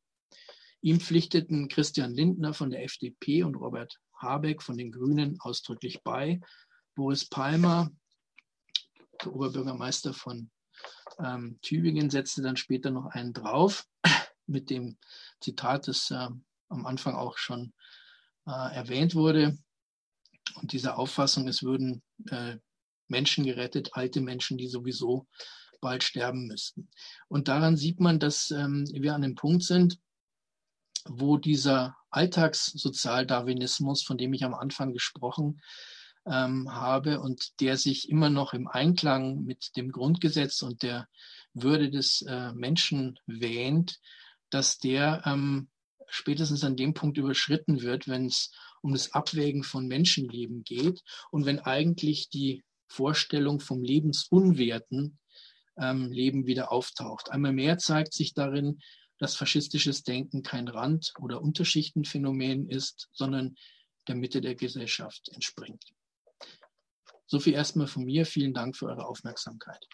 Ihm 0.82 1.00
pflichteten 1.00 1.68
Christian 1.68 2.14
Lindner 2.14 2.54
von 2.54 2.70
der 2.70 2.84
FDP 2.84 3.44
und 3.44 3.56
Robert 3.56 4.00
Habeck 4.18 4.62
von 4.62 4.78
den 4.78 4.92
Grünen 4.92 5.40
ausdrücklich 5.40 6.04
bei. 6.04 6.40
Boris 6.96 7.28
Palmer, 7.28 7.90
der 9.24 9.34
Oberbürgermeister 9.34 10.14
von 10.14 10.52
ähm, 11.24 11.60
Tübingen, 11.62 12.10
setzte 12.10 12.42
dann 12.42 12.58
später 12.58 12.92
noch 12.92 13.08
einen 13.08 13.34
drauf 13.34 13.86
mit 14.48 14.70
dem 14.70 14.98
Zitat, 15.42 15.88
das 15.88 16.12
äh, 16.12 16.28
am 16.70 16.86
Anfang 16.86 17.16
auch 17.16 17.38
schon 17.38 17.74
äh, 18.46 18.76
erwähnt 18.76 19.16
wurde. 19.16 19.58
und 20.56 20.72
diese 20.72 20.98
Auffassung, 20.98 21.48
es 21.48 21.64
würden 21.64 22.04
äh, 22.30 22.58
Menschen 23.10 23.46
gerettet, 23.46 23.92
alte 23.94 24.22
Menschen, 24.22 24.58
die 24.58 24.68
sowieso 24.68 25.28
bald 25.82 26.04
sterben 26.04 26.48
müssten. 26.48 26.90
Und 27.28 27.48
daran 27.48 27.78
sieht 27.78 28.00
man, 28.00 28.20
dass 28.20 28.52
ähm, 28.52 28.86
wir 28.92 29.16
an 29.16 29.24
einem 29.24 29.36
Punkt 29.36 29.64
sind, 29.64 30.00
wo 31.06 31.38
dieser 31.38 31.96
Alltagssozialdarwinismus, 32.10 34.04
von 34.04 34.18
dem 34.18 34.34
ich 34.34 34.44
am 34.44 34.54
Anfang 34.54 34.94
gesprochen 34.94 35.62
ähm, 36.26 36.72
habe 36.72 37.22
und 37.22 37.60
der 37.62 37.78
sich 37.78 38.10
immer 38.10 38.30
noch 38.30 38.54
im 38.54 38.68
Einklang 38.68 39.44
mit 39.44 39.76
dem 39.78 39.92
Grundgesetz 39.92 40.62
und 40.62 40.84
der 40.84 41.08
Würde 41.54 41.90
des 41.90 42.22
äh, 42.24 42.52
Menschen 42.54 43.20
wähnt, 43.26 44.00
dass 44.50 44.78
der 44.78 45.24
ähm, 45.26 45.70
spätestens 46.08 46.64
an 46.64 46.76
dem 46.76 46.94
Punkt 46.94 47.18
überschritten 47.18 47.82
wird, 47.82 48.08
wenn 48.08 48.26
es 48.26 48.52
um 48.82 48.94
das 48.94 49.14
Abwägen 49.14 49.64
von 49.64 49.88
Menschenleben 49.88 50.64
geht 50.64 51.04
und 51.32 51.46
wenn 51.46 51.60
eigentlich 51.60 52.30
die 52.30 52.64
Vorstellung 52.90 53.60
vom 53.60 53.84
lebensunwerten 53.84 55.20
ähm, 55.80 56.12
Leben 56.12 56.46
wieder 56.46 56.72
auftaucht. 56.72 57.32
Einmal 57.32 57.54
mehr 57.54 57.78
zeigt 57.78 58.14
sich 58.14 58.34
darin, 58.34 58.80
dass 59.18 59.36
faschistisches 59.36 60.04
Denken 60.04 60.44
kein 60.44 60.68
Rand- 60.68 61.14
oder 61.20 61.42
Unterschichtenphänomen 61.42 62.70
ist, 62.70 63.10
sondern 63.12 63.56
der 64.08 64.16
Mitte 64.16 64.42
der 64.42 64.56
Gesellschaft 64.56 65.30
entspringt. 65.30 65.84
So 67.28 67.40
viel 67.40 67.54
erstmal 67.54 67.88
von 67.88 68.06
mir. 68.06 68.26
Vielen 68.26 68.54
Dank 68.54 68.76
für 68.76 68.88
eure 68.88 69.06
Aufmerksamkeit. 69.06 69.86